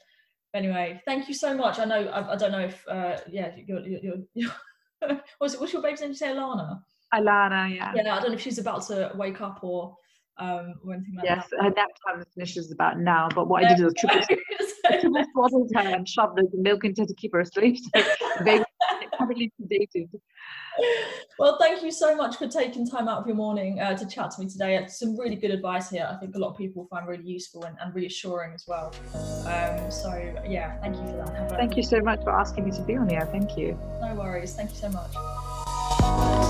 anyway, 0.54 1.00
thank 1.06 1.28
you 1.28 1.34
so 1.34 1.56
much. 1.56 1.78
I 1.78 1.84
know 1.84 2.06
I, 2.08 2.32
I 2.32 2.36
don't 2.36 2.52
know 2.52 2.60
if 2.60 2.86
uh, 2.88 3.18
yeah, 3.30 3.52
you're, 3.66 3.80
you're, 3.80 4.16
you're, 4.34 4.52
what's, 5.38 5.56
what's 5.58 5.72
your 5.72 5.82
baby's 5.82 6.00
name? 6.00 6.10
Did 6.10 6.20
you 6.20 6.26
say 6.26 6.32
Alana? 6.32 6.80
Alana, 7.14 7.74
yeah. 7.74 7.92
Yeah, 7.94 8.16
I 8.16 8.20
don't 8.20 8.30
know 8.30 8.34
if 8.34 8.40
she's 8.40 8.58
about 8.58 8.86
to 8.86 9.12
wake 9.14 9.40
up 9.40 9.62
or 9.62 9.96
um 10.38 10.74
or 10.84 10.94
anything 10.94 11.14
like 11.16 11.26
yes, 11.26 11.46
that. 11.50 11.62
her 11.62 11.70
nap 11.70 11.88
time 12.06 12.24
finishes 12.34 12.72
about 12.72 12.98
now. 12.98 13.28
But 13.34 13.48
what 13.48 13.64
I 13.64 13.74
did 13.74 13.84
was 13.84 13.94
triple, 13.98 14.20
triple 15.00 15.68
her 15.74 15.94
and 15.94 16.08
shoved 16.08 16.36
the 16.36 16.48
milk 16.54 16.84
into 16.84 17.02
her 17.02 17.06
to 17.06 17.14
keep 17.14 17.32
her 17.32 17.40
asleep. 17.40 17.76
So 17.78 18.02
the 18.38 18.44
baby 18.44 18.64
heavily 19.18 19.52
sedated. 19.60 20.08
Well, 21.38 21.58
thank 21.58 21.82
you 21.82 21.90
so 21.90 22.14
much 22.14 22.36
for 22.36 22.46
taking 22.46 22.88
time 22.88 23.08
out 23.08 23.18
of 23.18 23.26
your 23.26 23.36
morning 23.36 23.80
uh, 23.80 23.96
to 23.96 24.06
chat 24.06 24.30
to 24.32 24.40
me 24.40 24.48
today. 24.48 24.76
It's 24.76 24.98
some 24.98 25.18
really 25.18 25.36
good 25.36 25.50
advice 25.50 25.90
here. 25.90 26.08
I 26.10 26.18
think 26.18 26.34
a 26.34 26.38
lot 26.38 26.50
of 26.50 26.56
people 26.56 26.86
find 26.90 27.06
really 27.06 27.24
useful 27.24 27.64
and, 27.64 27.76
and 27.80 27.94
reassuring 27.94 28.54
as 28.54 28.64
well. 28.66 28.92
Um, 29.46 29.90
so 29.90 30.10
yeah, 30.46 30.78
thank 30.80 30.96
you 30.96 31.06
for 31.06 31.16
that. 31.16 31.50
Thank 31.50 31.76
you 31.76 31.82
so 31.82 32.00
much 32.00 32.22
for 32.22 32.30
asking 32.30 32.64
me 32.64 32.70
to 32.72 32.82
be 32.82 32.96
on 32.96 33.08
here. 33.08 33.26
Thank 33.30 33.56
you. 33.56 33.78
No 34.00 34.14
worries. 34.14 34.54
Thank 34.54 34.70
you 34.70 34.76
so 34.76 34.88
much. 34.88 36.41